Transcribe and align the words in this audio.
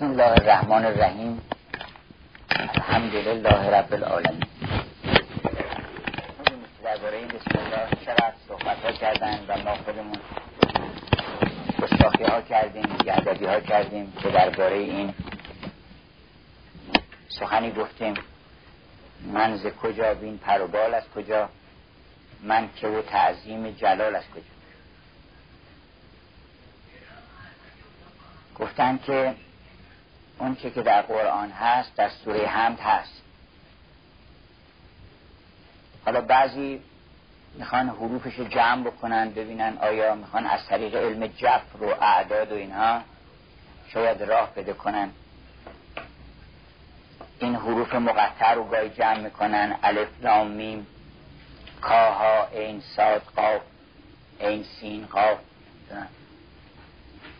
بسم 0.00 0.10
الله 0.10 0.32
الرحمن 0.32 0.84
الرحیم. 0.84 1.40
الحمد 2.50 3.14
لله 3.14 3.70
رب 3.70 3.92
العالمین. 3.94 4.44
درباره 6.84 7.26
بسم 7.26 7.58
الله 7.58 7.88
چقدر 8.06 8.32
صحبت 8.48 8.84
ها 8.84 8.92
کردن 8.92 9.44
و 9.48 9.58
ما 9.58 9.74
خودمون 9.74 10.18
گستاخی 11.82 12.24
ها 12.24 12.40
کردیم 12.40 12.96
یهدبی 13.04 13.46
ها 13.46 13.60
کردیم 13.60 14.12
که 14.22 14.28
درباره 14.28 14.76
این 14.76 15.14
سخنی 17.28 17.70
گفتیم. 17.72 18.14
من 19.32 19.56
ز 19.56 19.66
کجا؟ 19.66 20.14
بین 20.14 20.38
پروبال 20.38 20.94
از 20.94 21.04
کجا؟ 21.16 21.48
من 22.42 22.68
که 22.76 22.88
و 22.88 23.02
تعظیم 23.02 23.70
جلال 23.70 24.16
از 24.16 24.24
کجا؟ 24.34 24.42
گفتن 28.58 28.98
که 29.06 29.34
اون 30.40 30.54
که 30.54 30.70
در 30.70 31.02
قرآن 31.02 31.50
هست 31.50 31.96
در 31.96 32.08
سوره 32.08 32.46
حمد 32.46 32.80
هست. 32.80 33.22
حالا 36.04 36.20
بعضی 36.20 36.80
می‌خوان 37.54 37.88
حروفش 37.88 38.34
رو 38.34 38.48
جمع 38.48 38.82
بکنن 38.84 39.30
ببینن 39.30 39.78
آیا 39.78 40.14
می‌خوان 40.14 40.46
از 40.46 40.66
طریق 40.66 40.94
علم 40.94 41.26
جفر 41.26 41.82
و 41.82 41.88
اعداد 42.02 42.52
و 42.52 42.54
اینها 42.54 43.00
شاید 43.88 44.22
راه 44.22 44.54
بده 44.54 44.72
کنن. 44.72 45.10
این 47.38 47.54
حروف 47.54 47.94
مقطع 47.94 48.54
رو 48.54 48.64
گاهی 48.64 48.88
جمع 48.88 49.18
می‌کنن. 49.20 49.76
الف 49.82 50.08
لام 50.22 50.50
میم 50.50 50.86
کاها 51.80 52.48
این 52.52 52.82
ساد 52.96 53.22
قاف 53.36 53.62
این 54.40 54.64
سین 54.80 55.06
قاف. 55.06 55.38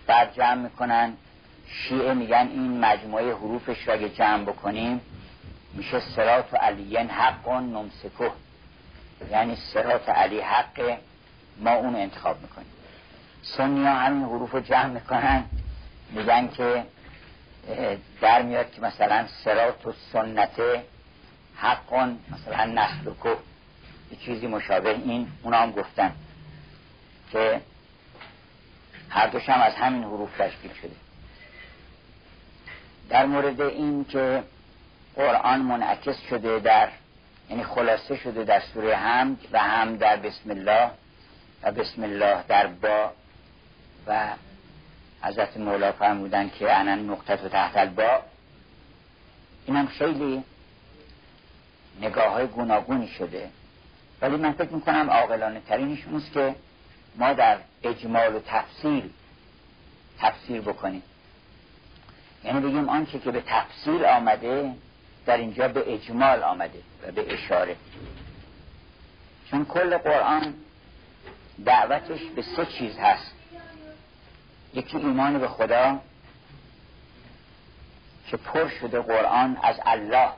بعد 0.06 0.34
جمع 0.34 0.54
می‌کنن. 0.54 1.16
شیعه 1.72 2.14
میگن 2.14 2.48
این 2.52 2.80
مجموعه 2.80 3.34
حروفش 3.34 3.88
را 3.88 3.94
اگه 3.94 4.08
جمع 4.08 4.44
بکنیم 4.44 5.00
میشه 5.74 6.00
سرات 6.00 6.52
و 6.52 6.56
علیین 6.56 7.10
حق 7.10 7.48
و 7.48 7.60
نمسکه 7.60 8.32
یعنی 9.30 9.56
سرات 9.56 10.08
علی 10.08 10.40
حق 10.40 10.98
ما 11.58 11.70
اون 11.70 11.96
انتخاب 11.96 12.42
می‌کنیم. 12.42 12.70
سنی 13.42 13.84
ها 13.84 13.94
همین 13.94 14.22
حروف 14.22 14.50
رو 14.50 14.60
جمع 14.60 14.86
می‌کنن 14.86 15.44
میگن 16.10 16.48
که 16.48 16.84
در 18.20 18.42
میاد 18.42 18.70
که 18.72 18.80
مثلا 18.80 19.26
سرات 19.44 19.86
و 19.86 19.92
سنت 20.12 20.60
حق 21.56 21.94
مثلا 22.30 22.64
نسل 22.64 23.08
و 23.08 23.14
که 23.22 23.36
یه 24.10 24.18
چیزی 24.18 24.46
مشابه 24.46 24.90
این 24.90 25.28
اونا 25.42 25.56
هم 25.56 25.70
گفتن 25.70 26.12
که 27.32 27.60
هر 29.10 29.26
دوش 29.26 29.48
هم 29.48 29.60
از 29.60 29.74
همین 29.74 30.02
حروف 30.02 30.36
تشکیل 30.38 30.72
شده. 30.72 31.09
در 33.10 33.26
مورد 33.26 33.60
این 33.60 34.04
که 34.04 34.42
قرآن 35.16 35.60
منعکس 35.60 36.20
شده 36.30 36.58
در 36.58 36.88
یعنی 37.50 37.64
خلاصه 37.64 38.16
شده 38.16 38.44
در 38.44 38.60
سوره 38.60 38.96
حمد 38.96 39.38
و 39.52 39.58
هم 39.58 39.96
در 39.96 40.16
بسم 40.16 40.50
الله 40.50 40.90
و 41.62 41.72
بسم 41.72 42.02
الله 42.02 42.42
در 42.48 42.66
با 42.66 43.12
و 44.06 44.28
حضرت 45.22 45.56
مولا 45.56 45.92
فرمودن 45.92 46.50
که 46.50 46.72
انا 46.72 46.94
نقطت 46.94 47.44
و 47.44 47.48
تحت 47.48 47.76
البا. 47.76 48.22
اینم 49.66 49.86
خیلی 49.86 50.44
نگاه 52.00 52.32
های 52.32 52.46
گوناگونی 52.46 53.08
شده. 53.08 53.50
ولی 54.22 54.36
من 54.36 54.52
فکر 54.52 54.70
می‌کنم 54.70 55.10
عاقلانه 55.10 55.60
ترینشون 55.60 56.16
است 56.16 56.32
که 56.32 56.54
ما 57.16 57.32
در 57.32 57.58
اجمال 57.82 58.34
و 58.34 58.40
تفصیل 58.46 59.10
تفسیر 60.18 60.60
بکنیم. 60.60 61.02
یعنی 62.44 62.60
بگیم 62.60 62.88
آنچه 62.88 63.18
که 63.18 63.30
به 63.30 63.42
تفصیل 63.46 64.04
آمده 64.04 64.74
در 65.26 65.36
اینجا 65.36 65.68
به 65.68 65.94
اجمال 65.94 66.42
آمده 66.42 66.82
و 67.02 67.12
به 67.12 67.34
اشاره. 67.34 67.76
چون 69.50 69.64
کل 69.64 69.98
قرآن 69.98 70.54
دعوتش 71.64 72.20
به 72.36 72.42
سه 72.42 72.66
چیز 72.66 72.98
هست. 72.98 73.32
یکی 74.74 74.96
ایمان 74.96 75.38
به 75.38 75.48
خدا 75.48 75.98
که 78.26 78.36
پر 78.36 78.68
شده 78.68 79.00
قرآن 79.00 79.56
از 79.62 79.76
الله. 79.86 80.30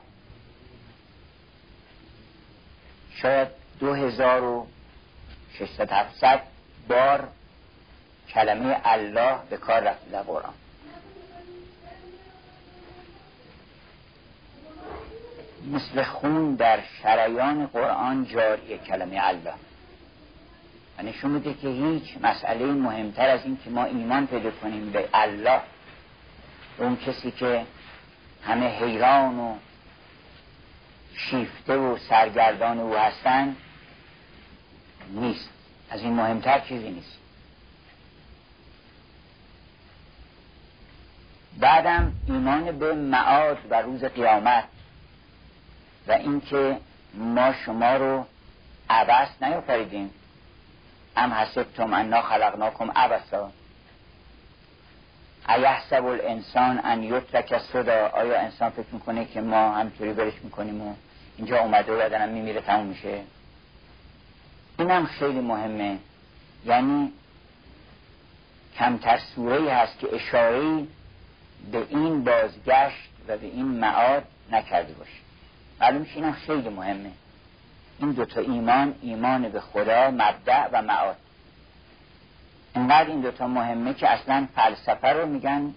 شاید 3.14 3.48
دو 3.80 3.94
هزار 3.94 4.44
و 4.44 4.66
ششتد 5.58 5.92
هفتصد 5.92 6.42
بار 6.88 7.28
کلمه 8.28 8.80
الله 8.84 9.36
به 9.50 9.56
کار 9.56 9.80
رفته 9.80 10.10
در 10.10 10.22
قرآن. 10.22 10.54
مثل 15.70 16.02
خون 16.02 16.54
در 16.54 16.78
شریان 17.02 17.66
قرآن 17.66 18.26
جاری 18.26 18.78
کلمه 18.78 19.18
الله. 19.20 19.54
و 20.98 21.02
نشون 21.02 21.30
میده 21.30 21.54
که 21.54 21.68
هیچ 21.68 22.16
مسئله 22.22 22.66
مهمتر 22.66 23.28
از 23.28 23.44
این 23.44 23.58
که 23.64 23.70
ما 23.70 23.84
ایمان 23.84 24.26
پیدا 24.26 24.50
کنیم 24.50 24.90
به 24.90 25.08
الله 25.14 25.60
اون 26.78 26.96
کسی 26.96 27.30
که 27.30 27.66
همه 28.42 28.66
حیران 28.66 29.38
و 29.38 29.54
شیفته 31.14 31.76
و 31.76 31.98
سرگردان 32.08 32.78
او 32.78 32.96
هستن 32.96 33.56
نیست. 35.10 35.50
از 35.90 36.00
این 36.00 36.12
مهمتر 36.12 36.60
چیزی 36.60 36.90
نیست. 36.90 37.18
بعدم 41.58 42.12
ایمان 42.28 42.78
به 42.78 42.94
معاد 42.94 43.58
و 43.70 43.82
روز 43.82 44.04
قیامت. 44.04 44.64
و 46.08 46.12
اینکه 46.12 46.78
ما 47.14 47.52
شما 47.52 47.96
رو 47.96 48.26
عبس 48.90 49.28
نیافریدیم 49.42 50.10
ام 51.16 51.32
حسبتم 51.32 51.94
انا 51.94 52.22
خلقناکم 52.22 52.90
عبسا 52.90 53.50
ایحسب 55.48 56.04
الانسان 56.04 56.80
ان 56.84 57.02
یترک 57.02 57.58
صدا 57.58 58.06
آیا 58.08 58.40
انسان 58.40 58.70
فکر 58.70 58.86
می‌کنه 58.92 59.24
که 59.24 59.40
ما 59.40 59.72
همطوری 59.72 60.12
برش 60.12 60.34
می‌کنیم 60.42 60.82
و 60.82 60.94
اینجا 61.36 61.58
اومده 61.58 61.92
و 61.92 61.96
بدنم 61.98 62.28
میمیره 62.28 62.60
تموم 62.60 62.86
میشه؟ 62.86 63.20
اینم 64.78 65.06
خیلی 65.06 65.40
مهمه. 65.40 65.98
یعنی 66.64 67.12
کمتر 68.78 69.18
سوره 69.18 69.72
هست 69.72 69.98
که 69.98 70.14
اشاره 70.14 70.86
به 71.72 71.86
این 71.88 72.24
بازگشت 72.24 73.08
و 73.28 73.36
به 73.36 73.46
این 73.46 73.66
معاد 73.66 74.24
نکرده 74.52 74.92
باشه 74.92 75.21
معلوم 75.80 76.06
اینم 76.14 76.32
خیلی 76.32 76.68
مهمه. 76.68 77.10
این 77.98 78.12
دوتا 78.12 78.40
ایمان 78.40 78.94
ایمان 79.02 79.48
به 79.48 79.60
خدا 79.60 80.10
مبدع 80.10 80.68
و 80.72 80.82
معاد. 80.82 81.16
اینقدر 82.74 83.08
این 83.08 83.20
دوتا 83.20 83.46
مهمه 83.46 83.94
که 83.94 84.08
اصلا 84.08 84.48
فلسفه 84.54 85.08
رو 85.08 85.26
میگن 85.26 85.74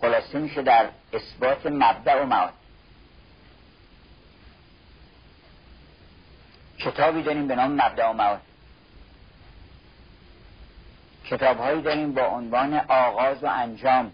خلاصه 0.00 0.38
میشه 0.38 0.62
در 0.62 0.88
اثبات 1.12 1.66
مبدع 1.66 2.22
و 2.22 2.26
معاد. 2.26 2.52
کتابی 6.78 7.22
داریم 7.22 7.46
به 7.48 7.54
نام 7.54 7.72
مبدع 7.72 8.10
و 8.10 8.12
معاد. 8.12 8.40
کتاب 11.24 11.58
هایی 11.58 11.82
داریم 11.82 12.12
با 12.12 12.26
عنوان 12.26 12.74
آغاز 12.88 13.44
و 13.44 13.46
انجام 13.46 14.12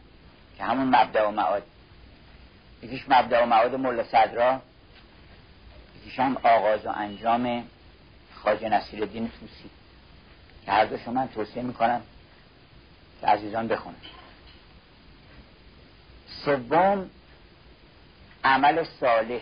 که 0.56 0.64
همون 0.64 0.96
مبدع 0.96 1.28
و 1.28 1.30
معاد. 1.30 1.62
یکیش 2.82 3.04
مبدع 3.08 3.42
و 3.42 3.46
معاد 3.46 3.74
ملا 3.74 4.04
صدرا. 4.04 4.60
هم 6.18 6.36
آغاز 6.42 6.86
و 6.86 6.88
انجام 6.88 7.64
خاج 8.34 8.64
نصیر 8.64 9.02
الدین 9.02 9.28
توسی 9.28 9.70
که 10.64 10.72
هر 10.72 10.84
دوشو 10.84 11.10
من 11.10 11.28
توصیه 11.28 11.62
می‌کنم 11.62 12.02
که 13.20 13.26
عزیزان 13.26 13.68
بخونن. 13.68 13.96
سوم 16.44 17.10
عمل 18.44 18.84
صالح. 19.00 19.40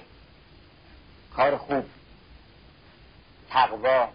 کار 1.37 1.57
خوب. 1.57 1.85
تقوا 3.51 4.09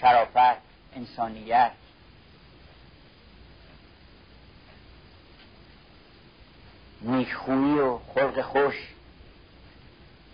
شرافت 0.00 0.62
انسانیت. 0.96 1.72
نیکخویی 7.02 7.78
و 7.78 7.98
خلق 7.98 8.40
خوش. 8.40 8.74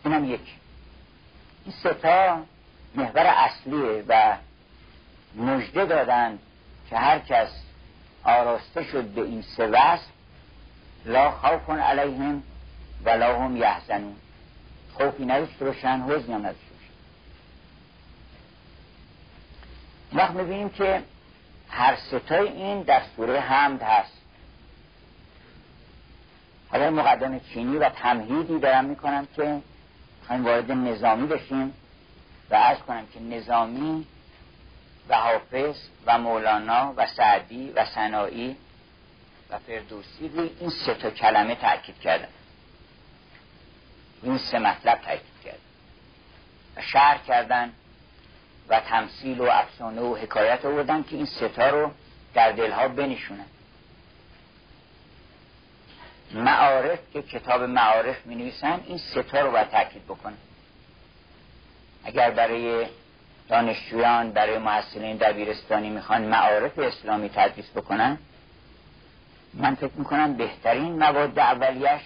اینم 0.05 0.25
یک. 0.25 0.41
این 1.69 1.77
ستا 1.77 2.43
محور 2.95 3.27
اصلیه 3.27 4.05
و 4.09 4.37
مژده 5.37 5.87
دادن 5.87 6.39
که 6.91 6.97
هر 6.97 7.19
کس 7.19 7.49
آراسته 8.25 8.85
شد 8.85 9.05
به 9.05 9.21
این 9.21 9.43
سه 9.43 9.67
وصف 9.67 10.07
لا 11.07 11.31
خوف 11.31 11.71
علیهم 11.71 12.43
ولا 13.05 13.41
هم 13.41 13.57
یحزنون. 13.57 14.17
خوفی 14.95 15.25
نداشته 15.25 15.65
باشن 15.65 16.01
حزنی 16.09 16.35
هم 16.35 16.41
نداشته 16.41 16.73
باشن 16.75 16.93
وقت 20.13 20.31
می‌بینیم 20.31 20.69
که 20.69 21.03
هر 21.69 21.97
ستای 21.97 22.49
این 22.49 22.83
در 22.83 23.03
سوره 23.17 23.41
حمد 23.41 23.83
هست. 23.83 24.19
حالا 26.71 26.91
مقدم 26.91 27.39
چینی 27.39 27.77
و 27.77 27.89
تمهیدی 27.89 28.59
دارم 28.59 28.85
می‌کنم 28.85 29.29
که 29.37 29.61
خواهیم 30.29 30.45
وارد 30.45 30.73
نظامی 30.73 31.27
بشیم 31.27 31.75
و 32.51 32.55
ارز 32.55 32.79
کنم 32.79 33.07
که 33.07 33.21
نظامی 33.21 34.07
و 35.09 35.17
حافظ 35.17 35.77
و 36.07 36.19
مولانا 36.19 36.95
و 36.97 37.07
سعدی 37.07 37.71
و 37.71 37.85
سنایی 37.85 38.57
و 39.51 39.59
فردوسی 39.59 40.29
روی 40.29 40.51
این 40.61 40.71
سه 40.71 40.95
تا 40.95 41.11
کلمه 41.11 41.55
تاکید 41.55 42.01
کردن. 42.01 42.29
این 44.23 44.39
سه 44.39 44.59
مطلب 44.59 44.99
تاکید 44.99 45.43
کردن. 45.45 45.59
و 46.77 46.83
شهر 46.83 47.19
کردن 47.19 47.73
و 48.69 48.81
تمثیل 48.81 49.41
و 49.41 49.45
افسانه 49.45 50.01
و 50.01 50.17
حکایت 50.17 50.65
آوردن 50.65 51.03
که 51.03 51.17
این 51.17 51.27
ستا 51.27 51.71
رو 51.71 51.91
در 52.35 52.53
دلها 52.53 52.89
بنشونن. 52.89 53.47
معارف 56.35 56.99
که 57.13 57.23
کتاب 57.23 57.63
معارف 57.63 58.27
می 58.27 58.35
نویسن 58.35 58.81
این 58.87 58.99
ستا 58.99 59.41
رو 59.41 59.51
باید 59.51 59.71
تاکید 59.71 60.05
بکنن. 60.05 60.37
اگر 62.05 62.31
برای 62.31 62.87
دانشجویان 63.49 64.33
برای 64.33 64.59
محصلین 64.59 65.17
دبیرستانی 65.17 65.91
می‌خوان 65.91 66.23
معارف 66.23 66.79
اسلامی 66.79 67.29
تدریس 67.29 67.71
بکنن 67.71 68.19
من 69.55 69.75
فکر 69.75 69.93
می‌کنم 69.95 70.35
بهترین 70.35 70.99
مواد 70.99 71.39
اولیش 71.39 72.03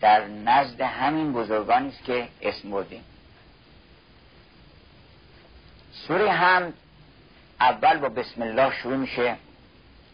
در 0.00 0.26
نزد 0.26 0.80
همین 0.80 1.32
بزرگانی 1.32 1.88
است 1.88 2.04
که 2.04 2.28
اسم 2.42 2.70
بردیم. 2.70 3.04
سوره 5.92 6.32
هم 6.32 6.72
اول 7.60 7.98
با 7.98 8.08
بسم 8.08 8.42
الله 8.42 8.74
شروع 8.82 8.96
میشه. 8.96 9.36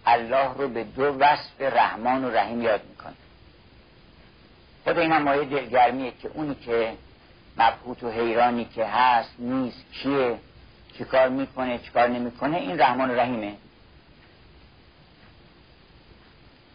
الله 0.06 0.54
رو 0.54 0.68
به 0.68 0.84
دو 0.84 1.04
وصف 1.04 1.60
رحمان 1.60 2.24
و 2.24 2.30
رحیم 2.30 2.62
یاد 2.62 2.80
می‌کنه. 2.90 3.14
خود 4.84 4.98
این 4.98 5.12
هم 5.12 5.22
مایه 5.22 5.44
دلگرمیه 5.44 6.12
که 6.22 6.28
اونی 6.28 6.54
که 6.54 6.92
مبهوت 7.56 8.02
و 8.02 8.10
حیرانی 8.10 8.64
که 8.64 8.84
هست 8.84 9.34
نیست 9.38 9.84
کیه 9.92 10.38
چیکار 10.98 11.28
می‌کنه 11.28 11.78
چیکار 11.78 12.08
نمی‌کنه 12.08 12.56
این 12.56 12.80
رحمان 12.80 13.10
و 13.10 13.14
رحیمه. 13.14 13.54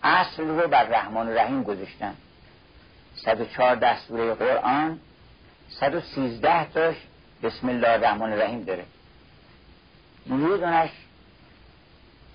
اصل 0.03 0.43
رو 0.43 0.67
بر 0.67 0.83
رحمان 0.83 1.27
و 1.27 1.31
رحیم 1.31 1.63
گذاشتن. 1.63 2.15
114 3.15 3.99
سوره 3.99 4.33
قرآن 4.33 4.99
113 5.69 6.65
تاش 6.65 6.95
بسم 7.43 7.69
الله 7.69 7.89
الرحمن 7.89 8.33
الرحیم 8.33 8.63
داره. 8.63 8.85
یه 10.25 10.35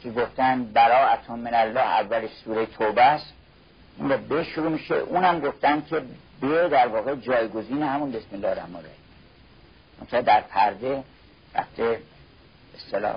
که 0.03 0.11
گفتن 0.11 0.65
براعتون 0.65 1.39
من 1.39 1.55
الله 1.55 1.81
اول 1.81 2.29
سوره 2.45 2.67
توبه 2.67 3.03
است. 3.03 3.33
اون 3.99 4.11
رو 4.11 4.19
به 4.19 4.45
شروع 4.45 4.69
میشه. 4.69 4.95
اونم 4.95 5.41
گفتن 5.41 5.83
که 5.91 6.03
به 6.41 6.69
در 6.69 6.87
واقع 6.87 7.15
جایگزین 7.15 7.83
همون 7.83 8.13
بسم 8.13 8.29
الله 8.33 8.49
الرحمن 8.49 8.77
الرحیم. 8.77 8.97
مثلا 10.03 10.21
در 10.21 10.41
پرده 10.41 11.05
رفته 11.55 12.01
اصطلاح 12.77 13.15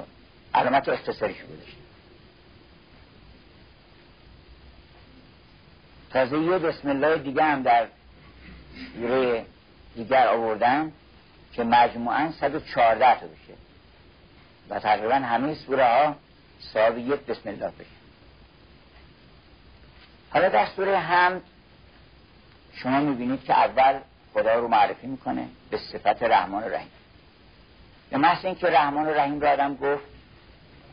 علامت 0.53 0.89
اختصاریش 0.89 1.41
بودش 1.41 1.75
تازه 6.11 6.39
یه 6.39 6.57
بسم 6.57 6.89
الله 6.89 7.17
دیگه 7.17 7.43
هم 7.43 7.63
در 7.63 7.87
سوره 8.93 9.45
دیگر 9.95 10.27
آوردن 10.27 10.91
که 11.53 11.63
مجموعا 11.63 12.31
114 12.39 13.19
تا 13.19 13.27
بشه. 13.27 13.53
و 14.69 14.79
تقریبا 14.79 15.15
همه 15.15 15.55
سوره 15.55 15.85
ها 15.85 16.15
صاحب 16.59 16.97
یک 16.97 17.19
بسم 17.19 17.49
الله 17.49 17.67
بشه 17.67 17.99
حالا 20.29 20.49
در 20.49 20.65
سوره 20.65 20.97
حمد 20.97 21.41
شما 22.73 22.99
می‌بینید 22.99 23.43
که 23.43 23.53
اول 23.53 23.99
خدا 24.33 24.59
رو 24.59 24.67
معرفی 24.67 25.07
می‌کنه 25.07 25.47
به 25.69 25.77
صفت 25.77 26.23
رحمان 26.23 26.63
و 26.63 26.67
رحیم. 26.67 26.91
به 28.09 28.17
محض 28.17 28.45
اینکه 28.45 28.67
رحمان 28.67 29.05
و 29.05 29.09
رحیم 29.09 29.39
رو 29.39 29.47
آدم 29.47 29.75
گفت 29.75 30.03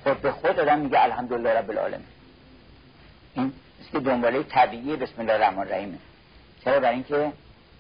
خود 0.02 0.20
به 0.20 0.32
خود 0.32 0.60
آدم 0.60 0.78
میگه 0.78 1.02
الحمدلله 1.02 1.50
رب 1.50 1.70
العالمین. 1.70 2.06
این 3.34 3.52
است 3.80 3.90
که 3.90 4.00
دنباله 4.00 4.42
طبیعی 4.42 4.96
بسم 4.96 5.20
الله 5.20 5.32
الرحمن 5.32 5.58
الرحیمه 5.58 5.98
چرا؟ 6.64 6.80
برای 6.80 6.94
اینکه 6.94 7.32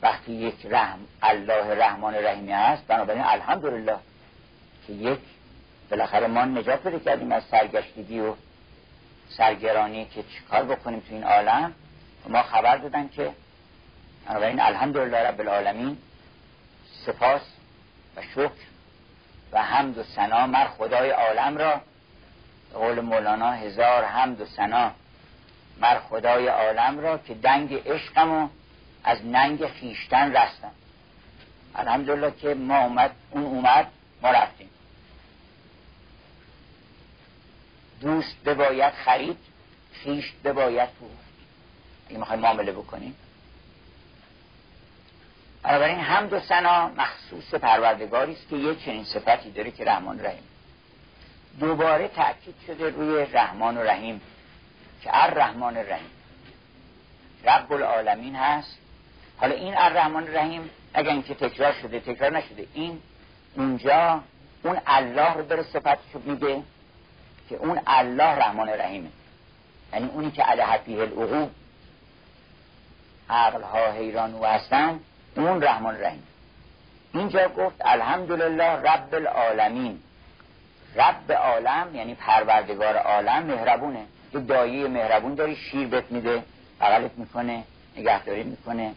وقتی 0.02 0.32
یک 0.32 0.66
رحم 0.66 0.98
الله 1.22 1.74
رحمان 1.74 2.14
رحیمی 2.14 2.52
هست 2.52 2.86
بنابراین 2.86 3.22
الحمدلله 3.22 3.96
که 4.86 4.92
یک 4.92 5.18
بالاخره 5.90 6.26
ما 6.26 6.44
نجات 6.44 6.82
پیدا 6.82 6.98
کردیم 6.98 7.32
از 7.32 7.42
سرگشتگی 7.50 8.20
و 8.20 8.34
سرگرانی 9.28 10.04
که 10.04 10.22
چیکار 10.22 10.64
بکنیم 10.64 11.00
تو 11.00 11.14
این 11.14 11.24
عالم. 11.24 11.72
ما 12.28 12.42
خبر 12.42 12.76
دادن 12.76 13.08
که 13.08 13.32
بنابراین 14.26 14.60
الحمدلله 14.60 15.18
رب 15.18 15.40
العالمین 15.40 15.96
سپاس 17.06 17.40
و 18.16 18.22
شکر 18.22 18.66
و 19.52 19.62
حمد 19.62 19.98
و 19.98 20.02
سنا 20.02 20.46
مر 20.46 20.64
خدای 20.64 21.10
عالم 21.10 21.58
را 21.58 21.80
به 22.72 22.78
قول 22.78 23.00
مولانا 23.00 23.52
هزار 23.52 24.04
حمد 24.04 24.40
و 24.40 24.46
سنا 24.46 24.92
مر 25.80 25.98
خدای 25.98 26.46
عالم 26.46 26.98
را 26.98 27.18
که 27.18 27.34
دنگ 27.34 27.74
عشقم 27.88 28.32
و 28.32 28.48
از 29.04 29.24
ننگ 29.24 29.66
خیشتن 29.66 30.32
رستم. 30.32 30.70
الحمدلله 31.74 32.30
که 32.30 32.54
ما 32.54 32.78
اومد 32.78 33.10
اون 33.30 33.44
اومد 33.44 33.86
ما 34.22 34.30
رفتیم. 34.30 34.70
دوست 38.00 38.44
بباید 38.44 38.94
خرید 38.94 39.38
خیش 39.92 40.32
بباید 40.44 40.88
فروخت 40.88 41.26
این 42.08 42.20
می‌خوایم 42.20 42.42
معامله 42.42 42.72
بکنیم. 42.72 43.16
بنابراین 45.62 45.98
حمد 45.98 46.32
و 46.32 46.40
سنا 46.40 46.88
مخصوص 46.88 47.54
پروردگاری 47.54 48.32
است 48.32 48.48
که 48.48 48.56
یک 48.56 48.84
چنین 48.84 49.04
صفتی 49.04 49.50
داره 49.50 49.70
که 49.70 49.84
رحمان 49.84 50.20
رحیم. 50.20 50.42
دوباره 51.60 52.08
تاکید 52.08 52.54
شده 52.66 52.90
روی 52.90 53.24
رحمان 53.32 53.76
و 53.76 53.82
رحیم 53.82 54.20
که 55.02 55.24
الرحمن 55.24 55.76
الرحیم 55.76 56.10
رب 57.44 57.72
العالمین 57.72 58.36
هست. 58.36 58.78
حالا 59.36 59.54
این 59.54 59.76
الرحمن 59.76 60.22
الرحیم 60.22 60.70
اگر 60.94 61.10
اینکه 61.10 61.34
تکرار 61.34 61.72
شده 61.72 62.00
تکرار 62.00 62.36
نشده. 62.36 62.66
این 62.74 63.00
اونجا 63.56 64.20
اون 64.62 64.80
الله 64.86 65.32
رو 65.32 65.42
داره 65.42 65.62
صفتشو 65.62 66.18
میده. 66.24 66.62
که 67.48 67.56
اون 67.56 67.80
الله 67.86 68.24
رحمان 68.24 68.68
رحیمه 68.68 69.08
یعنی 69.92 70.06
اونی 70.06 70.30
که 70.30 70.42
علیه 70.42 70.78
فیه 70.84 70.98
العقوب 70.98 71.50
عقلها 73.30 73.92
حیران 73.92 74.34
و 74.34 74.44
هستن 74.44 75.00
اون 75.36 75.62
رحمان 75.62 76.00
رحیم 76.00 76.22
اینجا 77.14 77.48
گفت 77.48 77.76
الحمدلله 77.80 78.64
رب 78.64 79.14
العالمین. 79.14 80.00
رب 80.96 81.32
عالم 81.32 81.94
یعنی 81.94 82.14
پروردگار 82.14 82.96
عالم 82.96 83.42
مهربونه. 83.42 84.06
یه 84.34 84.40
دایه 84.40 84.88
مهربون 84.88 85.34
داری 85.34 85.56
شیر 85.56 85.88
بهت 85.88 86.10
میده 86.10 86.42
بغلت 86.80 87.10
می‌کنه 87.16 87.64
نگهداری 87.96 88.42
می‌کنه. 88.42 88.92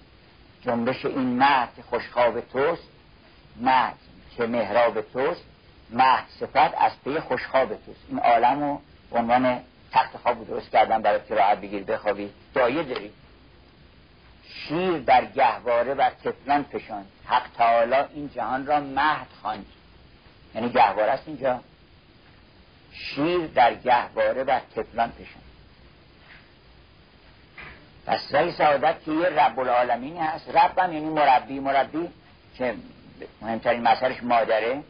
جنبش 0.61 1.05
این 1.05 1.37
مهد 1.37 1.69
خوشخواب 1.89 2.39
توست 2.41 2.83
مهد 3.61 3.95
که 4.37 4.45
مهراب 4.45 5.01
توست 5.01 5.43
مهد 5.91 6.25
صفت 6.39 6.73
از 6.77 6.91
پی 7.03 7.19
خوشخواب 7.19 7.69
توست 7.69 7.99
این 8.09 8.19
عالم 8.19 8.59
رو 8.59 8.81
عنوان 9.11 9.61
تخت 9.91 10.17
خواب 10.17 10.47
درست 10.47 10.69
کردن 10.69 11.01
برای 11.01 11.19
که 11.27 11.35
راحت 11.35 11.57
بگیر 11.61 11.83
بخوابی. 11.83 12.29
دایه 12.53 12.83
داری. 12.83 13.11
شیر 14.43 14.97
در 14.97 15.25
گهواره 15.25 15.93
و 15.93 16.09
تفلان 16.23 16.63
فشان 16.63 17.05
حق 17.25 17.43
تعالی 17.57 17.95
این 18.13 18.29
جهان 18.29 18.65
را 18.65 18.79
مهد 18.79 19.27
خواند. 19.41 19.65
یعنی 20.55 20.69
گهواره 20.69 21.11
است 21.11 21.23
اینجا. 21.27 21.59
شیر 22.91 23.47
در 23.47 23.73
گهواره 23.73 24.43
و 24.43 24.59
تفلان 24.75 25.11
پشن 25.11 25.39
پس 28.05 28.33
رای 28.33 28.51
سعادت 28.51 29.03
که 29.05 29.11
یه 29.11 29.25
رب 29.25 29.59
العالمینی 29.59 30.19
هست. 30.19 30.49
رب 30.55 30.79
هم 30.79 30.93
یعنی 30.93 31.09
مربی 31.09 31.59
مربی 31.59 32.09
که 32.57 32.75
مهمترین 33.41 33.81
مسئلش 33.81 34.23
مادره. 34.23 34.83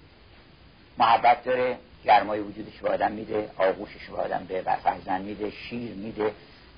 محبت 0.99 1.43
داره 1.43 1.77
گرمای 2.05 2.39
وجودش 2.39 2.77
به 2.81 2.89
آدم 2.89 3.11
میده 3.11 3.49
آغوشش 3.57 4.09
به 4.09 4.17
آدم 4.17 4.45
به 4.47 4.61
فرزند 4.83 5.25
میده 5.25 5.49
شیر 5.51 5.91
میده 5.91 6.31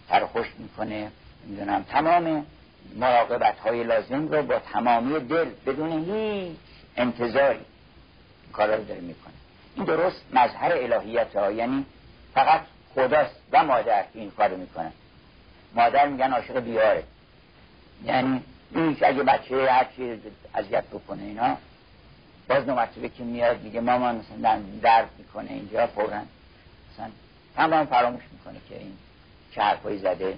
ترخوش 0.09 0.47
می‌کنه 0.57 1.11
می‌دونم. 1.45 1.83
تمام 1.83 2.45
مراقبت 2.95 3.59
های 3.59 3.83
لازم 3.83 4.27
رو 4.27 4.43
با 4.43 4.59
تمامی 4.59 5.19
دل 5.19 5.49
بدون 5.65 5.91
هیچ 5.91 6.57
انتظاری 6.97 7.59
کارا 8.53 8.75
رو 8.75 8.83
داره 8.83 9.01
می‌کنه. 9.01 9.33
این 9.75 9.85
درست 9.85 10.25
مظهر 10.33 10.71
الهیت 10.71 11.35
ها 11.35 11.51
یعنی 11.51 11.85
فقط 12.33 12.61
خداست 12.95 13.35
و 13.51 13.63
مادر 13.63 14.03
این 14.13 14.31
کارو 14.31 14.57
می‌کنن 14.57 14.91
مادر 15.75 16.07
میگن 16.07 16.33
عاشق 16.33 16.59
بیاره. 16.59 17.03
یعنی 18.05 18.43
این 18.75 18.97
اگه 19.01 19.23
بچه 19.23 19.71
هر 19.71 19.87
چی 19.95 20.21
اذیت 20.55 20.83
بکنه 20.83 21.23
اینا 21.23 21.57
باز 22.51 22.67
نو 22.67 22.75
مرتبه 22.75 23.09
که 23.09 23.23
میاد 23.23 23.61
میگه 23.61 23.81
مامان 23.81 24.15
مثلا 24.15 24.61
درد 24.81 25.09
می‌کنه 25.17 25.51
اینجا 25.51 25.87
فورا. 25.87 26.21
مثلا 26.93 27.09
تمام 27.55 27.85
فراموش 27.85 28.21
می‌کنه 28.31 28.59
که 28.69 28.77
این 28.77 28.93
چه 29.51 29.61
حرفایی 29.61 29.99
زده. 29.99 30.37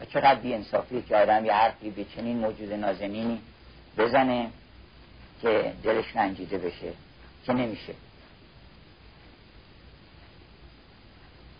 و 0.00 0.04
چقدر 0.04 0.34
بی 0.34 0.54
انصافی 0.54 1.02
که 1.02 1.16
آدم 1.16 1.44
یه 1.44 1.52
حرفی 1.52 1.90
به 1.90 2.04
چنین 2.04 2.36
موجود 2.36 2.72
نازنینی 2.72 3.40
بزنه 3.98 4.50
که 5.42 5.72
دلش 5.82 6.16
رنجیده 6.16 6.58
بشه 6.58 6.92
که 7.46 7.52
نمیشه. 7.52 7.94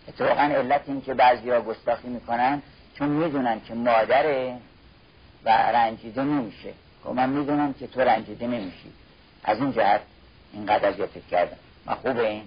اتفاقا 0.08 0.42
علت 0.42 0.82
این 0.86 1.02
که 1.02 1.14
بعضی 1.14 1.50
ها 1.50 1.60
گستاخی 1.60 2.08
می‌کنن 2.08 2.62
چون 2.94 3.08
می‌دونن 3.08 3.60
که 3.68 3.74
مادره 3.74 4.56
و 5.44 5.50
رنجیده 5.50 6.22
نمیشه. 6.22 6.72
خب 7.04 7.10
من 7.10 7.30
می‌دونم 7.30 7.72
که 7.72 7.86
تو 7.86 8.00
رنجیده 8.00 8.46
نمیشی. 8.46 8.92
از 9.46 9.58
این 9.58 9.72
جهت 9.72 10.00
اینقدر 10.52 10.88
اذیتت 10.88 11.26
کردم. 11.30 11.56
و 11.86 11.94
خوبه 11.94 12.28
این. 12.28 12.42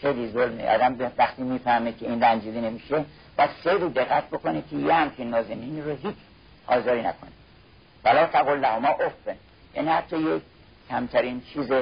خیلی 0.00 0.28
ظلمه 0.28 0.74
آدم 0.74 1.12
وقتی 1.18 1.42
می‌فهمه 1.42 1.92
که 1.92 2.06
این 2.06 2.22
رنجیده 2.22 2.60
نمیشه 2.60 3.04
باید 3.36 3.50
خیلی 3.50 3.88
دقت 3.88 4.28
بکنه 4.28 4.62
که 4.70 4.76
یه 4.76 4.94
همچین 4.94 5.30
نازنینی 5.30 5.82
رو 5.82 5.96
هیچ 5.96 6.16
آزاری 6.66 7.02
نکنه. 7.02 7.30
ولا 8.04 8.26
تقل 8.26 8.58
لهما 8.58 8.88
افن 8.88 9.36
یعنی 9.74 9.88
حتی 9.88 10.16
یک 10.18 10.42
کمترین 10.90 11.42
چیز 11.52 11.72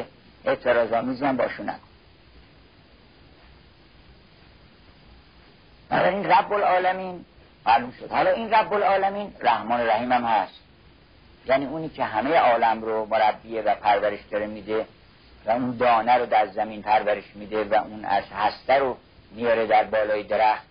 اعتراض 0.45 0.93
آمیزی 0.93 1.25
هم 1.25 1.37
باشون 1.37 1.69
نکن. 1.69 1.88
این 5.90 6.25
رب 6.25 6.52
العالمین 6.52 7.25
معلوم 7.66 7.93
شد. 8.00 8.11
حالا 8.11 8.31
این 8.31 8.50
رب 8.50 8.73
العالمین 8.73 9.35
رحمان 9.40 9.81
رحیم 9.81 10.12
هم 10.12 10.25
هست. 10.25 10.61
یعنی 11.46 11.64
اونی 11.64 11.88
که 11.88 12.04
همه 12.04 12.34
عالم 12.34 12.82
رو 12.82 13.06
مربیه 13.06 13.62
و 13.62 13.74
پرورش 13.74 14.20
داره 14.30 14.46
میده 14.46 14.86
و 15.46 15.50
اون 15.50 15.76
دانه 15.76 16.14
رو 16.14 16.26
در 16.26 16.46
زمین 16.46 16.82
پرورش 16.82 17.24
میده 17.34 17.64
و 17.64 17.74
اون 17.74 18.04
از 18.04 18.24
هسته 18.34 18.78
رو 18.78 18.96
میاره 19.32 19.66
در 19.66 19.84
بالای 19.84 20.22
درخت 20.22 20.66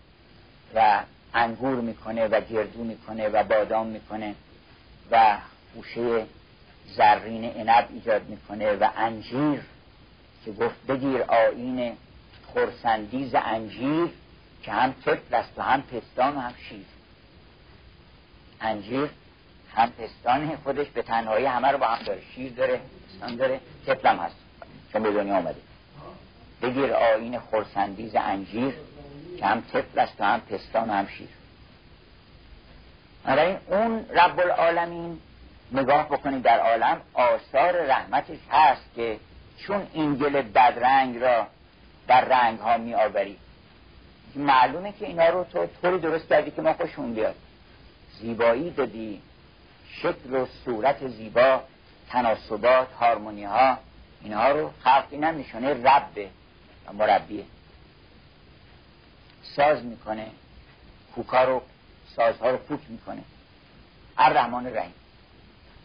و 0.76 1.00
انگور 1.34 1.82
می‌کنه 1.82 2.28
و 2.28 2.42
گردو 2.42 2.84
می‌کنه 2.84 3.30
و 3.30 3.44
بادام 3.44 3.88
می‌کنه 3.88 4.36
و 5.12 5.38
خوشه 5.74 6.26
زرین 6.88 7.46
عنب 7.46 7.88
ایجاد 7.94 8.30
می‌کنه 8.30 8.72
و 8.72 8.90
انجیر 8.98 9.62
که 10.46 10.52
گفت 10.52 10.88
بگیر 10.88 11.22
آین 11.22 11.98
خورسندیز 12.54 13.36
انجیر 13.36 14.10
که 14.64 14.72
هم 14.72 14.94
طفل 15.06 15.36
است 15.36 15.50
و 15.58 15.62
هم 15.62 15.82
پستان 15.82 16.36
و 16.36 16.40
هم 16.40 16.54
شیر. 16.70 16.86
انجیر 18.62 19.10
هم 19.76 19.92
پستان 19.92 20.56
خودش 20.64 20.88
به 20.88 21.02
تنهایی 21.02 21.46
همه 21.46 21.68
رو 21.68 21.78
با 21.78 21.86
هم 21.86 22.04
داره. 22.04 22.22
شیر 22.36 22.52
داره 22.52 22.80
پستان 23.08 23.36
داره 23.36 23.60
طفلم 23.86 24.18
هست. 24.18 24.36
چون 24.94 25.04
به 25.04 25.12
دنیا 25.12 25.38
آمده 25.38 25.62
بگیر 26.62 26.94
آین 26.94 27.40
خورسندیز 27.40 28.16
انجیر 28.16 28.74
که 29.40 29.46
هم 29.46 29.62
طفل 29.62 30.00
است 30.00 30.22
و 30.22 30.24
هم 30.24 30.40
پستان 30.40 30.90
و 30.90 30.94
هم 30.94 31.08
شیر. 31.08 31.28
این 33.28 33.58
اون 33.68 34.06
رب 34.10 34.40
العالمین 34.40 35.20
نگاه 35.72 36.06
بکنید 36.06 36.42
در 36.42 36.60
عالم 36.60 37.02
آثار 37.14 37.86
رحمتش 37.86 38.38
هست 38.52 38.96
که 38.96 39.20
چون 39.58 39.88
این 39.94 40.16
گل 40.16 40.42
بدرنگ 40.42 41.18
را 41.18 41.48
در 42.08 42.26
رنگ 42.26 42.60
ها 42.60 42.78
می 42.78 42.94
آوری 42.96 43.38
معلومه 44.36 44.94
که 45.00 45.08
اینا 45.08 45.30
رو 45.30 45.44
تو 45.44 45.68
طوری 45.82 46.00
درست 46.00 46.30
کردی 46.30 46.52
که 46.52 46.62
ما 46.62 46.74
خوشمون 46.74 47.14
بیاد. 47.14 47.36
زیبایی 48.20 48.70
دادی. 48.70 49.22
شکل 50.02 50.34
و 50.34 50.46
صورت 50.66 51.08
زیبا 51.08 51.62
تناسبات 52.10 52.88
هارمونی 52.94 53.44
ها 53.44 53.78
اینها 54.22 54.52
رو 54.52 54.72
خلق 54.84 55.14
نمیشونه 55.14 55.74
ربه 55.74 56.30
و 56.88 56.94
مربیه 56.94 57.44
ساز 59.56 59.84
می‌کنه 59.86 60.28
کوکا 61.16 61.44
رو 61.44 61.62
سازها 62.16 62.50
رو 62.50 62.58
فوت 62.58 62.80
می‌کنه. 62.90 63.24
الرحمن 64.18 64.76
رحیم. 64.76 64.94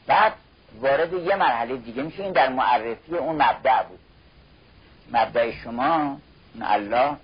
بعد 0.06 0.32
وارد 0.80 1.12
یه 1.12 1.36
مرحله 1.36 1.76
دیگه 1.76 2.02
میشه 2.02 2.22
این 2.22 2.32
در 2.32 2.48
معرفی 2.48 3.16
اون 3.16 3.42
مبدع 3.42 3.82
بود. 3.82 3.98
مبدع 5.12 5.50
شما 5.50 5.96
اون 5.96 6.20
الله 6.62 7.16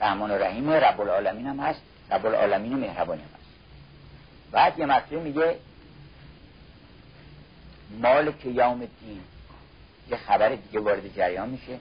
رحمان 0.00 0.30
و 0.30 0.34
رحیم 0.34 0.70
رب 0.70 1.00
العالمین 1.00 1.46
هم 1.46 1.60
هست. 1.60 1.80
رب 2.10 2.26
العالمین 2.26 2.72
مهربانی 2.72 3.22
هم 3.22 3.28
هست. 3.28 3.48
بعد 4.52 4.78
یه 4.78 4.86
مطلب 4.86 5.22
میگه 5.22 5.58
مالک 8.00 8.46
یوم 8.46 8.78
دین. 8.78 9.20
یه 10.10 10.16
خبر 10.16 10.48
دیگه 10.48 10.80
وارد 10.80 11.14
جریان 11.16 11.48
میشه. 11.48 11.78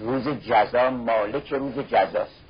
روز 0.00 0.28
جزا 0.28 0.90
مالک 0.90 1.52
روز 1.52 1.78
جزاست. 1.78 2.40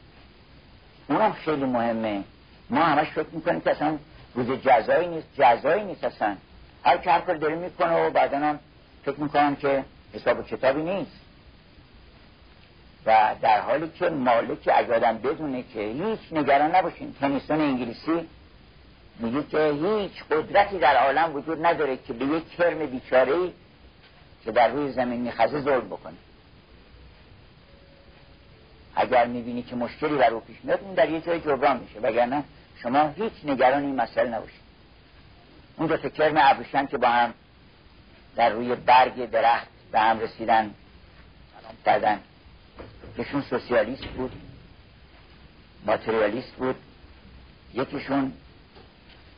اونم 1.09 1.33
خیلی 1.33 1.65
مهمه. 1.65 2.23
ما 2.71 2.85
همش 2.85 3.09
فکر 3.09 3.29
می‌کنیم 3.33 3.61
که 3.61 3.71
اصلا 3.71 3.99
روز 4.35 4.51
جزایی 4.51 5.09
نیست 5.09 5.29
جزایی 5.39 5.85
نیست 5.85 6.05
اصلا. 6.05 6.37
هر 6.85 6.97
که 6.97 7.11
هر 7.11 7.21
کار 7.21 7.37
داره 7.37 7.55
می‌کنه 7.55 8.07
و 8.07 8.11
بعدا 8.11 8.39
هم 8.39 8.59
فکر 9.05 9.21
می‌کنم 9.21 9.57
که 9.57 9.85
حساب 10.15 10.39
و 10.39 10.43
کتابی 10.43 10.83
نیست. 10.83 11.21
و 13.07 13.35
در 13.43 13.61
حالی 13.61 13.89
که 13.89 14.11
مالک 14.11 14.69
اگه 14.75 14.95
آدم 14.95 15.19
بدونه 15.19 15.63
که 15.63 15.81
هیچ 15.81 16.33
نگران 16.33 16.75
نباشین. 16.75 17.15
تنیسون 17.21 17.61
انگلیسی 17.61 18.29
میگه 19.21 19.43
که 19.43 19.73
هیچ. 19.73 20.25
قدرتی 20.31 20.79
در 20.79 20.97
عالم 20.97 21.35
وجود 21.35 21.67
نداره 21.67 21.97
که 21.97 22.13
به 22.13 22.25
یک 22.25 22.51
کرم 22.51 22.87
بیچاره 22.87 23.53
که 24.45 24.53
در 24.53 24.69
روی 24.69 24.93
زمین 24.93 25.21
میخزه 25.21 25.61
ظلم 25.61 25.89
بکنه. 25.89 26.17
اگر 28.97 29.27
می‌بینی 29.27 29.63
که 29.63 29.77
مشکلی 29.77 30.17
بر 30.17 30.31
او 30.31 30.41
پیش 30.41 30.57
میاد 30.63 30.81
اون 30.81 30.95
در 30.95 31.11
یه 31.11 31.21
جای 31.21 31.41
جبران 31.41 31.81
میشه. 31.81 32.01
وگرنه 32.01 32.45
شما 32.83 33.09
هیچ 33.09 33.33
نگران 33.45 33.83
این 33.83 33.97
مسئله 33.97 34.31
نباشید. 34.31 34.61
اون 35.77 35.87
دو 35.87 35.97
کرم 35.97 36.35
ابریشم 36.37 36.87
که 36.87 36.99
با 36.99 37.09
هم 37.09 37.35
در 38.37 38.51
روی 38.51 38.75
برگ 38.75 39.31
درخت 39.31 39.69
به 39.93 40.01
هم 40.01 40.21
رسیدن 40.21 40.75
سلام 41.61 41.75
کردن 41.85 42.21
یکیشون 43.19 43.43
سوسیالیست 43.43 44.05
بود 44.05 44.33
ماتریالیست 45.87 46.53
بود. 46.53 46.77
یکیشون 47.75 48.33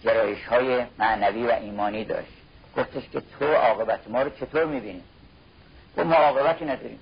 گرایش 0.04 0.44
های 0.44 0.85
معنوی 0.99 1.47
و 1.47 1.50
ایمانی 1.50 2.04
داشت. 2.04 2.32
گفتش 2.76 3.02
که 3.12 3.23
تو 3.38 3.52
عاقبت 3.54 4.00
ما 4.09 4.23
رو 4.23 4.30
چطور 4.30 4.64
می‌بینی؟ 4.64 5.02
تو 5.97 6.04
ما 6.04 6.14
عاقبتی 6.14 6.64
نداریم. 6.64 6.99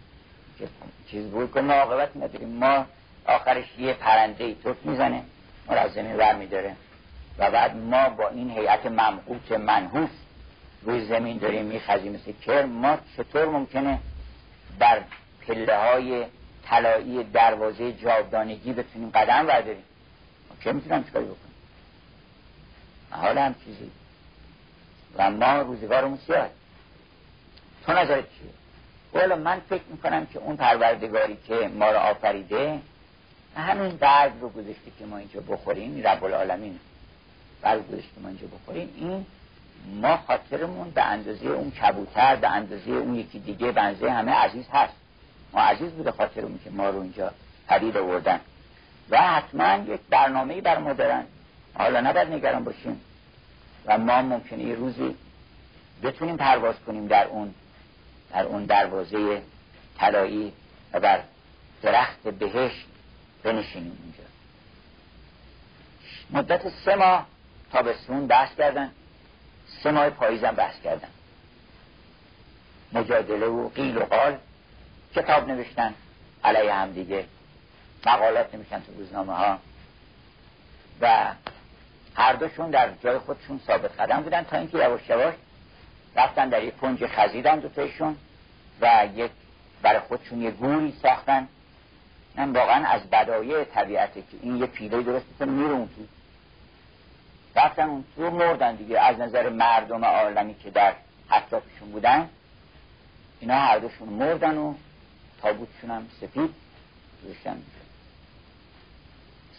چیز 1.11 1.27
بود؟ 1.27 1.55
که 1.55 1.61
ما 1.61 1.73
عاقبتی 1.73 2.19
نداریم. 2.19 2.49
ما 2.49 2.87
آخرش 3.27 3.65
یه 3.79 3.93
پرنده 3.93 4.45
ای 4.45 4.55
توف 4.55 4.77
می‌زنه 4.85 5.23
ما 5.69 5.75
رو 5.75 5.81
از 5.81 5.93
زمین 5.93 6.17
ور 6.17 6.35
میداره. 6.35 6.77
و 7.39 7.51
بعد 7.51 7.77
ما 7.77 8.09
با 8.09 8.29
این 8.29 8.51
هیئت 8.51 8.87
ممقوت 8.87 9.53
منحوس 9.53 10.11
روی 10.83 11.07
زمین 11.07 11.39
داریم 11.39 11.65
میخزیم 11.65 12.13
مثل 12.13 12.33
کرم. 12.33 12.69
ما 12.69 12.99
چطور 13.17 13.45
ممکنه 13.45 13.99
بر 14.79 15.03
پله 15.47 15.77
های 15.77 16.25
طلایی 16.65 17.25
دروازه 17.25 17.93
جاودانگی 17.93 18.73
بتونیم 18.73 19.11
قدم 19.11 19.47
برداریم؟ 19.47 19.85
ما 20.51 20.57
که 20.65 20.73
می‌تونم 20.73 21.05
چکاری 21.05 21.25
بکنیم 21.25 21.50
حالا 23.11 23.43
هم 23.45 23.55
چیزی. 23.65 23.91
و 25.17 25.31
ما 25.31 25.63
روزگارمون 25.63 26.19
سیاه 26.27 26.49
تو 27.87 27.93
نظرت 27.93 28.25
چیه؟ 28.25 28.51
والا 29.13 29.37
من 29.37 29.61
فکر 29.69 29.83
می‌کنم 29.91 30.27
که 30.27 30.39
اون 30.39 30.57
پروردگاری 30.57 31.37
که 31.47 31.71
ما 31.79 31.91
رو 31.91 31.99
آفریده 31.99 32.81
همین 33.57 33.97
برگ 33.97 34.33
رو 34.41 34.49
گذاشته 34.49 34.91
که 34.99 35.07
ما 35.07 35.17
اینجا 35.17 35.41
بخوریم 35.41 36.07
رب 36.07 36.25
العالمین 36.25 36.79
برگ 37.63 37.89
گذاشته 37.89 38.21
ما 38.23 38.29
اینجا 38.29 38.47
بخوریم 38.47 38.89
این 38.97 39.27
ما 40.01 40.17
خاطرمون 40.17 40.91
به 40.91 41.03
اندازه 41.03 41.47
اون 41.47 41.71
کبوتر 41.71 42.37
به 42.37 42.49
اندازه 42.49 42.91
اون 42.91 43.15
یکی 43.15 43.39
دیگه 43.39 43.73
به 43.73 43.83
همه 44.13 44.33
عزیز 44.33 44.65
هست. 44.73 44.93
ما 45.53 45.61
عزیز 45.61 45.91
بوده 45.91 46.11
خاطرمون 46.11 46.61
که 46.65 46.71
ما 46.71 46.91
رو 46.91 47.01
اینجا 47.01 47.31
پدید 47.69 47.97
آوردن. 47.97 48.41
و 49.11 49.19
حتما 49.19 49.93
یک 49.95 50.01
برنامه 50.11 50.61
بر 50.61 50.79
ما 50.79 50.93
دارن. 50.93 51.25
حالا 51.75 52.01
نباید 52.01 52.29
نگران 52.29 52.65
باشیم. 52.65 53.01
و 53.87 53.99
ما 53.99 54.23
ممکنه 54.23 54.63
یه 54.65 54.75
روزی 54.75 55.17
بتونیم 56.03 56.37
پرواز 56.37 56.75
کنیم 56.87 57.07
در 57.07 57.27
اون 57.27 57.55
در 58.33 58.43
اون 58.45 58.65
دروازه 58.65 59.43
طلایی 59.99 60.53
و 60.93 61.01
بر 61.01 61.23
درخت 61.83 62.23
بهشت 62.23 62.87
بنشینیم 63.43 63.99
اونجا 64.03 64.31
مدت 66.31 66.69
سه 66.85 66.95
ماه 66.95 67.27
تابستون 67.73 68.27
بحث 68.27 68.57
کردن. 68.57 68.91
سه 69.83 69.91
ماه 69.91 70.11
پاییزم 70.11 70.51
بحث 70.51 70.81
کردن. 70.81 71.09
مجادله 72.93 73.47
و 73.47 73.69
قیل 73.69 73.99
و 73.99 74.05
قال 74.05 74.39
کتاب 75.15 75.49
نوشتن. 75.49 75.95
علیه 76.45 76.75
هم 76.75 76.93
دیگه 76.93 77.25
مقالات 78.07 78.55
نمیشن 78.55 78.81
تو 78.81 78.93
روزنامه 78.99 79.33
ها 79.33 79.59
و 81.01 81.35
هر 82.15 82.33
دوشون 82.33 82.71
در 82.71 82.91
جای 83.03 83.19
خودشون 83.19 83.61
ثابت 83.67 84.01
قدم 84.01 84.21
بودن 84.21 84.43
تا 84.43 84.57
اینکه 84.57 84.79
یواش 84.79 85.09
یواش 85.09 85.35
رفتن 86.17 86.49
در 86.49 86.65
یک 86.65 86.77
کنج 86.77 87.07
خزیدن 87.07 87.59
دوتایشون 87.59 88.17
و 88.81 89.09
یک 89.15 89.31
برای 89.83 90.01
خودشون 90.01 90.43
یه 90.43 90.51
گوری 90.51 90.95
ساختن. 91.03 91.49
من 92.37 92.53
واقعا 92.53 92.87
از 92.87 93.11
بدایه 93.11 93.65
طبیعته 93.65 94.21
که 94.21 94.37
این 94.43 94.57
یه 94.57 94.67
پیله 94.67 95.03
درست 95.03 95.27
می‌کنه 95.29 95.51
میره 95.51 95.73
اون 95.73 95.89
تو 95.89 96.03
رفتن 97.61 97.83
اون 97.83 98.05
تو 98.17 98.31
مردن 98.31 98.75
دیگه. 98.75 99.01
از 99.01 99.19
نظر 99.19 99.49
مردم 99.49 100.05
عالمی 100.05 100.55
که 100.55 100.71
در 100.71 100.95
اطرافشون 101.31 101.91
بودن 101.93 102.29
اینا 103.41 103.55
هر 103.55 103.79
دوشون 103.79 104.09
مردن 104.09 104.59
و 104.59 104.75
تابوتشون 105.43 105.91
هم 105.91 106.07
سفید. 106.21 106.55
گذاشتن 107.25 107.63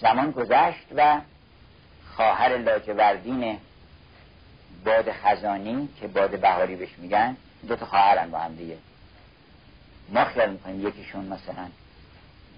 زمان 0.01 0.31
گذشت 0.31 0.87
و 0.95 1.21
خواهر 2.15 2.57
لاجوردین 2.57 3.57
باد 4.85 5.11
خزانی 5.11 5.89
که 5.99 6.07
باد 6.07 6.39
بهاری 6.39 6.75
بهش 6.75 6.89
میگن 6.97 7.37
دو 7.67 7.75
تا 7.75 7.85
خواهرن 7.85 8.31
با 8.31 8.37
هم 8.39 8.55
دیگه. 8.55 8.77
ما 10.09 10.25
خیال 10.25 10.49
می‌کنیم 10.49 10.87
یکیشون 10.87 11.25
مثلا 11.25 11.67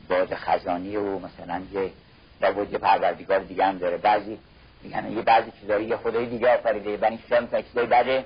باد 0.09 0.35
خزانی 0.35 0.95
و 0.95 1.19
مثلا 1.19 1.61
یه 1.71 1.91
داود 2.41 2.71
یه 2.73 2.77
پروردگار 2.77 3.39
دیگه 3.39 3.65
هم 3.65 3.77
داره. 3.77 3.97
بعضی 3.97 4.39
میگن 4.83 5.11
یه 5.11 5.21
بعضی 5.21 5.51
چیزایی 5.61 5.87
یه 5.87 5.97
خدای 5.97 6.25
دیگه 6.25 6.53
آفریده 6.53 6.97
بنی 6.97 7.17
خیال 7.17 7.41
می‌کنه 7.43 7.63
چیزایی 7.63 7.87
بده 7.87 8.25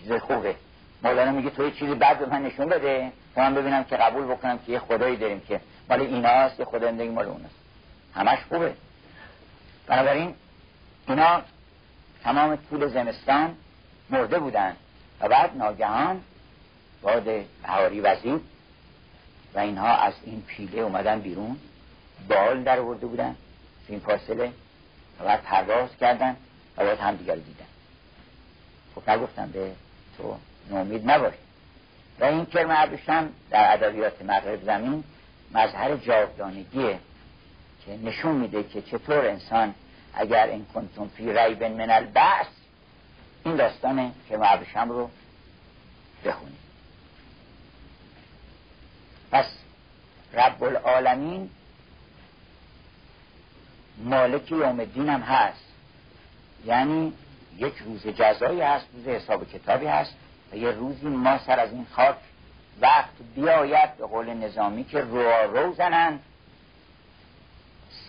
چیزای 0.00 0.18
خوبه. 0.18 0.54
مولانا 1.02 1.32
میگه 1.32 1.50
تو 1.50 1.64
یه 1.64 1.70
چیزی 1.70 1.94
بد 1.94 2.18
به 2.18 2.26
من 2.26 2.42
نشون 2.42 2.68
بده 2.68 3.12
من 3.36 3.54
ببینم 3.54 3.84
که 3.84 3.96
قبول 3.96 4.24
بکنم 4.24 4.58
که 4.58 4.72
یه 4.72 4.78
خدایی 4.78 5.16
داریم 5.16 5.40
که 5.40 5.60
مال 5.90 6.00
ایناست 6.00 6.58
یه 6.58 6.64
خدای 6.64 6.92
دیگه 6.92 7.10
مال 7.10 7.26
اوناست. 7.26 7.54
همش 8.14 8.38
خوبه. 8.48 8.74
بنابراین 9.86 10.34
اینا 11.08 11.42
تمام 12.22 12.56
طول 12.56 12.88
زمستان 12.88 13.56
مرده 14.10 14.38
بودن 14.38 14.76
و 15.20 15.28
بعد 15.28 15.56
ناگهان 15.56 16.20
باد 17.02 17.24
بهاری 17.62 18.00
وزید 18.00 18.40
و 19.54 19.58
اینها 19.58 19.96
از 19.96 20.14
این 20.24 20.42
پیله 20.42 20.80
اومدن 20.80 21.20
بیرون 21.20 21.56
بال 22.28 22.62
در 22.62 22.80
ورده 22.80 23.06
بودن 23.06 23.36
این 23.88 24.00
فاصله 24.00 24.52
و 25.20 25.24
بعد 25.24 25.42
پرواز 25.42 25.96
کردن 26.00 26.36
و 26.76 26.84
بعد 26.84 26.98
هم 26.98 27.16
دیگر 27.16 27.34
دیدن. 27.34 27.64
خب 28.94 29.10
نگفتم 29.10 29.46
به 29.46 29.72
تو 30.18 30.36
نومید 30.70 31.10
نباش. 31.10 31.34
و 32.20 32.24
این 32.24 32.46
کرم 32.46 32.70
عبوشم 32.70 33.28
در 33.50 33.72
ادبیات 33.72 34.22
مغرب 34.22 34.64
زمین 34.64 35.04
مظهر 35.54 35.96
جاودانگیه 35.96 36.98
که 37.86 37.96
نشون 37.96 38.34
میده 38.34 38.62
که 38.62 38.82
چطور 38.82 39.26
انسان 39.26 39.74
اگر 40.14 40.46
این 40.46 40.66
کنتون 40.74 41.08
فی 41.08 41.32
ریب 41.32 41.64
من 41.64 41.90
البعث 41.90 42.46
این 43.44 43.56
داستان 43.56 44.12
که 44.28 44.38
عبوشم 44.38 44.88
رو 44.88 45.10
بخونید 46.24 46.62
پس 49.32 49.46
رب 50.34 50.62
العالمین 50.62 51.50
مالک 53.98 54.52
یوم 54.52 54.80
الدین 54.80 55.08
هم 55.08 55.20
هست. 55.20 55.64
یعنی 56.64 57.12
یک 57.58 57.74
روز 57.76 58.06
جزایی 58.06 58.60
هست 58.60 58.86
روز 58.94 59.08
حساب 59.08 59.50
کتابی 59.50 59.86
هست 59.86 60.14
و 60.52 60.56
یه 60.56 60.70
روزی 60.70 61.06
ما 61.06 61.38
سر 61.38 61.60
از 61.60 61.72
این 61.72 61.86
خاک 61.92 62.16
وقت 62.80 63.12
بیاید 63.34 63.96
به 63.96 64.06
قول 64.06 64.34
نظامی 64.34 64.84
که 64.84 65.00
رو 65.00 65.22
رو 65.54 65.74
زنند 65.74 66.20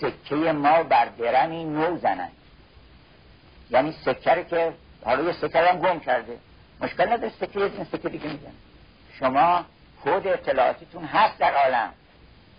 سکه 0.01 0.35
ما 0.35 0.83
بر 0.83 1.05
درمی 1.05 1.63
نو 1.63 1.97
زنند. 1.97 2.31
یعنی 3.69 3.95
سکه 4.05 4.45
که 4.49 4.73
حالا 5.05 5.23
یه 5.23 5.33
سکه 5.33 5.59
هم 5.59 5.79
گم 5.79 5.99
کرده. 5.99 6.37
مشکل 6.81 7.11
نداره 7.11 7.31
سکه 7.39 7.59
یه 7.59 7.83
سکه 7.91 8.09
دیگه 8.09 8.27
میزن 8.27 8.51
شما 9.19 9.65
خود 10.03 10.27
اطلاعاتیتون 10.27 11.05
هست 11.05 11.39
در 11.39 11.53
عالم 11.53 11.93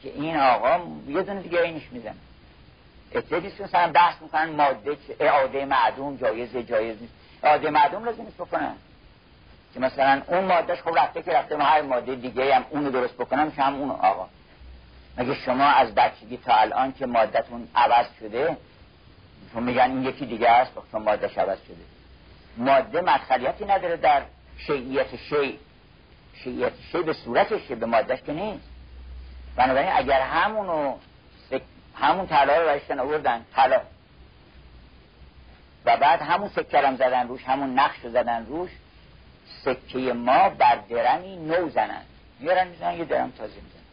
که 0.02 0.08
این 0.08 0.36
آقا 0.36 0.80
یه 1.08 1.22
دونه 1.22 1.42
دیگه 1.42 1.62
اینش 1.62 1.92
می‌زنه. 1.92 2.14
اتفاقی 3.14 3.52
مثلا 3.60 3.92
بحث 3.92 4.22
می‌کنن 4.22 4.50
ماده 4.50 4.96
اعاده 5.20 5.64
معدوم 5.64 6.16
جایز 6.16 6.56
جایز 6.56 7.00
نیست. 7.00 7.14
اعاده 7.42 7.70
معدوم 7.70 8.04
لازم 8.04 8.22
نیست 8.22 8.36
بکنن. 8.36 8.74
که 9.74 9.80
مثلا 9.80 10.22
اون 10.26 10.44
مادهش 10.44 10.82
خب 10.82 10.98
رفته 10.98 11.22
که 11.22 11.32
رفته 11.32 11.56
ما 11.56 11.64
هر 11.64 11.82
ماده 11.82 12.14
دیگه 12.14 12.54
هم 12.54 12.64
اونو 12.70 12.90
درست 12.90 13.14
بکنم 13.14 13.46
میشه 13.46 13.62
هم 13.62 13.74
اون 13.74 13.90
آقا. 13.90 14.28
مگه 15.18 15.34
شما 15.34 15.64
از 15.64 15.94
بچگی 15.94 16.36
تا 16.36 16.54
الان 16.54 16.92
که 16.92 17.06
مادهتون 17.06 17.68
عوض 17.74 18.06
شده 18.20 18.56
چون 19.52 19.62
میگن 19.62 19.82
این 19.82 20.04
یکی 20.04 20.26
دیگه 20.26 20.50
است 20.50 20.72
چون 20.92 21.02
مادهش 21.02 21.38
عوض 21.38 21.58
شده. 21.64 21.84
ماده 22.56 23.00
مدخلیتی 23.00 23.64
نداره 23.64 23.96
در 23.96 24.22
شیعیت 24.58 25.16
شیع. 25.16 25.58
شیعیت 26.34 26.72
شیع 26.92 27.02
به 27.02 27.12
صورتش 27.12 27.66
به 27.66 27.86
مادهش 27.86 28.22
که 28.22 28.32
نیست. 28.32 28.68
بنابراین 29.56 29.92
اگر 29.92 30.20
همونو 30.20 30.94
همون 31.94 32.26
طلا 32.26 32.56
رو 32.60 32.66
برشتن 32.66 32.98
آوردن 32.98 33.44
طلا. 33.54 33.80
و 35.84 35.96
بعد 35.96 36.22
همون 36.22 36.48
سکرم 36.48 36.96
زدن 36.96 37.28
روش 37.28 37.44
همون 37.44 37.78
نقش 37.78 37.98
رو 38.02 38.10
زدن 38.10 38.46
روش 38.46 38.70
سکه 39.64 40.12
ما 40.12 40.48
بر 40.48 40.76
درمی 40.88 41.36
نو 41.36 41.70
زنن. 41.70 42.02
میارن 42.40 42.68
می‌زنن 42.68 42.98
یه 42.98 43.04
درم 43.04 43.30
تازه 43.30 43.54
می‌زنن. 43.54 43.83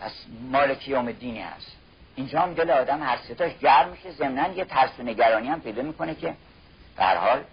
پس 0.00 0.12
مالک 0.50 0.88
یوم 0.88 1.12
دینی 1.12 1.40
هست. 1.40 1.76
اینجا 2.16 2.40
هم 2.40 2.54
دل 2.54 2.70
آدم 2.70 3.02
هر 3.02 3.16
ستاش 3.16 3.58
گرم 3.58 3.88
میشه. 3.88 4.10
ضمنا 4.10 4.48
یه 4.48 4.64
ترس 4.64 4.90
و 4.98 5.02
نگرانی 5.02 5.48
هم 5.48 5.60
پیدا 5.60 5.82
می‌کنه 5.82 6.14
که 6.14 6.34
در 6.96 7.16
حال 7.16 7.44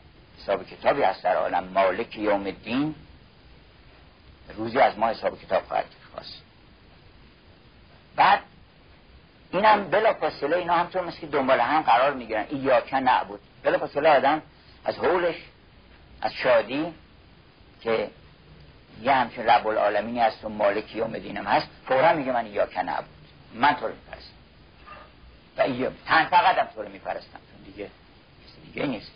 حساب 0.42 0.68
کتابی 0.68 1.02
هست 1.02 1.24
در 1.24 1.36
عالم. 1.36 1.64
مالک 1.64 2.18
یوم 2.18 2.52
دین 2.52 2.96
روزی 4.56 4.80
از 4.80 4.98
ما 4.98 5.08
حساب 5.08 5.42
کتاب 5.42 5.64
خواهد 5.64 5.86
خواست 6.14 6.42
بعد 8.16 8.40
اینم 9.52 9.90
بلا 9.90 10.14
فاصله 10.14 10.58
اینا 10.58 10.74
همطور 10.74 11.04
مثل 11.04 11.20
که 11.20 11.28
دنبال 11.28 11.60
هم 11.60 11.82
قرار 11.82 12.14
می‌گیرن. 12.14 12.46
این 12.50 12.64
یاکن 12.64 12.98
نعبود 12.98 13.40
بلا 13.64 13.78
فاصله 13.78 14.10
آدم 14.10 14.42
از 14.86 14.98
حولش 14.98 15.36
از 16.22 16.34
شادی 16.34 16.94
که 17.82 18.10
یه 19.02 19.14
همچون 19.14 19.46
رب 19.46 19.68
العالمینی 19.68 20.20
هست 20.20 20.46
و 20.46 20.50
مالک 20.50 20.96
یوم 20.96 21.18
دینم 21.18 21.46
هست. 21.46 21.68
فورا 21.88 22.14
میگه 22.14 22.32
من 22.32 22.48
یاکن 22.48 22.82
نعبود 22.82 23.10
من 23.54 23.74
تو 23.74 23.88
رو 23.88 23.94
میپرستم. 23.94 24.34
و 25.58 25.62
این 25.62 25.88
تن 26.06 26.26
فقط 26.26 26.58
هم 26.58 26.68
تو 26.76 26.82
رو 26.82 26.90
میپرستم. 26.90 27.40
چون 27.52 27.64
دیگه 27.66 27.86
کسی 27.86 28.72
دیگه 28.72 28.86
نیست. 28.86 29.12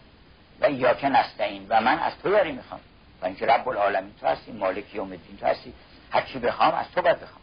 و 0.61 0.71
یاکن 0.71 1.07
نستعین 1.07 1.65
و 1.69 1.81
من 1.81 1.99
از 1.99 2.13
تو 2.23 2.29
یاری 2.29 2.51
می‌خوام. 2.51 2.79
و 3.21 3.25
اینکه 3.25 3.45
رب 3.45 3.67
العالمین 3.67 4.13
تو 4.21 4.27
هستی 4.27 4.51
مالک 4.51 4.95
یوم 4.95 5.09
دین 5.09 5.37
تو 5.39 5.45
هستی 5.45 5.73
هر 6.11 6.21
چی 6.21 6.39
بخوام 6.39 6.73
از 6.73 6.85
تو 6.95 7.01
باید 7.01 7.19
بخوام. 7.19 7.41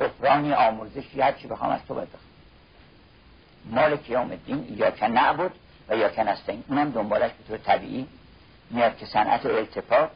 قفرانی 0.00 0.52
آمرزشی 0.52 1.20
هر 1.20 1.32
چی 1.32 1.48
بخوام 1.48 1.70
از 1.70 1.80
تو 1.88 1.94
باید 1.94 2.08
بخوام. 2.08 2.30
مالک 3.64 4.10
یوم 4.10 4.30
الدین 4.30 4.76
یا 4.78 4.90
که 4.90 5.08
نعبد 5.08 5.50
و 5.88 5.96
یا 5.96 6.08
که 6.08 6.22
نستین 6.22 6.64
اونم 6.68 6.90
دنبالش 6.90 7.30
به 7.30 7.44
طور 7.48 7.56
طبیعی 7.58 8.06
میاد 8.70 8.96
که 8.96 9.06
صنعت 9.06 9.46
التفات 9.46 10.10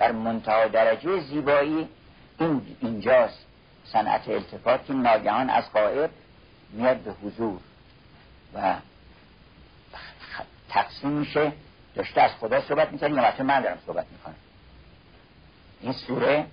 در 0.00 0.12
منتها 0.12 0.66
درجه 0.66 1.20
زیبایی 1.20 1.88
این 2.38 2.76
اینجاست. 2.80 3.46
صنعت 3.84 4.28
التفات 4.28 4.86
که 4.86 4.92
ناگهان 4.92 5.50
از 5.50 5.72
قائب 5.72 6.10
میاد 6.72 6.96
به 6.96 7.12
حضور 7.12 7.60
و 8.54 8.74
تقسیم 10.68 11.10
میشه. 11.10 11.52
داشته 11.94 12.20
از 12.20 12.30
خدا 12.30 12.60
صحبت 12.60 12.92
می‌کنه 12.92 13.10
یا 13.10 13.44
من 13.44 13.60
دارم 13.60 13.78
صحبت 13.86 14.06
می‌کنم. 14.12 14.34
این 15.80 15.92
سوره 15.92 16.46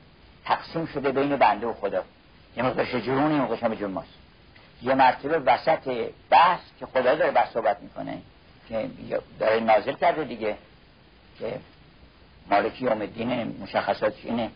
تقسیم 0.46 0.86
شده 0.86 1.12
بین 1.12 1.36
بنده 1.36 1.68
و 1.68 1.74
خدا. 1.74 2.04
یه 2.58 2.64
مقدار 2.64 2.86
شجرون 2.86 3.32
یه 3.32 3.42
مقدار 3.42 3.58
شما 3.58 3.88
ماست 3.88 4.08
یه 4.82 4.94
مرتبه 4.94 5.40
وسط 5.40 6.12
بحث 6.30 6.62
که 6.80 6.86
خدا 6.86 7.16
داره 7.16 7.32
بحث 7.32 7.54
صحبت 7.54 7.78
می‌کنه 7.82 8.22
که 8.70 8.90
داره 9.40 9.60
نازل 9.60 9.94
کرده 9.94 10.24
دیگه 10.24 10.58
که 11.40 11.60
مالکی 12.50 12.86
یوم 12.86 13.02
الدین 13.02 13.58
مشخصاتش 13.62 14.26
اینه 14.26 14.52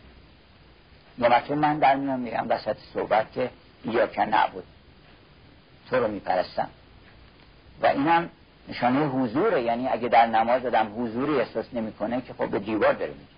یه 1.17 1.56
من 1.56 1.80
در 1.80 1.95
میان 1.95 2.19
میگم 2.19 2.45
وسط 2.49 2.77
صحبت 2.93 3.34
که 3.34 3.49
یا 3.86 4.08
که 4.08 4.21
نبود 4.21 4.63
تو 5.89 5.95
رو 5.95 6.08
میپرستم. 6.08 6.69
و 7.82 7.88
اینم 7.88 8.30
نشانه 8.69 9.08
حضوره. 9.08 9.62
یعنی 9.62 9.88
اگه 9.88 10.08
در 10.08 10.27
نماز 10.27 10.65
آدم 10.65 10.93
حضوری 10.97 11.39
احساس 11.39 11.65
نمی‌کنه 11.73 12.21
که 12.21 12.34
خب 12.34 12.47
به 12.47 12.60
دیوار 12.60 12.93
داره 12.93 13.12
میگه. 13.12 13.32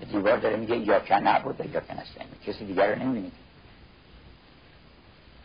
به 0.00 0.06
دیوار 0.06 0.36
داره 0.36 0.56
میگه 0.56 0.76
یا 0.76 1.00
که 1.00 1.14
نبود 1.14 1.60
یا 1.60 1.80
که 1.80 2.00
نستیم 2.00 2.26
کسی 2.46 2.66
دیگر 2.66 2.94
رو 2.94 3.02
نمی‌بینید 3.02 3.32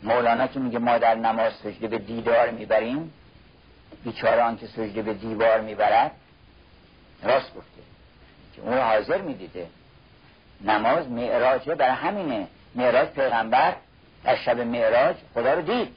مولانا 0.04 0.48
که 0.48 0.60
میگه 0.60 0.80
ما 0.80 0.98
در 0.98 1.16
نماز 1.16 1.54
سجده 1.54 1.88
به 1.88 1.98
دیدار 1.98 2.52
می‌بریم 2.52 3.14
بیچاره 4.04 4.58
که 4.58 4.68
سجده 4.68 5.02
به 5.02 5.14
دیوار 5.14 5.62
می‌برد 5.62 6.12
راست 7.24 7.56
گفته. 7.56 7.82
که 8.56 8.62
اون 8.62 8.78
حاضر 8.78 9.22
می‌دیده. 9.22 9.68
نماز 10.62 11.08
معراجه 11.10 11.76
برای 11.76 11.96
همینه. 11.96 12.48
معراج 12.76 13.08
پیغمبر 13.08 13.76
در 14.24 14.36
شب 14.36 14.60
معراج 14.60 15.16
خدا 15.34 15.54
رو 15.54 15.62
دید. 15.62 15.96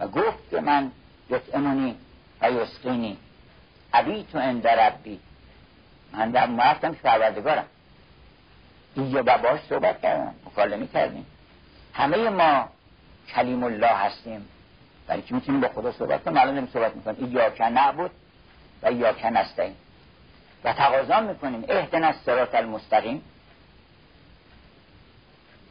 و 0.00 0.08
گفت 0.08 0.50
که 0.50 0.60
من 0.60 0.90
یتعمونی 1.30 1.96
و 2.40 2.50
یسقینی. 2.50 3.16
عبی 3.92 4.26
تو 4.32 4.38
اندر 4.38 4.88
ربی. 4.88 5.20
من 6.12 6.30
در 6.30 6.46
مرفتم 6.46 6.94
که 6.94 7.00
پروردگارم. 7.02 7.64
اینجا 8.94 9.22
باش 9.22 9.60
صحبت 9.68 10.02
کردم 10.02 10.34
مکالمه 10.46 10.86
کردیم. 10.86 11.26
همه 11.92 12.30
ما 12.30 12.68
کلیم 13.34 13.64
الله 13.64 13.86
هستیم. 13.86 14.48
برای 15.06 15.22
که 15.22 15.34
می‌تونیم 15.34 15.60
با 15.60 15.68
خدا 15.68 15.92
صحبت 15.92 16.24
کنیم؟ 16.24 16.36
الان 16.36 16.68
صحبت 16.72 16.96
می‌کنیم. 16.96 17.16
این 17.20 17.32
یاکن 17.32 17.64
نعبد 17.64 18.10
و 18.82 18.92
یاکن 18.92 19.36
هستیم 19.36 19.76
و 20.64 20.72
تقاضا 20.72 21.20
می‌کنیم. 21.20 21.64
اهدن 21.68 22.04
از 22.04 22.14
سرات 22.26 22.54
المستقیم. 22.54 23.22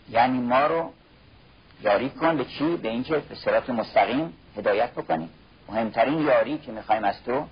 یعنی 0.09 0.39
ما 0.39 0.67
رو 0.67 0.91
یاری 1.81 2.09
کن 2.09 2.37
به 2.37 2.45
چی؟ 2.45 2.75
به 2.75 2.89
اینکه 2.89 3.17
به 3.17 3.35
سرات 3.35 3.69
مستقیم 3.69 4.33
هدایت 4.57 4.91
بکنیم. 4.91 5.29
مهمترین 5.69 6.19
یاری 6.19 6.57
که 6.57 6.71
می‌خوایم 6.71 7.03
از 7.03 7.23
تو 7.23 7.45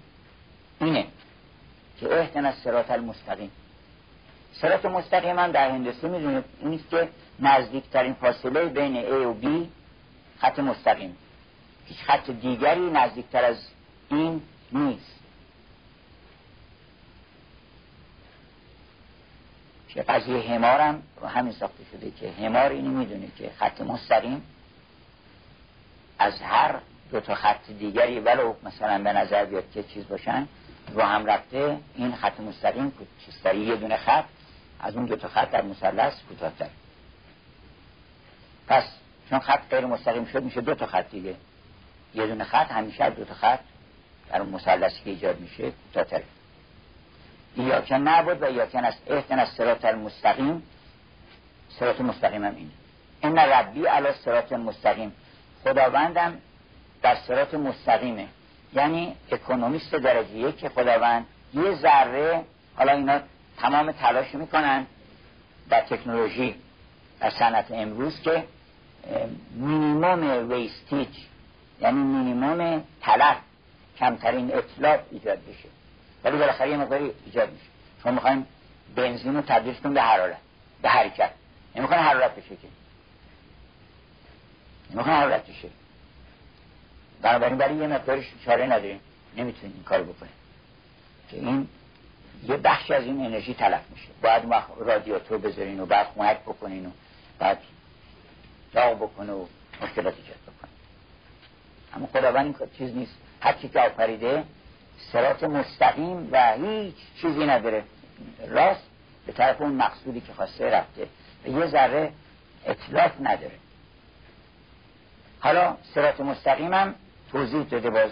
اینه 0.81 1.05
که 1.99 2.19
اهدن 2.19 2.45
از 2.45 2.55
سرات 2.55 2.91
المستقیم. 2.91 3.51
سرات 4.53 4.85
مستقیم 4.85 5.39
هم 5.39 5.51
در 5.51 5.69
هندسی 5.69 6.07
می‌دونید 6.07 6.43
اینیست 6.61 6.89
که 6.89 7.09
نزدیکترین 7.39 8.13
فاصله 8.13 8.65
بین 8.65 9.03
A 9.03 9.11
و 9.11 9.35
B 9.41 9.47
خط 10.39 10.59
مستقیم. 10.59 11.17
هیچ 11.85 11.97
خط 11.97 12.29
دیگری 12.29 12.89
نزدیکتر 12.89 13.43
از 13.43 13.57
این 14.09 14.41
نیست. 14.71 15.20
که 19.93 20.03
قضیه 20.03 20.55
همارم 20.55 21.03
همین 21.35 21.53
ساخته 21.53 21.83
شده 21.91 22.11
که 22.11 22.31
همار 22.31 22.69
اینو 22.69 22.91
می‌دونه 22.91 23.27
که 23.37 23.51
خط 23.59 23.81
مستقیم 23.81 24.41
از 26.19 26.41
هر 26.41 26.75
دو 27.11 27.19
تا 27.19 27.35
خط 27.35 27.71
دیگری 27.79 28.19
ولو 28.19 28.53
مثلا 28.63 29.03
به 29.03 29.13
نظر 29.13 29.45
بیاد 29.45 29.71
که 29.73 29.83
چیز 29.83 30.07
باشن 30.07 30.47
رو 30.93 31.01
هم 31.01 31.25
رفته 31.25 31.77
این 31.95 32.15
خط 32.15 32.39
مستقیم 32.39 32.93
چیزتری 33.25 33.59
یه 33.59 33.75
دونه 33.75 33.97
خط 33.97 34.25
از 34.79 34.95
اون 34.95 35.05
دو 35.05 35.15
تا 35.15 35.27
خط 35.27 35.51
در 35.51 35.61
مثلث 35.61 36.13
کوتاهتر. 36.29 36.69
پس 38.67 38.83
چون 39.29 39.39
خط 39.39 39.61
غیر 39.69 39.85
مستقیم 39.85 40.25
شد 40.25 40.43
میشه 40.43 40.61
دو 40.61 40.75
تا 40.75 40.85
خط 40.85 41.09
دیگه. 41.11 41.35
یه 42.13 42.27
دونه 42.27 42.43
خط 42.43 42.71
همیشه 42.71 43.09
دو 43.09 43.25
تا 43.25 43.33
خط 43.33 43.59
در 44.29 44.41
مثلثی 44.41 45.03
که 45.03 45.09
ایجاد 45.09 45.39
میشه 45.39 45.71
کوتاهتر 45.71 46.21
یاکن 47.57 47.95
نبود 47.95 48.43
و 48.43 48.51
یاکن 48.51 48.85
است. 48.85 48.97
احتن 49.07 49.39
از 49.39 49.49
سرات 49.49 49.85
المستقیم. 49.85 50.63
صراط 51.79 52.01
مستقیم 52.01 52.43
هم 52.43 52.55
این 52.55 52.71
إن 53.23 53.37
ربي 53.37 53.85
على 53.85 54.13
صراط 54.13 54.53
مستقيم 54.53 55.13
خداوندم 55.63 56.37
در 57.01 57.15
صراط 57.15 57.53
مستقیمه. 57.53 58.27
یعنی 58.73 59.15
economist 59.31 59.95
درجه 59.95 60.37
یک 60.37 60.57
که 60.57 60.69
خداوند 60.69 61.25
یه 61.53 61.75
ذره 61.75 62.43
حالا 62.75 62.91
اینا 62.91 63.19
تمام 63.57 63.91
تلاش 63.91 64.35
می‌کنن 64.35 64.85
در 65.69 65.81
تکنولوژی 65.81 66.55
در 67.19 67.29
صنعت 67.29 67.71
امروز 67.71 68.21
که 68.21 68.43
minimum 69.55 70.51
wastage 70.51 71.07
یعنی 71.81 71.97
مینیموم 71.97 72.83
تلف 73.01 73.37
کمترین 73.99 74.53
اتلاف 74.53 74.99
ایجاد 75.11 75.39
بشه. 75.39 75.69
ولی 76.23 76.37
بالاخره 76.37 76.69
یه 76.69 76.77
مقداری 76.77 77.11
ایجاد 77.25 77.51
میشه. 77.51 77.65
شما 78.03 78.11
می‌خوایم 78.11 78.47
بنزین 78.95 79.35
رو 79.35 79.41
تبدیل 79.41 79.73
کنیم 79.73 79.93
به 79.93 80.01
حرارت 80.01 80.37
به 80.81 80.89
حرکت. 80.89 81.31
نمی‌خوان 81.75 81.99
حرارت 81.99 82.35
بشه 82.35 82.49
که. 82.49 82.67
نمی‌خوان 84.91 85.15
حرارت 85.15 85.49
بشه. 85.49 85.69
بنابراین 87.21 87.57
برای 87.57 87.75
یه 87.75 87.87
مقدارش 87.87 88.25
چاره 88.45 88.65
نداریم. 88.65 88.99
نمی‌تونیم 89.37 89.73
این 89.75 89.83
کار 89.83 90.03
بکنیم. 90.03 90.33
که 91.29 91.37
این 91.37 91.67
یه 92.47 92.57
بخش 92.57 92.91
از 92.91 93.03
این 93.03 93.25
انرژی 93.25 93.53
تلف 93.53 93.81
میشه. 93.91 94.07
باید 94.21 94.45
ما 94.45 94.63
رادیاتور 94.79 95.37
بذارین 95.37 95.79
و 95.79 95.85
بعد 95.85 96.07
خونک 96.07 96.39
بکنین 96.39 96.85
و 96.85 96.89
بعد 97.39 97.57
داغ 98.73 98.95
بکنه 98.95 99.31
و 99.31 99.45
مشکلات 99.81 100.13
ایجاد 100.17 100.37
بکنه 100.37 100.69
اما 101.95 102.07
خداوند 102.07 102.45
این 102.45 102.69
چیز 102.77 102.95
نیست. 102.95 103.13
هر 103.41 103.53
چی 103.53 103.69
که 103.69 103.79
آفریده 103.79 104.43
سرات 105.11 105.43
مستقیم 105.43 106.29
و 106.31 106.53
هیچ 106.53 106.95
چیزی 107.21 107.45
نداره. 107.45 107.83
راست 108.47 108.83
به 109.25 109.31
طرف 109.31 109.61
اون 109.61 109.71
مقصودی 109.71 110.21
که 110.21 110.33
خواسته 110.33 110.69
رفته. 110.69 111.07
و 111.45 111.49
یه 111.49 111.67
ذره 111.67 112.11
اطلاف 112.65 113.11
نداره. 113.21 113.55
حالا 115.39 115.77
سرات 115.95 116.21
مستقیمم 116.21 116.95
توضیح 117.31 117.63
داده 117.63 117.89
باز. 117.89 118.11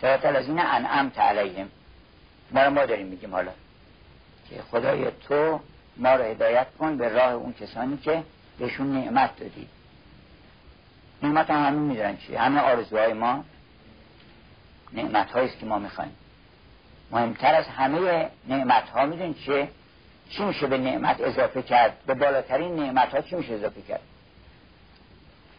سرات 0.00 0.24
الذین 0.24 0.58
انعمت 0.58 1.18
علیهم. 1.18 1.68
ما 2.50 2.70
ما 2.70 2.86
داریم 2.86 3.06
میگیم 3.06 3.32
حالا. 3.32 3.50
که 4.50 4.62
خدای 4.70 5.10
تو 5.28 5.60
ما 5.96 6.14
رو 6.14 6.24
هدایت 6.24 6.66
کن 6.78 6.96
به 6.96 7.08
راه 7.08 7.32
اون 7.32 7.52
کسانی 7.52 7.96
که 7.96 8.22
بهشون 8.58 8.92
نعمت 8.92 9.36
دادی. 9.36 9.68
نعمت 11.22 11.50
هم 11.50 11.66
همین 11.66 11.82
می‌دونن 11.82 12.16
چیه 12.16 12.40
همه 12.40 12.60
آرزوهای 12.60 13.12
ما 13.12 13.44
نعمت 14.94 15.30
هاییست 15.30 15.58
که 15.58 15.66
ما 15.66 15.78
می‌خوایم 15.78 16.12
مهمتر 17.10 17.54
از 17.54 17.66
همه 17.66 18.28
نعمت 18.48 18.88
ها 18.88 19.06
می‌دونید 19.06 19.36
چیه؟ 19.36 19.68
چی 20.30 20.44
میشه 20.44 20.66
به 20.66 20.78
نعمت 20.78 21.20
اضافه 21.20 21.62
کرد؟ 21.62 21.96
به 22.06 22.14
بالاترین 22.14 22.76
نعمت 22.76 23.14
ها 23.14 23.20
چی 23.20 23.36
میشه 23.36 23.52
اضافه 23.52 23.82
کرد؟ 23.82 24.00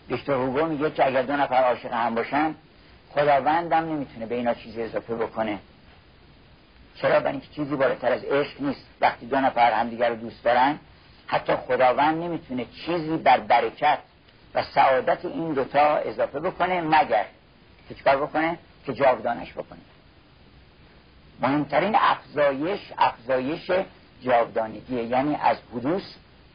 بیشتر 0.07 0.33
هوگو 0.33 0.65
میگه 0.65 0.91
که 0.91 1.07
اگر 1.07 1.21
دو 1.21 1.33
نفر 1.33 1.63
عاشق 1.63 1.93
هم 1.93 2.15
باشن 2.15 2.55
خداوندم 3.09 3.77
نمی‌تونه 3.77 4.25
به 4.25 4.35
اینا 4.35 4.53
چیزی 4.53 4.81
اضافه 4.81 5.15
بکنه. 5.15 5.59
چرا؟ 6.95 7.19
برای 7.19 7.31
اینکه 7.31 7.47
چیزی 7.47 7.75
بالاتر 7.75 8.11
از 8.11 8.23
عشق 8.23 8.61
نیست. 8.61 8.85
وقتی 9.01 9.25
دو 9.25 9.37
نفر 9.39 9.71
همدیگر 9.71 10.09
رو 10.09 10.15
دوست 10.15 10.43
دارن 10.43 10.79
حتی 11.27 11.55
خداوند 11.55 12.23
نمی‌تونه 12.23 12.65
چیزی 12.85 13.17
بر 13.17 13.39
برکت 13.39 13.99
و 14.55 14.63
سعادت 14.63 15.25
این 15.25 15.53
دوتا 15.53 15.95
اضافه 15.95 16.39
بکنه 16.39 16.81
مگر. 16.81 17.25
که 17.89 17.95
چکار 17.95 18.17
بکنه؟ 18.17 18.57
که 18.85 18.93
جاودانش 18.93 19.53
بکنه 19.53 19.79
مهمترین 21.41 21.95
افزایش 21.95 22.79
افزایش 22.97 23.71
جاودانگیه. 24.21 25.03
یعنی 25.03 25.35
از 25.35 25.57
حدوث 25.73 26.03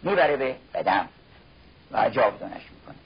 می‌بره 0.02 0.36
به 0.36 0.56
قدم 0.74 1.08
و 1.92 2.10
جاودانش 2.10 2.62
می‌کنه. 2.70 2.96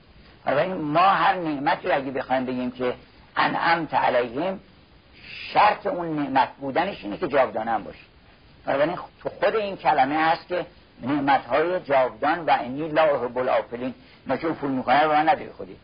بنابراین 0.44 0.74
ما 0.74 1.00
هر 1.00 1.34
نعمت 1.34 1.86
رو 1.86 1.96
اگه 1.96 2.10
بخوایم 2.10 2.44
بگیم 2.44 2.70
که 2.70 2.94
انعمت 3.36 3.94
علیهم 3.94 4.60
شرط 5.52 5.86
اون 5.86 6.18
نعمت 6.18 6.48
بودنش 6.60 7.04
اینه 7.04 7.16
که 7.16 7.28
جاودانه 7.28 7.70
هم 7.70 7.84
باشه. 7.84 7.98
بنابراین 8.66 8.96
تو 9.22 9.28
خود 9.28 9.56
این 9.56 9.76
کلمه 9.76 10.16
هست 10.16 10.48
که 10.48 10.66
نعمت 11.02 11.46
های 11.46 11.80
جاودان 11.80 12.38
و 12.38 12.50
اینی 12.50 12.88
لا 12.88 13.02
احب 13.02 13.38
الافلین 13.38 13.94
ما 14.26 14.36
چه 14.36 14.48
افول 14.48 14.70
می‌کنه 14.70 15.04
و 15.04 15.08
من 15.08 15.28
نداری 15.28 15.50
خودی. 15.50 15.76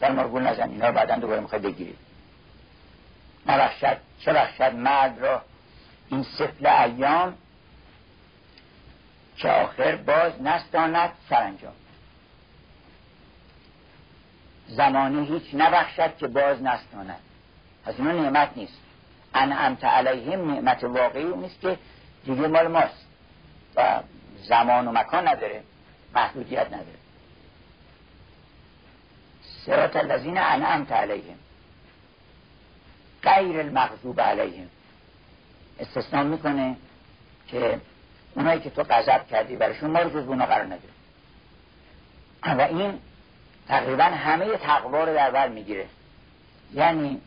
سر 0.00 0.12
ما 0.12 0.28
گول 0.28 0.42
نزن 0.42 0.70
اینا 0.70 0.88
رو 0.88 0.94
بعدا 0.94 1.16
دوباره 1.16 1.40
می‌خوای 1.40 1.62
بگیرید. 1.62 1.98
نبخشد 3.46 3.96
چه 4.20 4.32
بخشد 4.32 4.74
مرد 4.74 5.18
را؟ 5.18 5.42
این 6.10 6.22
سفل 6.22 6.66
ایام 6.66 7.34
که 9.36 9.48
آخر 9.48 9.96
باز 9.96 10.42
نستاند 10.42 11.10
سرانجام. 11.30 11.72
زمانه 14.68 15.22
هیچ 15.22 15.54
نبخشد 15.54 16.16
که 16.16 16.26
باز 16.26 16.62
نستاند. 16.62 17.20
از 17.84 17.94
اینا 17.98 18.12
نعمت 18.12 18.50
نیست. 18.56 18.78
انعمت 19.34 19.84
علیهم 19.84 20.50
نعمت 20.50 20.84
واقعی 20.84 21.24
نیست 21.24 21.60
که 21.60 21.78
دیگه 22.24 22.46
مال 22.46 22.68
ماست. 22.68 23.06
و 23.76 24.00
زمان 24.48 24.88
و 24.88 24.92
مکان 24.92 25.28
نداره 25.28 25.62
محدودیت 26.14 26.66
نداره. 26.66 26.98
سرات 29.66 29.96
الذین 29.96 30.38
انعمت 30.38 30.92
علیهم. 30.92 31.38
غیر 33.22 33.60
المغضوب 33.60 34.20
علیهم. 34.20 34.68
استثناء 35.80 36.22
می‌کنه 36.22 36.76
که 37.48 37.80
اونایی 38.34 38.60
که 38.60 38.70
تو 38.70 38.82
غضب 38.82 39.26
کردی 39.26 39.56
برایشون 39.56 39.90
ما 39.90 39.98
رو 39.98 40.10
جز 40.10 40.28
اونا 40.28 40.46
قرار 40.46 40.64
نده. 40.64 40.88
و 42.42 42.60
این 42.60 42.98
تقریبا 43.68 44.04
همه 44.04 44.56
تقوا 44.56 45.04
رو 45.04 45.14
در 45.14 45.30
بر 45.30 45.48
می‌گیره. 45.48 45.86
یعنی 46.74 47.20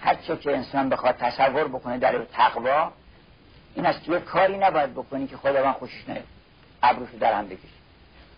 هر 0.00 0.14
چه 0.14 0.36
که 0.36 0.56
انسان 0.56 0.88
بخواد 0.88 1.16
تصور 1.16 1.68
بکنه 1.68 1.98
در 1.98 2.24
تقوا 2.24 2.92
این 3.74 3.86
است 3.86 4.04
که 4.04 4.20
کاری 4.20 4.58
نباید 4.58 4.92
بکنی 4.92 5.26
که 5.26 5.36
خداوند 5.36 5.74
خوشش 5.74 6.08
نیاد. 6.08 6.24
ابروشو 6.82 7.18
در 7.18 7.32
هم 7.32 7.48
بکشی 7.48 7.68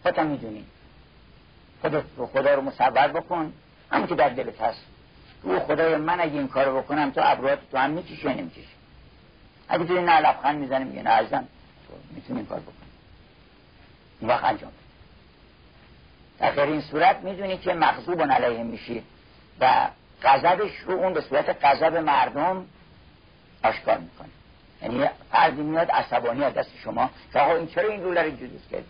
خودت 0.02 0.18
می‌دونی. 0.18 0.64
خودت 1.80 2.04
رو 2.16 2.26
خدا 2.26 2.54
رو 2.54 2.62
مصور 2.62 3.08
بکن. 3.08 3.52
همون 3.90 4.06
که 4.06 4.14
در 4.14 4.28
دلت 4.28 4.60
هست. 4.60 4.80
او 5.42 5.58
خدای 5.58 5.96
من 5.96 6.20
اگه 6.20 6.32
این 6.32 6.48
کارو 6.48 6.80
بکنم 6.80 7.10
تو 7.10 7.20
ابروات 7.24 7.58
تو 7.70 7.78
هم 7.78 7.90
می‌کشی 7.90 8.26
یا 8.26 8.32
نمی‌کشی 8.32 8.66
اگه 9.68 9.84
تو 9.84 10.00
نه 10.00 10.20
لبخند 10.20 10.58
می‌زنه 10.58 10.84
میگه 10.84 11.02
نه 11.02 11.28
تو 11.28 11.38
می‌تونی 12.10 12.38
این 12.38 12.48
کار 12.48 12.60
بکنی. 12.60 12.74
این 14.20 14.30
وقت 14.30 14.44
انجام 14.44 14.72
در 16.38 16.66
این 16.66 16.80
صورت 16.80 17.16
می‌دونی 17.16 17.58
که 17.58 17.74
مغضوب 17.74 18.22
علیه 18.22 18.62
میشی 18.62 19.02
و 19.60 19.88
غضبش 20.22 20.76
رو 20.86 20.94
اون 20.94 21.12
به 21.12 21.20
صورت 21.20 21.64
غضب 21.64 21.96
مردم 21.96 22.66
آشکار 23.64 23.98
می‌کنه 23.98 24.28
یعنی 24.82 25.08
فردی 25.30 25.62
میاد 25.62 25.90
عصبانی 25.90 26.44
از 26.44 26.54
دست 26.54 26.70
شما 26.84 27.10
که 27.32 27.46
این 27.46 27.66
چرا 27.66 27.88
این 27.88 28.02
رو 28.02 28.14
جلوس 28.14 28.68
کردی؟ 28.70 28.84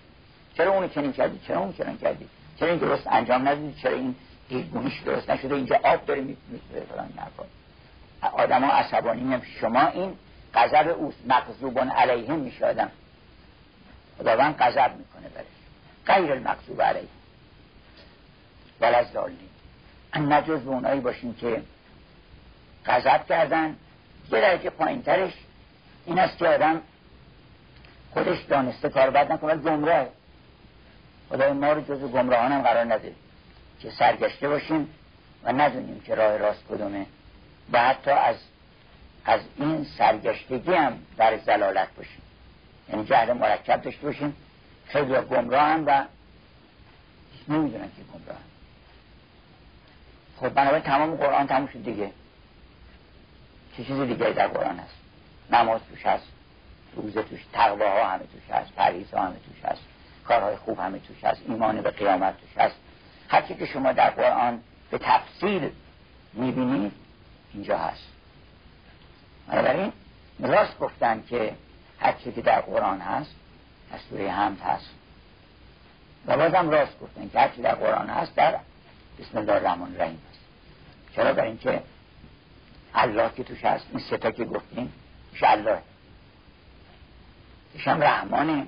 چرا 0.56 0.72
اونو 0.72 0.88
چنین 0.88 1.12
کردی؟ 1.12 1.40
چرا 1.46 1.60
اون 1.60 1.72
چنین 1.72 1.98
کردی؟ 1.98 2.28
چرا 2.56 2.68
این 2.68 2.78
درست 2.78 3.06
انجام 3.06 3.48
ندادی؟ 3.48 3.74
چرا 3.82 3.94
این 3.94 4.14
دیگونیش 4.48 5.00
درست 5.00 5.30
نشده 5.30 5.54
اینجا 5.54 5.80
آب 5.84 6.06
داره 6.06 6.20
می‌تونه 6.20 6.84
فلان 6.88 7.12
آدم 8.32 8.64
ها 8.64 8.72
عصبانی 8.72 9.34
هم 9.34 9.42
شما 9.60 9.86
این 9.86 10.16
غضب 10.54 10.94
اوست. 10.98 11.18
مقذوبان 11.26 11.90
علیهم 11.90 12.38
میشه 12.38 12.66
آدم. 12.66 12.90
خداوند 14.18 14.56
غضب 14.56 14.96
می‌کنه 14.96 15.28
برش. 15.28 15.46
غیر 16.06 16.32
المقذوب 16.32 16.82
علیه 16.82 17.08
ولز 18.80 19.12
دالین 19.12 19.38
ان 20.12 20.32
نجز 20.32 20.60
به 20.60 20.70
اونایی 20.70 21.00
باشیم 21.00 21.34
که 21.34 21.62
غضب 22.86 23.26
کردن. 23.26 23.76
یه 24.32 24.40
درجه 24.40 24.70
پایین 24.70 25.02
ترش 25.02 25.32
این 26.06 26.18
است 26.18 26.38
که 26.38 26.48
آدم 26.48 26.80
خودش 28.10 28.42
دانسته 28.42 28.88
کار 28.88 29.10
بد 29.10 29.32
نکنه 29.32 29.56
گمراه. 29.56 30.06
خدای 31.28 31.52
ما 31.52 31.72
رو 31.72 31.80
جزو 31.80 32.08
گمراهان 32.08 32.52
هم 32.52 32.62
قرار 32.62 32.84
نده. 32.84 33.14
که 33.82 33.90
سرگشته 33.90 34.48
باشیم 34.48 34.88
و 35.44 35.52
ندونیم 35.52 36.00
که 36.00 36.14
راه 36.14 36.36
راست 36.36 36.64
کدومه. 36.68 37.06
و 37.72 37.78
حتی 37.78 38.10
از 38.10 38.36
از 39.24 39.40
این 39.56 39.86
سرگشتگی 39.98 40.72
هم 40.72 40.98
در 41.16 41.38
زلالت 41.38 41.88
باشیم. 41.96 42.22
یعنی 42.88 43.04
جهل 43.04 43.32
مرکب 43.32 43.82
داشته 43.82 44.06
باشیم. 44.06 44.36
خیلی 44.86 45.14
گمراه 45.20 45.62
هم 45.62 45.86
و 45.86 46.04
نمی‌دونن 47.48 47.88
که 47.96 48.02
گمراه 48.12 48.36
هم. 48.36 48.44
خب 50.40 50.48
بنابراین 50.54 50.82
تمام 50.82 51.16
قرآن 51.16 51.46
تموم 51.46 51.66
شد 51.66 51.84
دیگه. 51.84 52.10
چه 53.76 53.84
چیز 53.84 54.00
دیگه 54.00 54.30
در 54.30 54.48
قرآن 54.48 54.78
هست؟ 54.78 54.94
نماز 55.50 55.80
توش 55.90 56.06
هست 56.06 56.26
روزه 56.96 57.22
توش 57.22 57.40
تقوه 57.52 57.86
ها 57.86 58.08
همه 58.08 58.18
توش 58.18 58.50
هست 58.50 58.72
پریز 58.72 59.14
ها 59.14 59.22
همه 59.22 59.34
توش 59.34 59.64
هست 59.64 59.80
کارهای 60.24 60.56
خوب 60.56 60.78
همه 60.78 60.98
توش 60.98 61.24
هست 61.24 61.42
ایمان 61.48 61.80
به 61.80 61.90
قیامت 61.90 62.40
توش 62.40 62.56
هست. 62.56 62.76
هرچی 63.32 63.54
که 63.54 63.66
شما 63.66 63.92
در 63.92 64.10
قرآن 64.10 64.60
به 64.90 64.98
تفصیل 64.98 65.70
می‌بینید 66.32 66.92
اینجا 67.54 67.78
هست. 67.78 68.08
بنابراین 69.48 69.92
راست 70.40 70.78
گفتن 70.78 71.22
که 71.28 71.54
هرچی 72.00 72.32
که 72.32 72.42
در 72.42 72.60
قرآن 72.60 73.00
هست 73.00 73.34
از 73.92 74.00
سوره 74.10 74.30
هست. 74.30 74.90
و 76.26 76.36
بازم 76.36 76.70
راست 76.70 77.00
گفتن 77.00 77.28
که 77.28 77.38
هرچی 77.38 77.62
در 77.62 77.74
قرآن 77.74 78.10
هست 78.10 78.34
در 78.34 78.58
بسم 79.18 79.38
الله 79.38 79.52
الرحمن 79.52 79.94
الرحیم 79.94 80.22
هست. 80.30 80.40
چرا؟ 81.16 81.32
در 81.32 81.44
اینکه 81.44 81.82
الله 82.94 83.30
که 83.36 83.44
توش 83.44 83.64
هست 83.64 83.86
این 83.90 84.00
ستا 84.00 84.30
که 84.30 84.44
گفتیم 84.44 84.92
میشه 85.32 85.50
الله. 85.50 85.78
هم 87.78 88.02
رحمانه. 88.02 88.66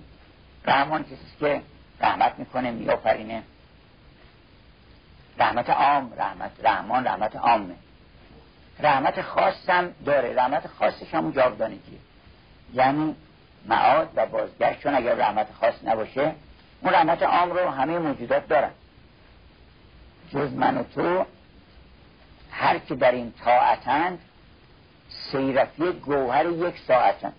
رحمان 0.64 1.02
کسی 1.02 1.16
که 1.40 1.62
رحمت 2.00 2.38
می‌کنه 2.38 2.70
میآفرینه. 2.70 3.42
رحمت 5.38 5.70
عام 5.70 6.12
رحمت 6.16 6.50
رحمان 6.62 7.06
رحمت 7.06 7.36
عامه. 7.36 7.74
رحمت 8.80 9.22
خاصم 9.22 9.94
داره 10.04 10.34
رحمت 10.34 10.66
خاصش 10.66 11.14
همون 11.14 11.32
جاودانگیه. 11.32 11.98
یعنی 12.74 13.16
معاد 13.66 14.08
و 14.16 14.26
بازگشت 14.26 14.80
چون 14.80 14.94
اگر 14.94 15.14
رحمت 15.14 15.46
خاص 15.60 15.74
نباشه 15.84 16.34
اون 16.80 16.92
رحمت 16.92 17.22
عام 17.22 17.50
رو 17.50 17.70
همه 17.70 17.98
موجودات 17.98 18.48
دارن. 18.48 18.70
جز 20.30 20.52
من 20.52 20.76
و 20.76 20.82
تو 20.82 21.24
هر 22.50 22.78
که 22.78 22.94
در 22.94 23.12
این 23.12 23.32
طاعتند 23.44 24.18
سیرفی 25.08 25.92
گوهر 25.92 26.46
یک 26.46 26.78
ساعتن 26.88 27.32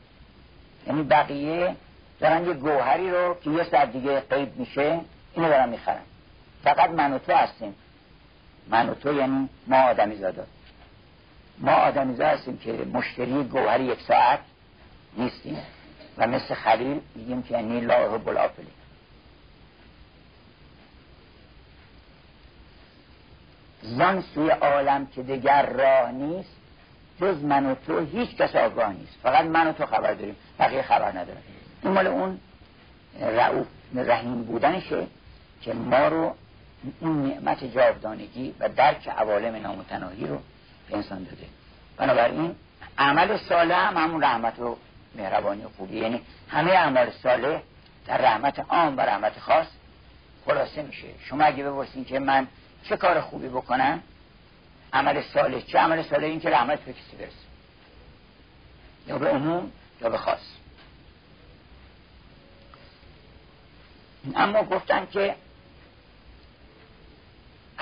یعنی 0.88 1.04
بقیه 1.04 1.76
دارن 2.20 2.46
یه 2.46 2.54
گوهری 2.54 3.12
رو 3.12 3.38
که 3.44 3.50
یه 3.50 3.64
ساعت 3.64 3.92
دیگه 3.92 4.20
قید 4.20 4.56
میشه 4.58 5.00
اینو 5.34 5.50
دارن 5.50 5.70
می‌خرن. 5.70 6.02
فقط 6.64 6.90
من 6.90 7.14
و 7.14 7.20
تو 7.20 7.34
هستیم. 7.34 7.76
من 8.70 8.90
و 8.90 8.94
تو 8.94 9.14
یعنی 9.14 9.50
ما 9.68 9.78
آدمی 9.78 10.16
زاده 10.16 10.44
ما 11.58 11.72
آدمی 11.72 12.16
زاده 12.16 12.30
هستیم 12.30 12.58
که 12.58 12.72
مشتری 12.72 13.44
گوهر 13.44 13.82
یک 13.82 14.02
ساعت 14.02 14.40
نیستیم. 15.18 15.58
و 16.18 16.28
مثل 16.28 16.54
خلیل 16.54 17.00
میگیم 17.16 17.44
که 17.44 17.54
یعنی 17.54 17.82
لا 17.82 18.18
بلافلی 18.18 18.68
زن 23.82 24.22
سوی 24.22 24.50
عالم 24.50 25.06
که 25.06 25.24
دیگر 25.24 25.66
راه 25.66 26.12
نیست 26.12 26.56
جز 27.22 27.44
من 27.44 27.66
و 27.66 27.76
تو 27.76 28.06
هیچ 28.06 28.36
کس 28.36 28.56
آگاه 28.56 28.94
نیست. 28.94 29.18
فقط 29.24 29.46
من 29.46 29.68
و 29.68 29.74
تو 29.74 29.86
خبر 29.86 30.14
داریم 30.14 30.36
بقیه 30.60 30.82
خبر 30.82 31.10
نداریم 31.10 31.44
این 31.84 31.94
مال 31.94 32.08
اون 32.08 32.40
رعوف 33.20 33.68
رحیم 33.96 34.44
بودنشه 34.44 35.08
که 35.62 35.74
ما 35.74 36.08
رو 36.08 36.36
اون 37.00 37.28
نعمت 37.28 37.64
جاودانگی 37.64 38.56
و 38.60 38.70
درک 38.70 39.08
عوالم 39.08 39.56
نامتناهی 39.56 40.28
رو 40.28 40.40
به 40.90 40.96
انسان 40.96 41.24
داده. 41.24 41.48
بنابراین 41.98 42.56
عمل 42.98 43.38
صالح 43.38 43.88
هم 43.88 43.98
همون 43.98 44.24
رحمت 44.24 44.60
و 44.60 44.78
مهربانی 45.16 45.64
و 45.64 45.70
خوبی. 45.78 45.98
یعنی 45.98 46.22
همه 46.50 46.72
اعمال 46.72 47.12
صالح 47.24 47.62
در 48.08 48.18
رحمت 48.18 48.60
عام 48.60 48.98
و 48.98 49.02
رحمت 49.02 49.40
خاص 49.40 49.68
خلاصه 50.46 50.82
میشه. 50.82 51.08
شما 51.30 51.44
اگه 51.44 51.64
بپرسین 51.64 52.06
که 52.06 52.20
من 52.20 52.48
چه 52.84 52.98
کار 52.98 53.22
خوبی 53.22 53.48
بکنم 53.48 54.04
عمل 54.94 55.22
صالح 55.34 55.60
چه؟ 55.60 55.80
عمل 55.80 56.04
صالح 56.04 56.24
این 56.24 56.40
که 56.40 56.50
رحمت 56.50 56.80
به 56.80 56.94
کسی 56.94 57.18
برسه. 57.20 57.32
یا 59.08 59.18
به 59.18 59.30
عموم 59.30 59.72
یا 60.02 60.10
به 60.10 60.18
خاص. 60.18 60.40
اما 64.36 64.64
گفتن 64.64 65.08
که 65.12 65.36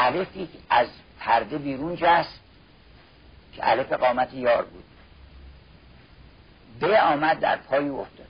علفی 0.03 0.49
از 0.69 0.87
پرده 1.19 1.57
بیرون 1.57 1.95
جست 1.95 2.39
که 3.53 3.61
علف 3.61 3.93
قامت 3.93 4.33
یار 4.33 4.65
بود. 4.65 4.83
به 6.79 7.01
آمد 7.01 7.39
در 7.39 7.57
پای 7.57 7.89
افتاد. 7.89 8.27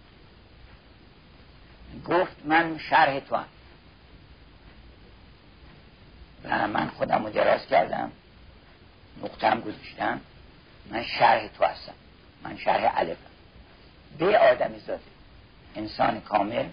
گفت 2.05 2.35
من 2.45 2.77
شرح 2.77 3.19
تو 3.19 3.35
هم 3.35 3.45
و 6.43 6.67
من 6.67 6.87
خودم 6.87 7.25
رو 7.25 7.31
کردم. 7.69 8.11
نقطم 9.23 9.61
گذاشتم. 9.61 10.21
من 10.91 11.03
شرح 11.03 11.47
تو 11.47 11.65
هستم. 11.65 11.93
من 12.43 12.57
شرح 12.57 12.99
علفم 12.99 13.31
به 14.17 14.37
آدمی 14.37 14.79
زاده. 14.79 15.01
انسان 15.75 16.21
کامل. 16.21 16.65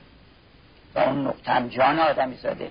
و 0.94 0.98
اون 0.98 1.26
نقطم 1.26 1.68
جان 1.68 1.98
آدمی 1.98 2.36
زاده. 2.36 2.70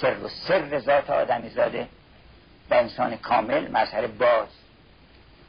سر 0.00 0.16
و 0.18 0.28
سر 0.28 0.78
ذات 0.78 1.10
آدمی 1.10 1.48
زاده 1.48 1.88
و 2.70 2.74
انسان 2.74 3.16
کامل 3.16 3.70
مظهر 3.70 4.06
باز. 4.06 4.48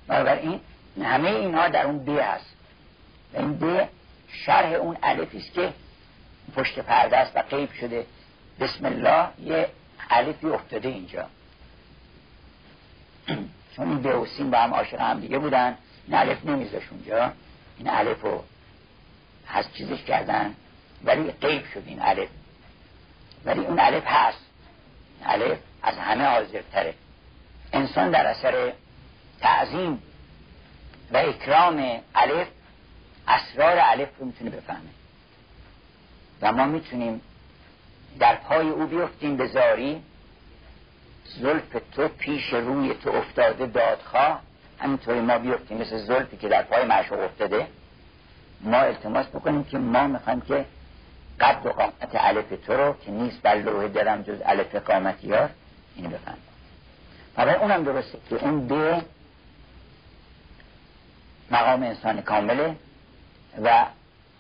این 0.10 0.62
همه 1.02 1.30
اینها 1.30 1.68
در 1.68 1.86
اون 1.86 2.00
بی 2.00 2.18
هست. 2.18 2.56
و 3.34 3.38
این 3.38 3.54
بی 3.54 3.80
شرح 4.28 4.74
اون 4.74 4.98
علفی 5.04 5.38
است 5.38 5.54
که 5.54 5.74
پشت 6.56 6.80
پرده 6.80 7.18
است 7.18 7.36
و 7.36 7.42
قیب 7.42 7.72
شده. 7.72 8.06
بسم 8.60 8.86
الله 8.86 9.28
یه 9.44 9.70
علفی 10.10 10.48
افتاده 10.48 10.90
اینجا. 10.90 11.26
چون 13.76 13.90
این 13.90 14.02
به 14.02 14.26
سین 14.38 14.52
با 14.52 14.58
هم 14.58 14.74
عاشق 14.74 15.02
هم 15.02 15.20
دیگه 15.20 15.38
بودن 15.38 15.78
این 16.08 16.18
علف 16.18 16.46
نمیذاش 16.46 16.84
اونجا. 16.92 17.34
این 17.78 17.88
علف 17.88 18.22
رو 18.22 18.44
هست 19.48 19.74
چیزش 19.74 20.04
کردن 20.04 20.56
ولی 21.04 21.32
قیب 21.32 21.66
شد 21.74 21.84
این 21.86 22.00
علف 22.00 22.30
ولی 23.46 23.60
اون 23.60 23.80
علف 23.80 24.04
هست. 24.06 24.46
علف 25.26 25.58
از 25.84 25.96
همه 25.96 26.24
حاضرتره 26.24 26.94
انسان 27.74 28.12
در 28.12 28.28
اثر 28.28 28.74
تعظیم 29.42 30.04
و 31.12 31.18
اکرام 31.18 32.02
علف 32.16 32.48
اسرار 33.28 33.78
علف 33.78 34.10
رو 34.20 34.26
می‌تونه 34.26 34.50
بفهمه. 34.50 34.90
و 36.42 36.52
ما 36.52 36.66
می‌تونیم 36.66 37.22
در 38.20 38.36
پای 38.36 38.70
او 38.70 38.88
بیفتیم 38.88 39.38
به 39.38 39.48
زاری. 39.48 40.04
زلف 41.26 41.76
تو 41.92 42.08
پیش 42.08 42.54
روی 42.54 42.94
تو 42.94 43.10
افتاده 43.10 43.66
دادخواه. 43.66 44.42
همینطوری 44.80 45.20
ما 45.20 45.38
بیفتیم 45.38 45.78
مثل 45.78 45.98
زلفی 45.98 46.38
که 46.38 46.48
در 46.48 46.62
پای 46.62 46.86
معشوق 46.86 47.20
افتاده. 47.20 47.68
ما 48.62 48.78
التماس 48.78 49.28
بکنیم 49.28 49.64
که 49.64 49.78
ما 49.78 50.08
می‌خوایم 50.08 50.42
که 50.42 50.66
قد 51.40 51.66
و 51.66 51.70
قامت 51.70 52.16
علف 52.16 52.66
تو 52.66 52.74
رو 52.74 52.96
که 53.06 53.12
نیست 53.12 53.42
بر 53.42 53.56
لوح 53.56 53.88
درم 53.88 54.22
جز 54.22 54.42
علف 54.42 54.76
قامتی 54.76 55.34
ها 55.34 55.50
اینو 55.96 56.10
بفهم 56.10 56.38
برای 57.36 57.56
اونم 57.56 57.84
درسته 57.84 58.18
که 58.30 58.36
اون 58.36 58.68
به 58.68 59.02
مقام 61.52 61.84
انسان 61.84 62.22
کامله 62.22 62.76
و 63.64 63.86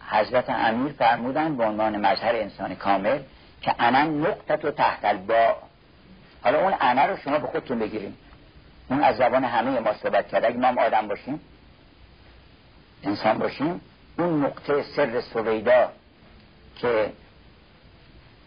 حضرت 0.09 0.49
امیر 0.49 0.91
فرمودن 0.91 1.57
به 1.57 1.63
عنوان 1.63 1.97
مظهر 1.97 2.35
انسان 2.35 2.75
کامل 2.75 3.19
که 3.61 3.75
انا 3.79 4.03
نقطت 4.03 4.65
و 4.65 4.71
تحت 4.71 5.05
البا. 5.05 5.55
حالا 6.43 6.59
اون 6.59 6.73
انا 6.81 7.05
رو 7.05 7.17
شما 7.17 7.39
به 7.39 7.47
خودتون 7.47 7.79
بگیریم 7.79 8.17
اون 8.89 9.03
از 9.03 9.17
زبان 9.17 9.43
همه 9.43 9.79
ما 9.79 9.93
صحبت 9.93 10.27
کرده. 10.27 10.47
اگه 10.47 10.57
ما 10.57 10.81
آدم 10.81 11.07
باشیم 11.07 11.39
انسان 13.03 13.37
باشیم 13.37 13.81
اون 14.17 14.45
نقطه 14.45 14.83
سر 14.83 15.21
سویدا 15.21 15.91
که 16.81 17.11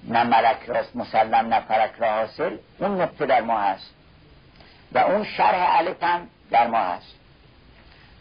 نه 0.04 0.24
ملک 0.24 0.58
راست 0.66 0.96
مسلم 0.96 1.54
نه 1.54 1.60
فرک 1.60 1.92
را 1.98 2.12
حاصل 2.12 2.56
اون 2.78 3.00
نقطه 3.00 3.26
در 3.26 3.40
ما 3.40 3.60
هست. 3.60 3.90
و 4.92 4.98
اون 4.98 5.24
شرح 5.24 5.76
الف 5.78 6.02
هم 6.02 6.28
در 6.50 6.66
ما 6.66 6.78
هست. 6.78 7.14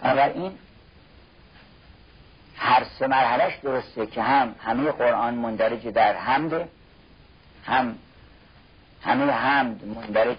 بنابراین 0.01 0.51
هر 2.57 2.83
سه 2.99 3.07
مرحلش 3.07 3.55
درسته 3.63 4.07
که 4.07 4.21
هم 4.21 4.55
همه 4.63 4.91
قرآن 4.91 5.33
مندرج 5.33 5.87
در 5.87 6.15
حمد 6.15 6.69
هم 7.65 7.95
همه 9.01 9.31
حمد 9.31 9.85
مندرج 9.85 10.37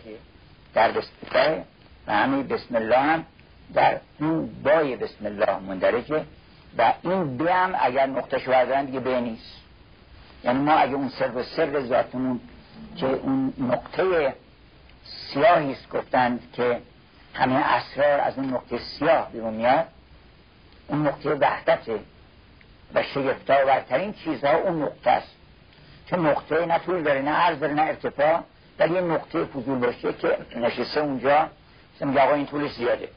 در 0.75 0.93
بسم 0.93 1.65
و 2.07 2.13
همه 2.13 2.43
بسم 2.43 2.77
الله 2.77 2.99
هم 2.99 3.27
در 3.75 4.01
این 4.21 4.63
بای 4.63 4.97
بسم 4.97 5.27
الله 5.27 5.59
مندرجه. 5.59 6.25
و 6.79 6.93
این 7.03 7.37
بی 7.37 7.49
هم 7.49 7.75
اگر 7.81 8.07
نقطه 8.07 8.39
شو 8.39 8.83
دیگه 8.83 9.01
به 9.01 9.21
نیست. 9.21 9.62
یعنی 10.45 10.59
ما 10.59 10.73
اگه 10.73 10.95
اون 10.95 11.09
سر 11.09 11.31
و 11.31 11.43
سر 11.43 11.81
ذاتمون 11.81 12.41
که 12.97 13.07
اون 13.07 13.53
نقطه 13.59 14.35
سیاهی 15.05 15.73
است 15.73 15.89
گفتند 15.89 16.41
که 16.53 16.81
همه 17.35 17.55
اسرار 17.55 18.21
از 18.21 18.39
اون 18.39 18.51
نقطه 18.51 18.79
سیاه 18.79 19.33
بیرون 19.33 19.55
میاد 19.55 19.87
اون 20.89 21.07
نقطه 21.07 21.35
وحدته 21.35 22.01
و 22.95 23.03
شگفتاورترین 23.03 24.13
چیزها 24.13 24.57
اون 24.57 24.83
نقطه 24.83 25.11
است. 25.11 25.37
چون 26.07 26.27
نقطه 26.27 26.67
نه 26.67 26.79
طول 26.79 27.03
داره 27.03 27.23
نه 27.23 27.31
عرض 27.31 27.59
داره 27.59 27.73
نه 27.73 27.83
ارتفاع 27.83 28.41
ولی 28.79 28.95
یه 28.95 29.01
نقطه 29.01 29.45
فضول 29.45 29.79
باشه 29.79 30.13
که 30.13 30.39
نشسته 30.57 31.01
اونجا 31.01 31.49
میگه 32.01 32.21
آقا 32.21 32.35
این 32.35 32.47
طول 32.47 32.69
زیاده. 32.69 33.09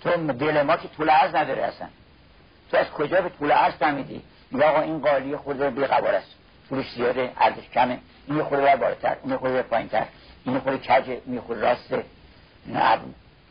تو 0.00 0.32
دل 0.32 0.62
ما 0.62 0.76
که 0.76 0.88
طول 0.88 1.10
عرض 1.10 1.34
نداره 1.34 1.62
اصلا. 1.62 1.88
تو 2.70 2.76
از 2.76 2.90
کجا 2.90 3.20
به 3.20 3.28
طول 3.28 3.52
عرض 3.52 3.74
فهمیدی؟ 3.74 4.22
میگه 4.54 4.66
آقا 4.66 4.80
این 4.80 4.98
قالی 4.98 5.36
خود 5.36 5.62
بی 5.62 5.84
قبار 5.84 6.14
است. 6.14 6.34
طولش 6.68 6.92
زیاده 6.94 7.32
عرضش 7.40 7.68
کمه. 7.74 7.98
این 8.26 8.42
خود 8.42 8.58
بر 8.58 8.76
بالاتر 8.76 9.16
این 9.24 9.36
خود 9.36 9.60
پایین 9.60 9.88
تر 9.88 10.04
این 10.44 10.58
خود 10.58 10.82
کجه 10.82 11.20
این 11.26 11.40
خود 11.40 11.58
راسته. 11.58 12.04
نه 12.66 12.98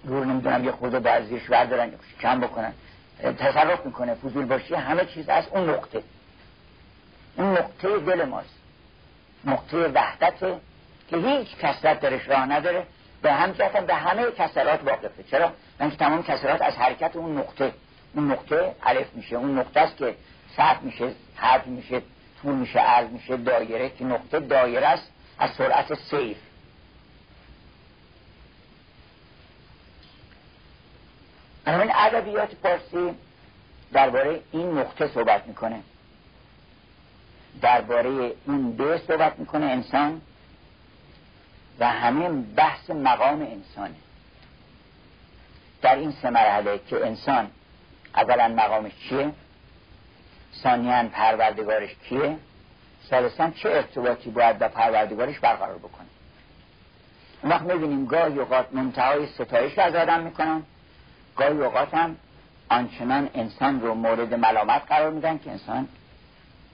دور 0.07 0.25
نمی‌دونم 0.25 0.65
یه 0.65 0.71
خود 0.71 0.91
بعضیش 0.91 1.43
بردارن 1.43 1.91
کم 2.21 2.39
بکنن. 2.39 2.73
تصرف 3.23 3.85
می‌کنه 3.85 4.13
فضول 4.13 4.45
باشی 4.45 4.75
همه 4.75 5.05
چیز 5.05 5.29
از 5.29 5.47
اون 5.47 5.69
نقطه. 5.69 6.03
اون 7.37 7.51
نقطه 7.51 7.99
دل 7.99 8.25
ماست. 8.25 8.55
نقطه 9.45 9.77
وحدت 9.77 10.39
که 11.09 11.17
هیچ 11.17 11.57
کسرت 11.57 11.99
درش 11.99 12.29
راه 12.29 12.45
نداره. 12.45 12.85
به 13.21 13.33
هم 13.33 13.51
به 13.87 13.95
همه 13.95 14.31
کسرات 14.31 14.83
واقفه. 14.83 15.23
چرا؟ 15.23 15.51
من 15.79 15.91
که 15.91 15.97
تمام 15.97 16.23
کسرات 16.23 16.61
از 16.61 16.73
حرکت 16.73 17.15
اون 17.15 17.37
نقطه. 17.37 17.71
اون 18.15 18.31
نقطه 18.31 18.75
الف 18.83 19.07
میشه. 19.13 19.35
اون 19.35 19.59
نقطه 19.59 19.79
است 19.79 19.97
که 19.97 20.15
سطح 20.57 20.81
میشه 20.81 21.11
حرف 21.35 21.67
میشه 21.67 22.01
طول 22.41 22.55
میشه 22.55 22.79
عرض 22.79 23.09
میشه 23.09 23.37
دایره 23.37 23.89
که 23.89 24.05
نقطه 24.05 24.39
دایره 24.39 24.87
است 24.87 25.11
از 25.39 25.51
سرعت 25.51 25.93
سیر 25.93 26.37
این 31.67 31.91
ادبیات 31.95 32.55
پارسی 32.55 33.15
درباره 33.93 34.41
این 34.51 34.77
نقطه 34.77 35.07
صحبت 35.07 35.47
می‌کنه. 35.47 35.79
درباره 37.61 38.33
این 38.47 38.77
به 38.77 39.01
صحبت 39.07 39.39
می‌کنه 39.39 39.65
انسان 39.65 40.21
و 41.79 41.89
همه 41.89 42.29
بحث 42.29 42.89
مقام 42.89 43.41
انسانه. 43.41 43.95
در 45.81 45.95
این 45.95 46.11
سه 46.11 46.29
مرحله 46.29 46.79
که 46.89 47.05
انسان 47.05 47.51
اولا 48.15 48.47
مقامش 48.47 48.91
چیه؟ 49.09 49.31
ثانیا 50.61 51.03
پروردگارش 51.03 51.89
کیه؟ 52.09 52.37
ثالثا 53.09 53.49
چه 53.49 53.69
ارتباطی 53.69 54.29
باید 54.29 54.59
با 54.59 54.67
پروردگارش 54.67 55.39
برقرار 55.39 55.77
بکنه؟ 55.77 56.07
اون 57.43 57.51
وقت 57.51 57.61
می‌بینیم 57.61 58.05
گاهی 58.05 58.39
اوقات 58.39 58.67
منتهای 58.71 59.27
ستایش 59.27 59.79
از 59.79 59.95
آدم 59.95 60.23
می‌کنن 60.23 60.63
گاهی 61.35 61.61
اوقات 61.61 61.93
هم 61.93 62.15
آنچنان 62.69 63.29
انسان 63.33 63.81
رو 63.81 63.93
مورد 63.93 64.33
ملامت 64.33 64.81
قرار 64.87 65.11
میدن 65.11 65.37
که 65.37 65.51
انسان 65.51 65.87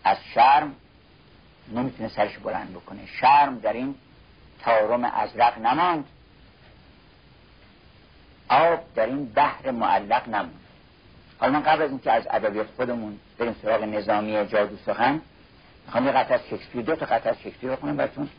از 0.04 0.18
شرم 0.34 0.76
نمی‌تونه 1.74 2.10
سرش 2.10 2.38
بلند 2.38 2.74
بکنه. 2.74 3.06
شرم 3.06 3.60
در 3.60 3.74
این 3.74 3.96
تارم 4.62 5.04
ازرق 5.04 5.58
نماند. 5.58 6.06
آب 8.50 8.80
در 8.96 9.06
این 9.06 9.26
بحر 9.26 9.72
معلق 9.72 10.28
نموند 10.28 10.69
حالا 11.40 11.54
من 11.54 11.64
قبل 11.64 11.82
از 11.82 11.90
اینکه 11.90 12.12
از 12.12 12.28
ادبیات 12.30 12.68
خودمون 12.76 13.20
بریم 13.38 13.56
سراغ 13.62 13.84
نظامی 13.84 14.46
جادو 14.46 14.78
سخن 14.86 15.22
می‌خوام 15.86 16.06
یه 16.06 16.12
قطع 16.12 16.34
از 16.34 16.40
شکسپیر 16.50 16.82
دو 16.82 16.96
تا 16.96 17.06
قطع 17.06 17.30
از 17.30 17.40
شکسپیر 17.40 17.72
بخونم 17.72 17.98
براتون. 17.98 18.30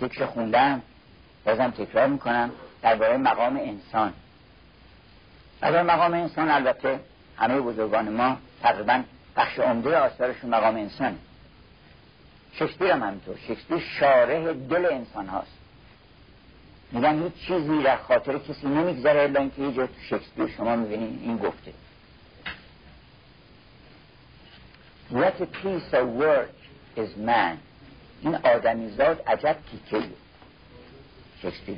یکش 0.00 0.22
خوندم 0.22 0.82
بازم 1.44 1.70
تکرار 1.70 2.06
می‌کنم 2.06 2.50
درباره 2.82 3.16
مقام 3.16 3.56
انسان. 3.56 4.12
درباره 5.60 5.82
مقام 5.82 6.12
انسان 6.12 6.50
البته 6.50 7.00
همه 7.36 7.60
بزرگان 7.60 8.08
ما 8.08 8.36
تقریبا 8.62 9.02
بخش 9.36 9.58
عمده 9.58 9.96
آثارشون 9.96 10.50
مقام 10.50 10.76
انسان. 10.76 11.18
شکسپیر 12.52 12.90
هم 12.90 13.02
همینطور. 13.02 13.36
شکسپیر 13.48 13.78
شارح 13.78 14.52
دل 14.52 14.86
انسان 14.90 15.26
هاست 15.26 15.52
میگن 16.92 17.22
هیچ 17.22 17.34
چیزی 17.46 17.82
در 17.82 17.96
خاطر 17.96 18.38
کسی 18.38 18.66
نمیگذره 18.66 19.22
الا 19.22 19.40
اینکه 19.40 19.62
یه 19.62 19.72
تو 19.72 19.88
شکسپیر 20.10 20.46
شما 20.46 20.76
می‌بینید 20.76 21.20
این 21.22 21.36
گفته. 21.36 21.72
What 25.10 25.40
a 25.40 25.46
piece 25.46 25.92
of 25.92 26.08
work 26.08 26.50
is 26.96 27.16
man. 27.16 27.58
این 28.22 28.34
آدمیزاد 28.34 29.22
عجب 29.26 29.56
تیکه 29.70 30.06
شکسپیر 31.42 31.76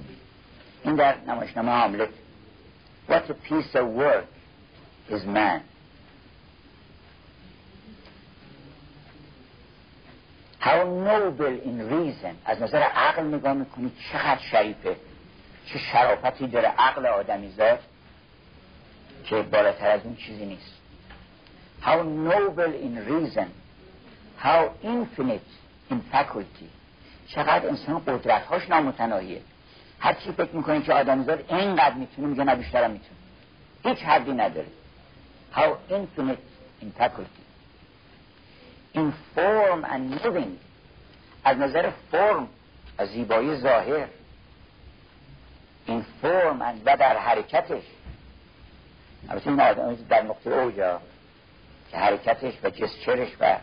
این 0.84 0.96
در 0.96 1.16
نمایشنامه 1.26 1.72
حاملت 1.72 2.08
What 3.08 3.30
a 3.30 3.34
piece 3.48 3.74
of 3.74 3.86
work 3.86 4.26
is 5.10 5.24
man. 5.24 5.60
How 10.60 10.84
noble 10.84 11.60
in 11.64 11.88
reason. 11.90 12.34
از 12.44 12.62
نظر 12.62 12.82
عقل 12.82 13.22
نگاه 13.22 13.52
می‌کنی 13.52 13.92
چقدر 14.12 14.40
شریفه. 14.40 14.96
چه 15.66 15.78
شرافتی 15.78 16.46
داره 16.46 16.68
عقل 16.68 17.06
آدمیزاد 17.06 17.78
که 19.24 19.42
بالاتر 19.42 19.90
از 19.90 20.00
اون 20.04 20.16
چیزی 20.16 20.46
نیست. 20.46 20.81
How 21.82 22.02
noble 22.02 22.72
in 22.86 22.94
reason 23.12 23.48
how 24.36 24.60
infinite 24.82 25.50
in 25.90 26.00
faculty. 26.12 26.68
چقدر 27.26 27.68
انسان 27.68 27.98
قدرتهاش 27.98 28.70
نامتناهیه. 28.70 29.40
هر 29.98 30.12
چی 30.12 30.32
فکر 30.32 30.56
می‌کنه 30.56 30.82
که 30.82 30.92
آدمیزاد 30.92 31.44
اینقدر 31.48 31.94
می‌تونه 31.94 32.28
میگه 32.28 32.44
نه 32.44 32.54
بیشترم 32.54 32.90
می‌تونه. 32.90 33.20
هیچ 33.84 34.04
حدی 34.04 34.32
نداره. 34.32 34.66
How 35.54 35.68
infinite 35.90 36.82
in 36.82 37.00
faculty. 37.00 37.42
In 38.94 39.12
form 39.36 39.84
and 39.84 40.24
living 40.24 40.52
از 41.44 41.58
نظر 41.58 41.90
فرم 42.10 42.48
از 42.98 43.08
زیبایی 43.08 43.56
ظاهر. 43.56 44.06
این 45.86 46.04
فرم 46.22 46.62
و 46.86 46.96
در 46.96 47.16
حرکتش. 47.16 47.82
البته 49.28 49.50
این 49.50 49.60
آدم 49.60 49.94
در 49.94 50.22
نقطه 50.22 50.50
اوجا 50.50 51.00
که 51.92 51.98
حرکتش 51.98 52.54
و 52.62 52.70
gesture 52.70 53.15
ش 53.15 53.28
و 53.40 53.58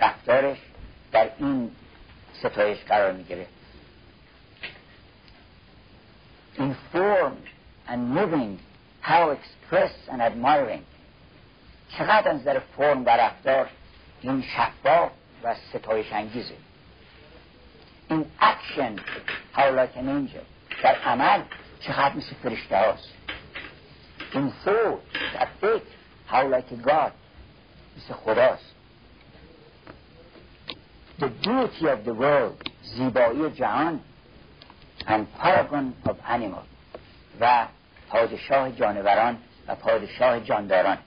رفتارش 0.00 0.58
در 1.12 1.30
این 1.38 1.70
ستایش 2.32 2.78
قرار 2.78 3.12
می‌گیره. 3.12 3.46
In 6.58 6.87
form 6.87 7.46
and 7.88 8.14
moving 8.18 8.58
how 9.02 9.30
express 9.30 9.92
and 10.08 10.20
admirable. 10.20 10.84
چقدر 11.98 12.28
از 12.28 12.40
نظر 12.40 12.58
فرم 12.58 13.04
و 13.06 13.08
رفتار 13.08 13.68
این 14.20 14.42
شفاف 14.42 15.10
و 15.42 15.54
ستایش 15.54 16.12
انگیزه. 16.12 16.54
in 18.10 18.26
action 18.40 18.96
how 19.54 19.70
like 19.78 19.96
an 19.96 20.08
angel. 20.08 20.44
در 20.82 20.94
عمل 20.94 21.42
چقدر 21.80 22.16
مثل 22.16 22.34
فرشته 22.42 22.76
هاست. 22.76 23.08
این 24.32 24.52
thought 24.64 25.34
در 25.34 25.48
فکر 25.60 25.82
how 26.30 26.44
like 26.54 26.72
a 26.72 26.88
God. 26.88 27.12
مثل 28.00 28.14
خداست. 28.14 28.74
The 31.18 31.28
beauty 31.28 31.86
of 31.86 32.04
the 32.04 32.14
world 32.14 32.70
زیبایی 32.82 33.50
جهان 33.50 34.00
and 35.06 35.26
paragon 35.38 36.08
of 36.08 36.16
animal 36.28 36.64
و 37.40 37.66
پادشاه 38.08 38.72
جانوران 38.72 39.38
و 39.66 39.74
پادشاه 39.74 40.40
جانداران. 40.40 40.98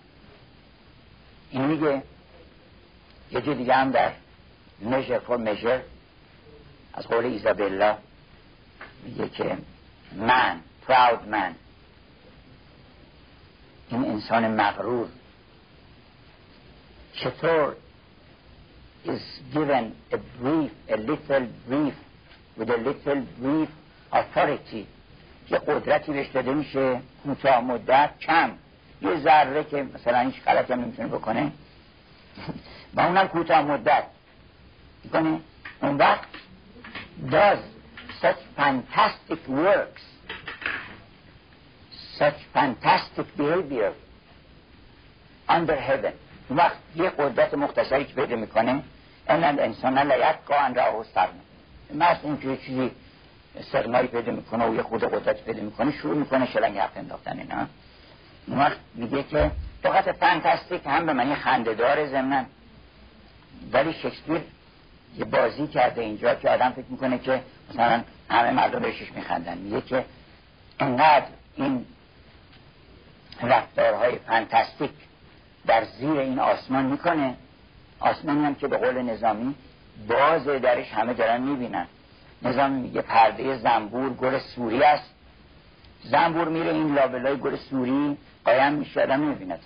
این 1.49 1.65
میگه 1.65 2.03
یه 3.31 3.41
جو 3.41 3.53
دیگه 3.53 3.73
هم 3.73 3.91
در 3.91 4.11
measure 4.83 5.21
for 5.27 5.37
measure. 5.37 5.81
از 6.93 7.07
قول 7.07 7.25
ایزابلا 7.25 7.97
میگه 9.03 9.29
که 9.29 9.57
من 10.15 10.59
proud 10.87 11.19
man. 11.31 11.53
این 13.89 14.05
انسان 14.05 14.61
مغرور 14.61 15.09
چطور 17.12 17.74
is 19.04 19.22
given 19.52 19.94
a 20.12 20.18
brief, 20.40 20.72
a 20.90 20.96
little 20.96 21.48
brief, 21.68 21.94
with 22.56 22.70
a 22.70 22.76
little 22.76 23.26
brief 23.40 23.68
authority 24.12 24.86
که 25.48 25.58
قدرتی 25.58 26.12
بهش 26.12 26.26
داده 26.26 26.52
میشه 26.54 27.00
کوتاه 27.24 27.60
مدت 27.60 28.10
کم 28.20 28.50
یه 29.02 29.20
ذره 29.20 29.64
که 29.64 29.86
مثلا 29.94 30.18
هیچ 30.20 30.42
غلط 30.42 30.70
هم 30.70 30.80
نمیتونه 30.80 31.08
بکنه 31.08 31.52
و 32.94 33.00
اونم 33.00 33.28
کوتاه 33.28 33.62
مدت 33.62 34.04
میکنه 35.04 35.40
اون 35.82 35.96
وقت 35.96 36.28
does 37.30 37.58
such 38.22 38.40
fantastic 38.56 39.40
works 39.48 40.02
such 42.18 42.38
fantastic 42.54 43.26
behavior 43.38 43.92
under 45.48 45.76
heaven 45.76 46.12
اون 46.12 46.21
وقت 46.49 46.77
یه 46.95 47.09
قدرت 47.09 47.53
مختصری 47.53 48.05
که 48.05 48.13
پیدا 48.13 48.35
می‌کنه 48.35 48.83
ان 49.27 49.59
انسان 49.59 50.11
لیت 50.11 50.35
قان 50.47 50.75
را 50.75 50.99
و 50.99 51.03
سرم 51.03 51.29
اینکه 52.23 52.47
یه 52.47 52.57
چیزی 52.57 52.91
استقماری 53.59 54.07
پیدا 54.07 54.31
می‌کنه 54.31 54.65
و 54.65 54.75
یه 54.75 54.81
خود 54.81 55.03
قدرت 55.03 55.43
پیدا 55.43 55.61
می‌کنه 55.61 55.91
شروع 55.91 56.15
می‌کنه 56.15 56.51
شلنگ 56.51 56.77
حق 56.77 56.97
انداختن 56.97 57.39
اینا. 57.39 57.67
اون 58.47 58.59
وقت 58.59 58.77
میگه 58.95 59.23
که 59.23 59.51
فقط 59.83 60.09
فانتاستیک 60.09 60.81
هم 60.85 61.05
به 61.05 61.13
معنی 61.13 61.35
خندهدار 61.35 62.07
ضمنا. 62.07 62.45
ولی 63.71 63.93
شکسپیر 63.93 64.41
یه 65.17 65.25
بازی 65.25 65.67
کرده 65.67 66.01
اینجا 66.01 66.35
که 66.35 66.49
آدم 66.49 66.69
فکر 66.69 66.85
می‌کنه 66.89 67.19
که 67.19 67.41
مثلا 67.69 68.03
همه 68.29 68.51
مردم 68.51 68.79
بهشش 68.79 69.11
میخندن. 69.11 69.57
میگه 69.57 69.81
که 69.81 70.05
انقدر 70.79 71.25
این 71.55 71.85
رفتارهای 73.41 74.15
فانتاستیک 74.15 74.91
در 75.67 75.83
زیر 75.85 76.19
این 76.19 76.39
آسمان 76.39 76.85
می‌کنه. 76.85 77.35
آسمانی 77.99 78.45
هم 78.45 78.55
که 78.55 78.67
به 78.67 78.77
قول 78.77 79.01
نظامی 79.01 79.55
باز 80.07 80.47
درش 80.47 80.91
همه 80.91 81.13
دارن 81.13 81.41
می‌بینن. 81.41 81.87
نظامی 82.41 82.81
میگه 82.81 83.01
پرده 83.01 83.57
زنبور 83.57 84.13
گل 84.13 84.39
سوری 84.39 84.83
است. 84.83 85.09
زنبور 86.03 86.47
میره 86.47 86.71
این 86.71 86.93
لابلای 86.95 87.37
گل 87.37 87.55
سوری 87.55 88.17
قایم 88.45 88.73
میشه 88.73 89.01
آدم 89.01 89.19
می‌بیند 89.19 89.59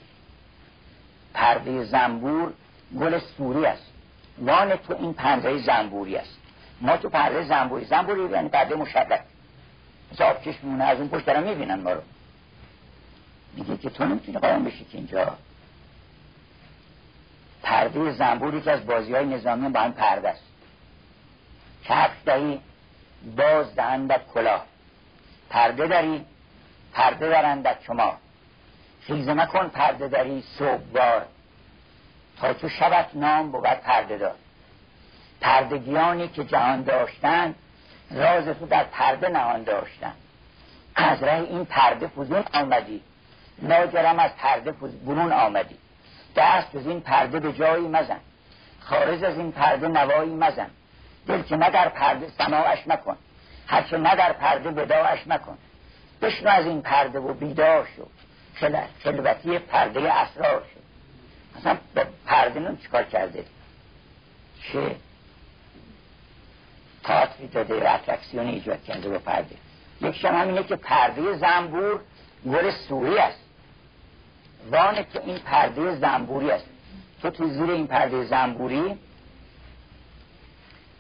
پرده 1.33 1.83
زنبور 1.83 2.53
گل 2.99 3.19
سوری 3.19 3.65
است. 3.65 3.91
وان 4.39 4.75
تو 4.75 4.95
این 4.99 5.13
پرده 5.13 5.57
زنبوری 5.57 6.15
است. 6.15 6.37
ما 6.81 6.97
تو 6.97 7.09
پرده 7.09 7.43
زنبوری. 7.47 7.85
زنبوری 7.85 8.29
یعنی 8.31 8.49
پرده 8.49 8.75
مشبک 8.75 9.21
مثل 10.13 10.23
آب 10.23 10.41
چشمونه 10.41 10.83
از 10.83 10.99
اون 10.99 11.09
پشت 11.09 11.25
دارن 11.25 11.43
می‌بینن 11.43 11.79
ما 11.79 11.91
رو. 11.93 12.01
میگه 13.53 13.77
که 13.77 13.89
تو 13.89 14.05
نمی‌تونی 14.05 14.37
قایم 14.37 14.63
بشی 14.63 14.85
که 14.85 14.97
اینجا. 14.97 15.37
پرده 17.63 18.11
زنبوری 18.11 18.61
که 18.61 18.71
از 18.71 18.85
بازی 18.85 19.13
های 19.13 19.25
نظامی 19.25 19.69
با 19.69 19.79
هم 19.79 19.93
پرده 19.93 20.29
است. 20.29 20.43
کفش 21.85 22.15
دهی؟ 22.25 22.59
باز 23.37 23.75
دهندت 23.75 24.21
کلاه 24.33 24.65
پرده 25.49 25.87
داری 25.87 26.25
پرده 26.93 27.29
درندت 27.29 27.77
شما. 27.81 28.17
خیزه 29.01 29.33
نکن 29.33 29.67
پرده 29.67 30.07
داری 30.07 30.43
صبحوار 30.59 31.25
تا 32.39 32.53
تو 32.53 32.69
شبت 32.69 33.09
نام 33.13 33.51
بود 33.51 33.63
پرده 33.63 34.17
دار. 34.17 34.35
پردگیانی 35.41 36.27
که 36.27 36.43
جهان 36.43 36.83
داشتن 36.83 37.55
راز 38.11 38.45
تو 38.45 38.65
در 38.65 38.83
پرده 38.83 39.29
نهان 39.29 39.63
داشتن. 39.63 40.13
از 40.95 41.23
راه 41.23 41.35
این 41.35 41.65
پرده 41.65 42.07
فزون 42.07 42.43
آمدی. 42.53 43.01
لاجرم 43.61 44.19
از 44.19 44.31
پرده 44.37 44.71
برون 44.71 45.31
آمدی. 45.31 45.77
دست 46.37 46.75
از 46.75 46.87
این 46.87 47.01
پرده 47.01 47.39
به 47.39 47.53
جایی 47.53 47.87
مزن. 47.87 48.19
خارج 48.79 49.23
از 49.23 49.37
این 49.37 49.51
پرده 49.51 49.87
نوایی 49.87 50.35
مزن. 50.35 50.69
دل 51.27 51.41
که 51.41 51.55
نه 51.55 51.69
در 51.69 51.89
پرده 51.89 52.27
سماعش 52.37 52.87
مکن. 52.87 53.17
هرچه 53.67 53.97
نه 53.97 54.15
در 54.15 54.33
پرده 54.33 54.71
بداعش 54.71 55.27
مکن. 55.27 55.57
بشنو 56.21 56.49
از 56.49 56.65
این 56.65 56.81
پرده 56.81 57.19
و 57.19 57.33
بیدار 57.33 57.87
شو. 57.95 58.07
خلوتی 59.03 59.59
پرده 59.59 60.13
اسرار 60.13 60.61
شد 60.73 60.81
اصلا 61.59 61.77
به 61.93 62.07
پرده 62.25 62.59
نون 62.59 62.77
چیکار 62.77 63.03
کرده؟ 63.03 63.45
چه 64.61 64.95
تاتری 67.03 67.47
داده 67.47 67.83
و 67.83 67.93
اترکسیون 67.95 68.47
ایجاد 68.47 68.83
کرده 68.83 69.09
به 69.09 69.17
پرده. 69.17 69.55
یکیش 70.01 70.25
هم 70.25 70.47
اینه 70.47 70.63
که 70.63 70.75
پرده 70.75 71.37
زنبور 71.37 71.99
گل 72.45 72.71
سوری 72.71 73.17
است. 73.17 73.46
وانه 74.71 75.05
که 75.13 75.21
این 75.25 75.37
پرده 75.37 75.95
زنبوری 75.95 76.51
است. 76.51 76.65
تو 77.21 77.29
تو 77.29 77.47
زیر 77.47 77.71
این 77.71 77.87
پرده 77.87 78.25
زنبوری 78.25 78.97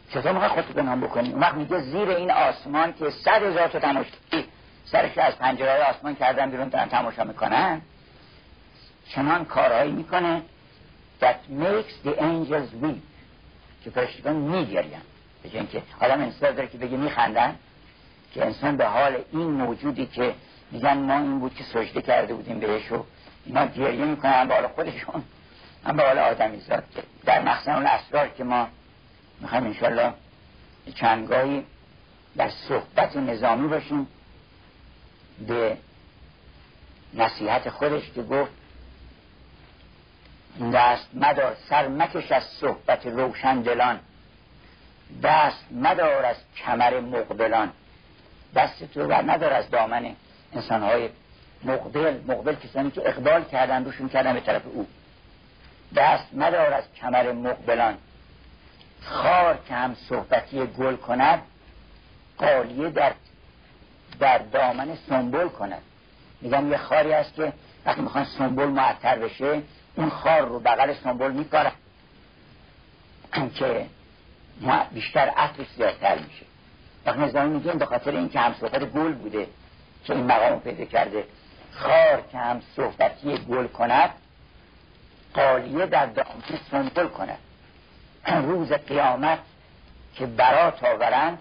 چطور 0.09 0.31
می‌خوای 0.31 0.49
خودتو 0.49 0.73
بنام 0.73 1.01
بکنی؟ 1.01 1.31
اون 1.31 1.39
وقت 1.39 1.53
میگه 1.53 1.79
زیر 1.79 2.09
این 2.09 2.31
آسمان 2.31 2.93
که 2.93 3.09
صد 3.09 3.43
هزار 3.43 3.67
تا 3.67 3.79
تماشایی 3.79 4.45
سرش 4.85 5.17
از 5.17 5.37
پنجره 5.37 5.83
آسمان 5.83 6.15
کردن 6.15 6.51
بیرون 6.51 6.69
دارن 6.69 6.89
تماشا 6.89 7.23
می‌کنن. 7.23 7.81
چنان 9.09 9.45
کارهایی 9.45 9.91
می‌کنه 9.91 10.41
that 11.21 11.39
makes 11.49 12.07
the 12.07 12.13
angels 12.19 12.83
weep 12.83 13.01
که 13.83 13.89
فرشتگان 13.89 14.35
میگرین 14.35 14.91
به 15.43 15.49
اینکه 15.53 15.81
آدم 15.99 16.21
انصاف 16.21 16.55
داره 16.55 16.67
که 16.67 16.77
بگه 16.77 16.97
میخندن 16.97 17.55
که 18.33 18.45
انسان 18.45 18.77
به 18.77 18.85
حال 18.85 19.17
این 19.31 19.51
موجودی 19.51 20.05
که 20.05 20.33
میگن 20.71 20.97
ما 20.97 21.17
این 21.17 21.39
بود 21.39 21.55
که 21.55 21.63
سجده 21.63 22.01
کرده 22.01 22.33
بودیم 22.33 22.59
بهش 22.59 22.91
و 22.91 23.05
اینا 23.47 23.65
گریه 23.65 24.05
می‌کنن 24.05 24.51
حال 24.51 24.67
خودشون 24.67 25.23
هم 25.85 25.97
به 25.97 26.03
حال 26.03 26.19
آدمی 26.19 26.59
زاد 26.59 26.83
که 26.95 27.03
در 27.25 27.41
مخصن 27.41 27.71
اون 27.71 27.85
اسرار 27.85 28.27
که 28.27 28.43
ما 28.43 28.67
می‌خوایم 29.41 29.63
انشالله 29.63 30.13
چندگاهی 30.95 31.63
در 32.37 32.49
صحبت 32.49 33.17
نظامی 33.17 33.67
باشیم 33.67 34.07
به 35.47 35.77
نصیحت 37.13 37.69
خودش 37.69 38.11
که 38.11 38.23
گفت 38.23 38.51
دست 40.73 41.07
مدار 41.13 41.57
سر 41.69 41.87
مکش 41.87 42.31
از 42.31 42.43
صحبت 42.43 43.05
روشن 43.05 43.61
دلان. 43.61 43.99
دست 45.23 45.65
مدار 45.71 46.25
از 46.25 46.35
کمر 46.65 46.99
مقبلان. 46.99 47.71
دست 48.55 48.83
تو 48.83 49.07
بر 49.07 49.21
ندار 49.21 49.53
از 49.53 49.69
دامن 49.69 50.15
انسانهای 50.53 51.09
مقبل 51.63 52.19
مقبل 52.27 52.55
کسانی 52.55 52.91
که 52.91 53.09
اقبال 53.09 53.43
کردن 53.43 53.85
روشون 53.85 54.09
کردن 54.09 54.33
به 54.33 54.39
طرف 54.39 54.61
او. 54.65 54.87
دست 55.95 56.33
مدار 56.33 56.73
از 56.73 56.83
کمر 57.01 57.31
مقبلان. 57.31 57.97
خار 59.01 59.59
که 59.67 59.73
هم 59.73 59.95
صحبتی 60.09 60.65
گل 60.65 60.95
کند 60.95 61.41
قالیه 62.37 62.89
در 62.89 63.13
در 64.19 64.37
دامن 64.37 64.97
سنبول 65.09 65.49
کند. 65.49 65.81
میگم 66.41 66.71
یه 66.71 66.77
خاری 66.77 67.11
هست 67.11 67.33
که 67.33 67.53
وقتی 67.85 68.01
می‌خوان 68.01 68.25
سنبول 68.37 68.67
معطر 68.67 69.19
بشه 69.19 69.61
اون 69.95 70.09
خار 70.09 70.41
رو 70.41 70.59
بغل 70.59 71.31
میکاره 71.31 71.71
که 73.55 73.85
بیشتر 74.93 75.29
عطر 75.29 75.65
زیادتر 75.75 76.15
میشه. 76.15 76.45
وقتی 77.05 77.19
نظامی 77.19 77.53
میگیم 77.53 77.77
به 77.77 77.85
خاطر 77.85 78.11
اینکه 78.11 78.39
هم 78.39 78.53
صحبت 78.53 78.83
گل 78.83 79.13
بوده 79.13 79.47
که 80.03 80.13
این 80.13 80.25
مقام 80.25 80.59
پیدا 80.59 80.85
کرده 80.85 81.23
خار 81.77 82.23
که 82.31 82.37
هم 82.37 82.61
صحبتی 82.75 83.37
گل 83.37 83.67
کند 83.67 84.09
قالیه 85.33 85.85
در 85.85 86.05
دامن 86.05 86.43
سنبول 86.71 87.07
کند. 87.07 87.37
روز 88.27 88.71
قیامت 88.71 89.39
که 90.15 90.25
برات 90.25 90.83
آورند 90.83 91.39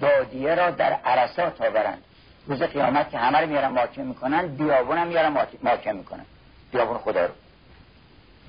بادیه 0.00 0.54
را 0.54 0.70
در 0.70 0.92
عرصات 0.92 1.60
آورند. 1.60 2.04
روز 2.46 2.62
قیامت 2.62 3.10
که 3.10 3.18
همه 3.18 3.38
رو 3.38 3.46
میارن 3.46 3.68
محاکمه 3.68 4.04
می‌کنن 4.04 4.46
بیابون 4.46 4.98
هم 4.98 5.06
میارن 5.06 5.48
محاکمه 5.62 5.92
می‌کنن. 5.92 6.24
بیابون 6.72 6.98
خدا 6.98 7.26
رو. 7.26 7.32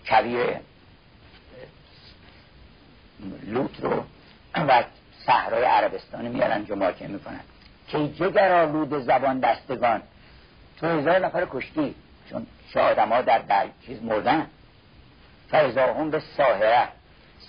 کویر 0.08 0.60
لوت 3.44 3.80
رو 3.80 4.04
و 4.56 4.84
صحرای 5.26 5.64
عربستان 5.64 6.28
میارن 6.28 6.66
جو 6.66 6.76
محاکمه 6.76 7.08
می‌کنن. 7.08 7.40
که 7.88 8.08
جگر 8.08 8.62
آلود 8.62 9.00
زبان 9.00 9.40
دستگان 9.40 10.02
تو 10.80 10.88
هزار 10.88 11.26
نفر 11.26 11.48
کشتی 11.52 11.96
چون 12.30 12.48
شادم 12.74 13.10
ها 13.10 13.22
در, 13.22 13.40
در 13.40 13.68
چیز 13.86 14.04
مردن. 14.04 14.48
هم 15.54 16.12
به 16.12 16.22
ساهره. 16.38 16.88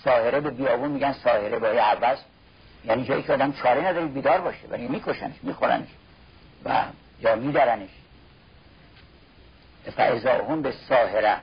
ساهره 0.03 0.39
به 0.39 0.49
بیابون 0.49 0.91
میگن 0.91 1.13
ساهره 1.13 1.59
با 1.59 1.67
عوض 1.67 2.17
یعنی 2.85 3.05
جایی 3.05 3.23
که 3.23 3.33
آدم 3.33 3.51
چاره 3.51 3.87
نداره 3.87 4.05
بیدار 4.05 4.41
باشه 4.41 4.67
ولی 4.69 4.87
میکشنش 4.87 5.35
میخورنش 5.43 5.87
و 6.65 6.83
یا 7.21 7.35
میدرنش. 7.35 7.89
هم 10.49 10.61
به 10.61 10.73
ساهره. 10.89 11.37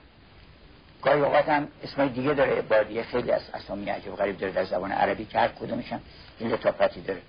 گاهی 1.02 1.20
اوقات 1.20 1.48
هم 1.48 1.68
اسمای 1.82 2.08
دیگه 2.08 2.34
داره 2.34 2.62
بادیه 2.62 3.02
خیلی 3.02 3.32
از 3.32 3.42
اسامی 3.54 3.90
عجب 3.90 4.16
غریب 4.16 4.38
داره 4.38 4.52
در 4.52 4.64
زبان 4.64 4.92
عربی 4.92 5.24
که 5.24 5.38
هر 5.38 5.48
کدومشن 5.48 6.00
این 6.38 6.50
لطافتی 6.50 7.00
داره. 7.00 7.20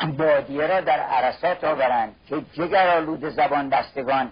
بادیه 0.00 0.66
را 0.66 0.80
در 0.80 1.00
عرصات 1.00 1.64
آورند 1.64 2.14
که 2.28 2.42
جگر 2.52 2.88
آلود 2.88 3.28
زبان 3.28 3.68
دستگان 3.68 4.30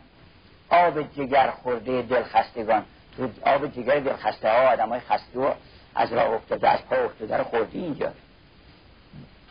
آب 0.71 1.03
جگر 1.13 1.51
خورده 1.51 2.03
دلخستگان. 2.03 2.85
تو 3.17 3.29
آب 3.47 3.67
جگر 3.67 4.01
دل 4.01 4.17
خسته 4.17 4.49
ها 4.49 4.73
آدم 4.73 4.89
های 4.89 5.01
خسته 5.01 5.39
و 5.41 5.53
از 5.95 6.13
راه 6.13 6.35
افتاده 6.35 6.69
از 6.69 6.81
پا 6.91 6.97
افتاده 6.97 7.37
رو 7.37 7.45
خوردی 7.45 7.79
اینجا. 7.79 8.13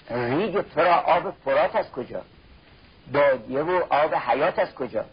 ریگ 0.10 0.62
تو 0.62 0.75
را 0.75 0.82
آب 0.82 1.34
حیات 1.46 1.76
از 1.76 1.92
کجا؟ 1.92 2.22
بادیه 3.14 3.62
و 3.62 3.82
آب 3.90 4.16
حیات 4.16 4.60
از 4.60 4.76
کجا؟ 4.76 5.06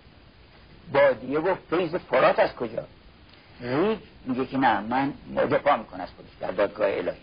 بادیه 0.93 1.39
و 1.39 1.55
فیض 1.71 1.95
فرات 1.95 2.39
از 2.39 2.55
کجا؟ 2.55 2.85
ریگ 3.61 3.99
میگه 4.25 4.47
که 4.47 4.59
نه 4.59 4.81
من 4.81 5.13
دفاع 5.37 5.77
می‌کنه 5.77 6.03
از 6.03 6.09
خودش 6.17 6.31
در 6.41 6.51
دادگاه 6.51 6.89
الهی. 6.91 7.19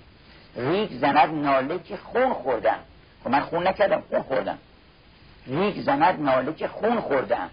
ریگ 0.55 0.91
زند 0.99 1.45
ناله 1.45 1.79
که 1.79 1.97
خون 1.97 2.33
خورده‌ام 2.33 2.79
خب 3.25 3.31
من 3.31 3.41
خون 3.41 3.67
نکردم 3.67 4.03
خون 4.09 4.21
خوردم. 4.21 4.57
ریگ 5.47 5.81
زند 5.81 6.21
ناله 6.21 6.53
که 6.53 6.67
خون 6.67 7.01
خورده‌ام. 7.01 7.49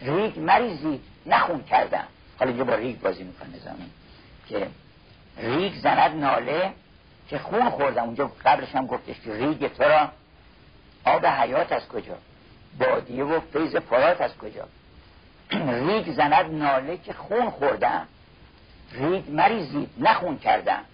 ریگ 0.00 0.38
مریزید 0.38 1.00
نه 1.26 1.38
خون 1.38 1.62
کرده‌ام. 1.62 2.04
حالا 2.38 2.50
اینجا 2.50 2.64
با 2.64 2.74
ریگ 2.74 3.00
بازی 3.00 3.24
می‌کنه 3.24 3.58
زمین 3.58 3.90
که 4.48 4.66
ریگ 5.38 5.74
زند 5.74 6.16
ناله 6.16 6.72
که 7.28 7.38
خون 7.38 7.70
خورده‌ام. 7.70 8.02
اونجا 8.02 8.32
قبلش 8.44 8.74
هم 8.74 8.86
گفتش 8.86 9.20
که 9.20 9.34
ریگ 9.34 9.66
تو 9.66 9.82
را 9.82 10.08
آب 11.04 11.26
حیات 11.26 11.72
از 11.72 11.88
کجا؟ 11.88 12.18
بادیه 12.78 13.24
و 13.24 13.40
فیض 13.40 13.76
فرات 13.76 14.20
از 14.20 14.38
کجا؟ 14.38 14.68
ریگ 15.50 16.12
زند 16.12 16.54
ناله 16.54 16.96
که 16.96 17.12
خون 17.12 17.50
خورده‌ام. 17.50 18.08
ریگ 18.92 19.30
مریزید 19.30 19.88
نه 19.98 20.11
خون 20.11 20.38
کرده‌ام. 20.38 20.84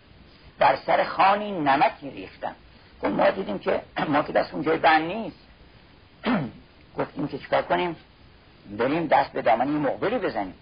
بر 0.58 0.76
سر 0.76 1.04
خوانی 1.04 1.52
نمکی 1.52 2.10
ریختم. 2.10 2.54
خب 3.00 3.06
ما 3.06 3.30
دیدیم 3.30 3.58
که 3.58 3.82
ما 4.08 4.22
که 4.22 4.32
دست 4.32 4.54
اونجای 4.54 4.78
بند 4.78 5.02
نیست. 5.02 5.38
گفتیم 6.98 7.28
که 7.28 7.38
چیکار 7.38 7.62
کنیم؟ 7.62 7.96
بریم 8.78 9.06
دست 9.06 9.32
به 9.32 9.42
دامن 9.42 9.68
مقبری 9.68 10.18
بزنیم. 10.18 10.54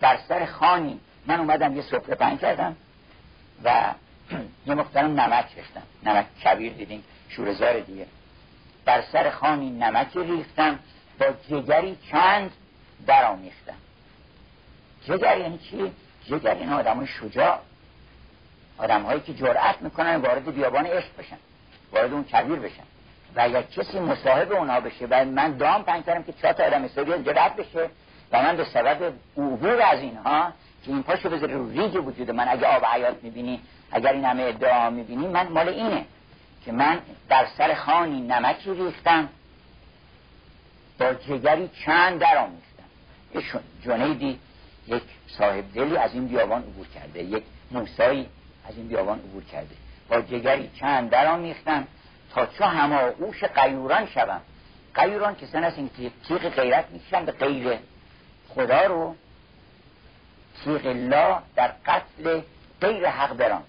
در 0.00 0.18
سر 0.28 0.44
خانی. 0.44 1.00
من 1.26 1.40
اومدم 1.40 1.76
یه 1.76 1.82
سفره 1.82 2.14
پنگ 2.14 2.40
کردم 2.40 2.76
و 3.64 3.94
یه 4.66 4.74
مقدارم 4.74 5.20
نمک 5.20 5.46
ریختم 5.56 5.82
نمک 6.02 6.26
کبیر 6.44 6.72
دیدیم. 6.72 7.04
شورزار 7.28 7.80
دیگه. 7.80 8.06
در 8.86 9.02
سر 9.12 9.30
خانی 9.30 9.70
نمک 9.70 10.16
ریختم. 10.16 10.78
با 11.18 11.26
جگری 11.48 11.98
چند 12.10 12.50
درآمیختم. 13.06 13.74
جگر 15.06 15.38
یعنی 15.38 15.58
چی؟ 15.58 15.92
جگر 16.26 16.56
یعنی 16.56 16.72
آدم 16.72 17.04
شجاع. 17.04 17.58
آدم 18.78 19.02
هایی 19.02 19.20
که 19.20 19.34
جرأت 19.34 19.82
می‌کنن 19.82 20.16
وارد 20.16 20.54
بیابان 20.54 20.86
عشق 20.86 21.16
بشن. 21.18 21.36
وارد 21.92 22.12
اون 22.12 22.24
کبیر 22.24 22.58
بشن. 22.58 22.82
و 23.36 23.40
اگر 23.40 23.62
کسی 23.62 24.00
مصاحب 24.00 24.52
اونا 24.52 24.80
بشه 24.80 25.06
و 25.10 25.24
من 25.24 25.56
دام 25.56 25.82
پنگ 25.82 26.04
کردم 26.04 26.22
که 26.22 26.32
چهار 26.32 26.54
تا 26.54 26.64
آدم 26.64 26.84
حسابی 26.84 27.22
جرأت 27.22 27.56
بشه 27.56 27.90
و 28.32 28.42
من 28.42 28.56
به 28.56 28.64
سبب 28.64 29.12
عبور 29.36 29.82
از 29.82 30.00
اینها 30.00 30.52
که 30.84 30.90
این 30.90 31.02
پاشو 31.02 31.30
بذاره 31.30 31.54
رو 31.54 31.70
ریگ 31.70 32.06
وجود 32.06 32.30
من 32.30 32.48
اگه 32.48 32.66
آب 32.66 32.84
حیات 32.84 33.16
می‌بینی 33.22 33.60
اگر 33.92 34.12
این 34.12 34.24
همه 34.24 34.42
ادعا 34.42 34.90
می‌بینی 34.90 35.26
من 35.26 35.48
مال 35.48 35.68
اینه 35.68 36.04
که 36.64 36.72
من 36.72 36.98
در 37.28 37.46
سر 37.58 37.74
خانی 37.74 38.20
نمکی 38.20 38.74
ریختم 38.74 39.28
با 40.98 41.14
جگری 41.14 41.70
چند 41.84 42.20
در 42.20 42.38
آمیختم. 42.38 42.84
یه 43.34 43.42
جنیدی 43.84 44.38
یک 44.86 45.02
صاحب 45.38 45.64
دلی 45.74 45.96
از 45.96 46.14
این 46.14 46.28
بیابان 46.28 46.62
عبور 46.62 46.86
کرده 46.94 47.22
یک 47.22 47.42
موسایی 47.70 48.28
از 48.68 48.76
این 48.76 48.88
بیابان 48.88 49.18
عبور 49.18 49.44
کرده. 49.44 49.83
با 50.08 50.20
جگری 50.20 50.70
چند 50.80 51.10
در 51.10 51.26
آمیختم 51.26 51.86
تا 52.34 52.46
چو 52.46 52.64
هماغوش 52.64 53.44
قیوران 53.44 54.06
شوم. 54.06 54.40
قیوران 54.94 55.36
که 55.36 55.46
سن 55.46 55.64
است 55.64 55.78
این 55.78 55.90
تیغ 56.28 56.48
غیرت 56.48 56.90
می‌کشن 56.90 57.24
به 57.24 57.32
غیر 57.32 57.78
خدا 58.48 58.86
رو. 58.86 59.16
تیغ 60.64 60.86
الله 60.86 61.38
در 61.56 61.72
قتل 61.86 62.40
غیر 62.80 63.08
حق 63.08 63.36
بران. 63.36 63.62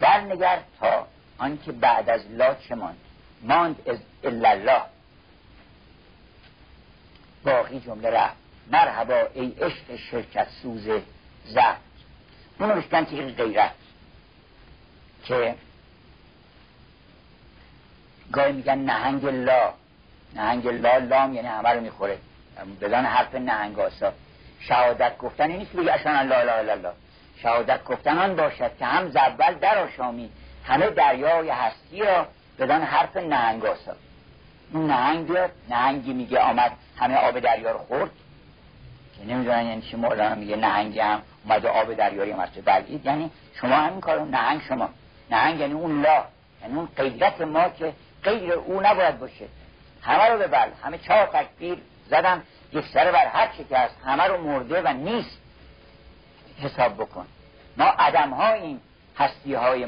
در 0.00 0.20
نگر 0.20 0.58
تا 0.80 1.06
آنکه 1.38 1.72
بعد 1.72 2.10
از 2.10 2.30
لا 2.30 2.54
چه 2.54 2.74
ماند؟ 2.74 2.98
ماند 3.42 3.88
از 3.88 3.98
الله. 4.24 4.82
باقی 7.44 7.80
جمله 7.80 8.10
رفت. 8.10 8.36
مرحبا 8.70 9.22
ای 9.34 9.46
عشق 9.60 9.96
شرکت 9.96 10.48
سوز 10.62 10.88
زفت 11.44 11.80
اونو 12.58 12.74
بشکن 12.74 13.04
تیغ 13.04 13.36
غیرت. 13.36 13.70
که 15.24 15.54
گاهی 18.32 18.52
میگن 18.52 18.78
نهنگ 18.78 19.26
لا. 19.26 19.72
نهنگ 20.34 20.68
لا 20.68 20.98
لام 20.98 21.34
یعنی 21.34 21.48
همه 21.48 21.68
رو 21.68 21.80
می‌خوره. 21.80 22.18
بدان 22.80 23.04
حرف 23.04 23.34
نهنگ 23.34 23.78
آسا. 23.78 24.12
شهادت 24.60 25.18
گفتن 25.18 25.50
نیست 25.50 25.72
بگه 25.72 25.92
اشان 25.94 26.28
لا 26.28 26.36
اله 26.36 26.72
الله. 26.72 26.92
شهادت 27.42 27.84
گفتن 27.84 28.18
آن 28.18 28.36
باشد 28.36 28.70
که 28.78 28.84
هم 28.84 29.10
زبل 29.10 29.54
در 29.54 29.78
آشامی 29.78 30.30
همه 30.64 30.90
دریای 30.90 31.50
هستی 31.50 32.02
را 32.02 32.26
بدان 32.58 32.82
حرف 32.82 33.16
نهنگ 33.16 33.66
آسا. 33.66 33.92
اون 34.72 34.86
نهنگ 34.86 35.26
بیاد 35.26 35.50
نهنگی 35.68 36.12
میگه 36.12 36.38
آمد 36.38 36.72
همه 36.96 37.14
آب 37.14 37.40
دریا 37.40 37.72
رو 37.72 37.78
خورد. 37.78 38.10
که 39.18 39.24
نمی‌دونن 39.34 39.66
یعنی 39.66 39.82
چی 39.82 39.96
مولانا 39.96 40.34
میگه 40.34 40.56
نهنگی 40.56 41.00
هم 41.00 41.22
اومده 41.44 41.68
آب 41.68 41.94
دریایی 41.94 42.32
هم 42.32 42.48
بلگید 42.64 43.06
یعنی 43.06 43.30
شما 43.60 43.76
همین 43.76 44.00
کارو 44.00 44.24
نهنگ 44.24 44.60
شما. 44.68 44.90
نهنگ 45.30 45.60
یعنی 45.60 45.72
اون 45.72 46.02
لا. 46.02 46.24
یعنی 46.62 46.74
اون 46.74 46.88
قیدت 46.96 47.40
ما 47.40 47.68
که 47.68 47.92
غیر 48.24 48.52
او 48.52 48.80
نباید 48.80 49.18
باشه. 49.18 49.48
همه 50.02 50.28
رو 50.28 50.38
ببل 50.38 50.68
همه 50.84 50.98
چهار 50.98 51.26
تکبیر 51.26 51.78
زدم 52.10 52.42
یک 52.72 52.84
سره 52.86 53.12
بر 53.12 53.26
هر 53.26 53.48
چی 53.56 53.64
که 53.64 53.78
هست. 53.78 53.96
همه 54.04 54.22
رو 54.24 54.42
مرده 54.42 54.82
و 54.82 54.88
نیست. 54.92 55.38
حساب 56.58 56.94
بکن. 56.94 57.26
ما 57.76 57.84
عدم 57.84 58.30
هاییم 58.30 58.80
هستی 59.18 59.54
های 59.54 59.86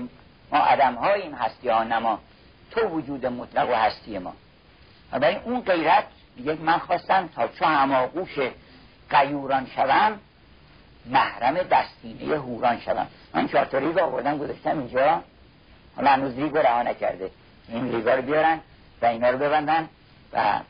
ما 0.53 0.59
عدم 0.59 0.95
هاییم 0.95 1.34
هستی 1.34 1.68
ها 1.68 1.84
نما 1.84 2.20
تو 2.70 2.80
وجود 2.80 3.26
مطلق 3.26 3.70
و 3.70 3.74
هستی 3.74 4.18
ما. 4.18 4.32
و 5.12 5.18
برای 5.18 5.37
اون 5.37 5.61
غیرت 5.61 6.05
یک 6.37 6.61
من 6.61 6.78
خواستم 6.78 7.28
تا 7.28 7.49
چو 7.49 7.64
هماغوش 7.64 8.39
قیوران 9.11 9.66
شوم 9.76 10.20
محرم 11.07 11.54
دستینه 11.54 12.36
هوران 12.36 12.80
شوم 12.80 13.07
من 13.34 13.48
چهار 13.48 13.64
تا 13.64 13.78
ریگ 13.78 13.98
آوردم 13.98 14.38
گذاشتم 14.38 14.78
اینجا. 14.78 15.22
حالا 15.96 16.11
هنوز 16.11 16.34
ریگ 16.34 16.52
رو 16.52 16.59
رها 16.59 16.82
نکرده. 16.82 17.30
این 17.68 17.92
ریگا 17.92 18.14
رو 18.14 18.22
بیارن 18.22 18.61
و 19.02 19.07
اینا 19.07 19.30
رو 19.30 19.38
ببندن 19.38 19.88
و 20.32 20.61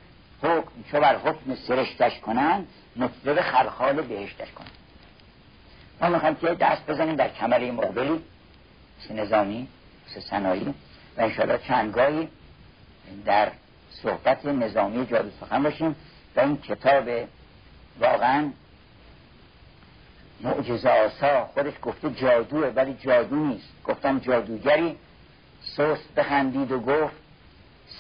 حکم 0.43 0.71
چو 0.91 1.01
بر 1.01 1.17
حکم 1.17 1.55
سرشتش 1.55 2.21
کنن 2.21 2.67
مطلب 2.97 3.41
خلخال 3.41 4.03
بهشتش 4.03 4.53
کنن. 4.53 4.67
ما 6.01 6.09
می‌خوایم 6.09 6.35
که 6.35 6.47
دست 6.47 6.87
بزنیم 6.87 7.17
در 7.17 7.29
کمر 7.29 7.71
مقبلی. 7.71 8.23
سه 9.09 9.15
نظامی 9.15 9.69
سه 10.07 10.21
سنایی 10.21 10.75
و 11.17 11.21
انشاءالله 11.21 11.59
چندگاهی 11.59 12.29
در 13.25 13.51
صحبت 13.91 14.47
نظامی 14.47 15.07
جادو 15.07 15.31
سخن 15.41 15.63
باشیم 15.63 15.97
و 16.37 16.41
این 16.41 16.57
کتاب 16.57 17.09
واقعا 18.01 18.51
معجزه 20.41 20.91
آسا 20.91 21.45
خودش 21.45 21.73
گفته 21.83 22.11
جادوه 22.11 22.67
ولی 22.69 22.95
جادو 22.95 23.37
نیست. 23.37 23.69
گفتم 23.85 24.19
جادوگری 24.19 24.97
سست 25.63 26.15
بخندید 26.17 26.73
و 26.73 26.81
گفت 26.81 27.15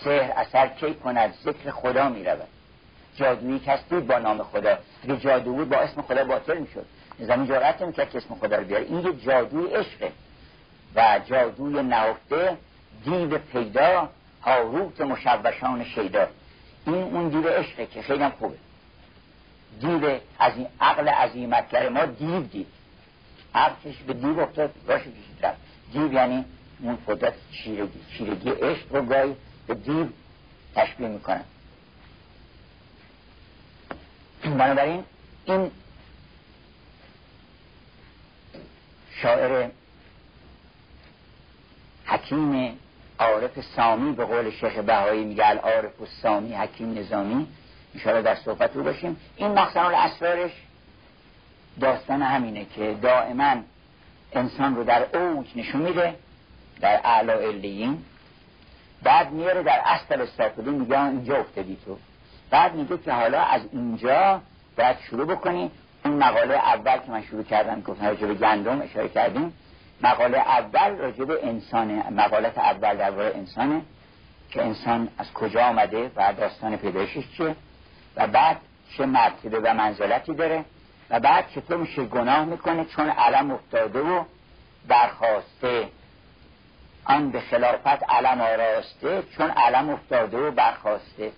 سهر 0.04 0.32
اثر 0.36 0.68
کی 0.68 0.94
کند؟ 0.94 1.34
ذکر 1.44 1.70
خدا 1.70 2.08
می 2.08 2.24
رود 2.24 2.48
جادویی 3.16 3.58
کس 3.58 3.80
بود 3.80 4.06
با 4.06 4.18
نام 4.18 4.42
خدا. 4.42 4.78
اگه 5.04 5.16
جادو 5.16 5.52
بود 5.52 5.68
با 5.68 5.76
اسم 5.76 6.02
خدا 6.02 6.24
باطل 6.24 6.58
می 6.58 6.66
شد 6.74 6.86
زمین 7.18 7.46
جرأت 7.46 7.82
نمی 7.82 7.92
که 7.92 8.02
اسم 8.02 8.34
خدا 8.34 8.56
رو 8.56 8.64
بیاره. 8.64 8.84
این 8.84 9.06
یه 9.06 9.12
جادوی 9.12 9.66
عشقه. 9.66 10.12
و 10.94 11.20
جادوی 11.26 11.82
نهفته 11.82 12.56
دیو 13.04 13.38
پیدا 13.38 14.08
هاروت 14.42 15.00
مشوشان 15.00 15.84
شیدا. 15.84 16.26
این 16.86 16.94
اون 16.94 17.28
دیو 17.28 17.48
عشقه 17.48 17.86
که 17.86 18.02
خیلی 18.02 18.28
خوبه. 18.28 18.56
دیو 19.80 20.18
از 20.38 20.52
این 20.56 20.66
عقل 20.80 21.08
عظیمتگر 21.08 21.88
ما 21.88 22.04
دیو 22.04 22.40
دید. 22.40 22.66
عقلش 23.54 23.96
به 24.06 24.12
دیو 24.12 24.40
افتاد 24.40 24.70
باشه 24.86 25.04
کشید 25.04 25.46
رفت. 25.46 25.58
دیو 25.92 26.12
یعنی 26.12 26.44
اون 26.80 26.98
قدرت 27.08 27.34
چیرگی 27.52 28.00
چیرگی 28.18 28.50
عشق 28.50 28.94
رو 28.94 29.02
گاهی 29.02 29.36
به 29.66 29.74
دیو 29.74 30.06
تشبیه 30.74 31.08
می‌کنن 31.08 31.44
بنابراین 34.42 35.04
این 35.44 35.70
شاعر 39.22 39.68
حکیم 42.04 42.78
عارف 43.18 43.60
سامی 43.76 44.12
به 44.12 44.24
قول 44.24 44.50
شیخ 44.50 44.78
بهایی 44.78 45.24
میگه 45.24 45.46
العارف 45.46 46.00
و 46.00 46.06
سامی 46.22 46.54
حکیم 46.54 46.98
نظامی 46.98 47.46
انشاءالله 47.96 48.22
در 48.22 48.34
صحبت 48.34 48.76
رو 48.76 48.82
باشیم. 48.82 49.16
این 49.36 49.52
مخصنال 49.52 49.94
اسرارش 49.94 50.50
داستان 51.80 52.22
همینه 52.22 52.64
که 52.64 52.96
دائما 53.02 53.56
انسان 54.32 54.76
رو 54.76 54.84
در 54.84 55.16
اوج 55.16 55.46
نشون 55.56 55.82
میده 55.82 56.14
در 56.80 57.00
اعلا 57.04 57.32
علیین. 57.32 57.98
بعد 59.02 59.30
میاره 59.32 59.62
در 59.62 59.80
اصل 59.84 60.26
سافلی 60.36 60.70
میگه 60.70 61.04
اینجا 61.04 61.36
افتادی 61.36 61.78
تو. 61.84 61.96
بعد 62.50 62.74
میگه 62.74 62.98
که 62.98 63.12
حالا 63.12 63.40
از 63.40 63.62
اینجا 63.72 64.40
باید 64.76 64.96
شروع 65.10 65.26
بکنی. 65.26 65.70
این 66.04 66.14
مقاله 66.14 66.54
اول 66.54 66.96
که 66.96 67.10
من 67.10 67.22
شروع 67.22 67.42
کردم 67.42 67.80
گفتم 67.80 68.06
راجع 68.06 68.26
به 68.26 68.34
گندم 68.34 68.82
اشاره 68.82 69.08
کردیم. 69.08 69.52
مقاله 70.02 70.38
اول 70.38 70.90
راجع 70.96 71.24
به 71.24 71.46
انسانه. 71.46 72.10
مقالت 72.10 72.58
اول 72.58 72.96
درباره 72.96 73.32
انسانه. 73.36 73.82
که 74.50 74.64
انسان 74.64 75.08
از 75.18 75.32
کجا 75.32 75.60
آمده 75.62 76.10
و 76.16 76.32
داستان 76.32 76.76
پیدایشش 76.76 77.24
چیه. 77.36 77.56
و 78.16 78.26
بعد 78.26 78.56
چه 78.96 79.06
مرتبه 79.06 79.60
و 79.60 79.74
منزلتی 79.74 80.34
داره 80.34 80.64
و 81.10 81.20
بعد 81.20 81.48
چطور 81.48 81.76
میشه 81.76 82.04
گناه 82.04 82.44
می‌کنه 82.44 82.84
چون 82.84 83.08
علم 83.08 83.50
افتاده 83.50 84.00
و 84.00 84.24
برخواسته. 84.88 85.88
آن 87.04 87.30
به 87.30 87.40
خلافت 87.40 88.10
علم 88.10 88.40
آراسته 88.40 89.22
چون 89.36 89.50
علم 89.50 89.90
افتاده 89.90 90.38
و 90.38 90.50
برخواسته. 90.50 91.32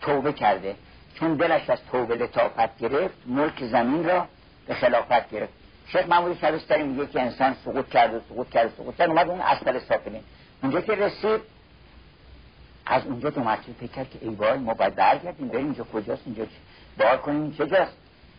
توبه 0.00 0.32
کرده. 0.32 0.76
چون 1.14 1.34
دلش 1.34 1.70
از 1.70 1.78
توبه 1.92 2.14
لطافت 2.14 2.78
گرفت 2.78 3.14
ملک 3.26 3.64
زمین 3.64 4.04
را 4.04 4.26
به 4.66 4.74
خلافت 4.74 5.30
گرفت. 5.30 5.52
شیخ 5.86 6.08
محمود 6.08 6.38
شبستری 6.38 6.82
میگه 6.82 7.06
که 7.06 7.20
انسان 7.20 7.56
سقوط 7.64 7.88
کرد 7.88 8.14
و 8.14 8.20
سقوط 8.28 8.50
کرد 8.50 8.66
و 8.66 8.70
سقوط 8.76 8.96
کرد 8.96 9.08
اومد 9.08 9.28
اون 9.28 9.40
اصل 9.40 9.78
سافلین 9.78 10.22
اونجا 10.62 10.80
که 10.80 10.94
رسید 10.94 11.40
از 12.86 13.06
اونجا 13.06 13.30
دو 13.30 13.40
مرتبه 13.40 13.72
فکر 13.72 13.92
کرد 13.92 14.10
که 14.10 14.18
ای 14.22 14.28
وای 14.28 14.58
ما 14.58 14.74
باید 14.74 14.94
برگردیم 14.94 15.48
بریم 15.48 15.64
اینجا 15.64 15.84
کجاست 15.84 16.22
اینجا 16.26 16.46
بار 16.98 17.16
کنیم 17.16 17.52
چجاست؟ 17.52 17.96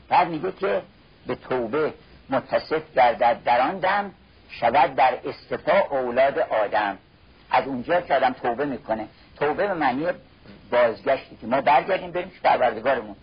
بعد 0.10 0.28
میگه 0.28 0.52
که 0.52 0.82
به 1.28 1.36
توبه 1.36 1.94
متصف 2.30 2.94
گردد 2.96 3.44
در 3.44 3.62
آن 3.62 4.12
شود 4.50 4.96
در 4.96 5.20
استفا 5.26 5.80
اولاد 5.80 6.39
آدم. 6.39 6.98
از 7.52 7.68
اونجا 7.68 8.02
که 8.02 8.16
آدم 8.16 8.34
توبه 8.34 8.66
می‌کنه. 8.66 9.08
توبه 9.39 9.68
به 9.68 9.74
معنی 9.74 10.06
بازگشتی 10.72 11.38
که 11.41 11.48
ما 11.48 11.62
برگردیم 11.62 12.12
بریم 12.12 12.30
که 12.30 12.39
پروردگارمون. 12.44 13.16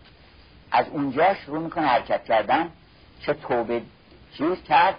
از 0.73 0.89
اونجا 0.89 1.35
شروع 1.35 1.63
می‌کنه 1.63 1.87
حرکت 1.87 2.25
کردن. 2.25 2.69
چه 3.23 3.35
توبه 3.35 3.83
چیز 4.39 4.63
کرد؟ 4.63 4.95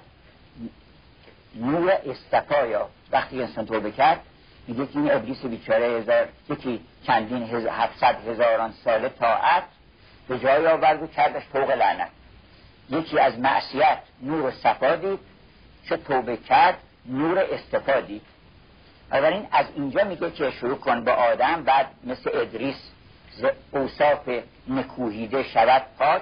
نور 1.56 1.92
استفا 2.06 2.88
وقتی 3.12 3.42
انسان 3.42 3.66
توبه 3.66 3.92
کرد 3.92 4.20
که 4.68 4.74
این 4.94 5.12
ابلیس 5.12 5.46
بیچاره 5.46 5.86
هزار 5.86 6.28
یکی 6.50 6.82
چندین 7.08 7.44
هز... 7.44 7.66
هفتصد 7.66 8.28
هزاران 8.28 8.74
ساله 8.84 9.10
طاعت 9.10 9.64
به 10.28 10.40
جای 10.40 10.68
آورد 10.68 11.04
و 11.04 11.08
کردش 11.08 11.44
فوق 11.44 11.72
لعنت. 11.72 12.10
یکی 12.90 13.20
از 13.20 13.40
معصیت 13.40 14.00
نور 14.22 14.52
صفا 14.52 14.96
دید 14.96 15.20
چه 15.90 15.98
توبه 15.98 16.38
کرد 16.38 16.78
نور 17.06 17.40
استفا 17.40 18.00
دید. 18.02 18.22
این 19.12 19.48
از 19.52 19.66
اینجا 19.76 20.04
میگه 20.04 20.32
که 20.32 20.52
شروع 20.52 20.78
کن 20.78 21.04
با 21.04 21.12
آدم 21.12 21.64
بعد 21.64 21.88
مثل 22.04 22.30
ادریس 22.34 22.92
ز 23.32 23.46
اوصاف 23.72 24.30
نکوهیده 24.70 25.44
شود 25.44 25.84
پاک. 26.00 26.22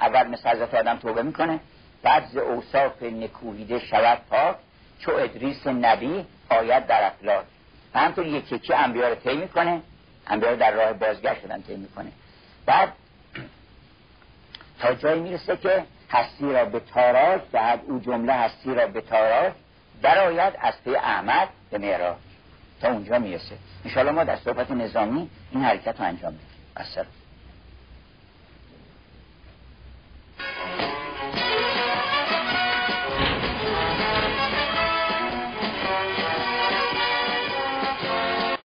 اول 0.00 0.28
مثل 0.28 0.48
حضرت 0.48 0.74
آدم 0.74 0.96
توبه 0.96 1.22
می‌کنه 1.22 1.60
بعد 2.02 2.26
ز 2.26 2.36
اوصاف 2.36 3.02
نکوهیده 3.02 3.78
شود 3.78 4.18
پاک. 4.30 4.56
چو 4.98 5.12
ادریس 5.12 5.66
نبی 5.66 6.26
آید 6.50 6.86
در 6.86 7.06
افلاک. 7.06 7.44
و 7.94 7.98
همطور 7.98 8.26
یکی 8.26 8.54
یکی 8.54 8.74
انبیا 8.74 9.08
رو 9.08 9.14
طی 9.14 9.36
می‌کنه. 9.36 9.82
انبیا 10.26 10.54
در 10.54 10.70
راه 10.70 10.92
بازگشت 10.92 11.42
شدن 11.42 11.62
طی 11.62 11.76
می‌کنه. 11.76 12.12
بعد 12.66 12.92
تا 14.80 14.94
جایی 14.94 15.20
می‌رسه 15.20 15.56
که 15.56 15.84
هستی 16.10 16.52
را 16.52 16.64
به 16.64 16.80
تاراج 16.80 17.40
دهد 17.52 17.80
او 17.86 17.98
جمله 17.98 18.32
هستی 18.32 18.74
را 18.74 18.86
به 18.86 19.00
تاراج 19.00 19.52
درآید 20.02 20.54
از 20.60 20.74
پی 20.84 20.96
احمد 20.96 21.48
به 21.70 21.78
معراج. 21.78 22.16
تا 22.80 22.88
اونجا 22.88 23.18
می‌رسه. 23.18 23.56
انشاءالله 23.84 24.12
ما 24.12 24.24
در 24.24 24.36
صحبت 24.36 24.70
نظامی 24.70 25.30
این 25.50 25.64
حرکت 25.64 26.00
رو 26.00 26.06
انجام 26.06 26.32
بدیم. 26.32 27.21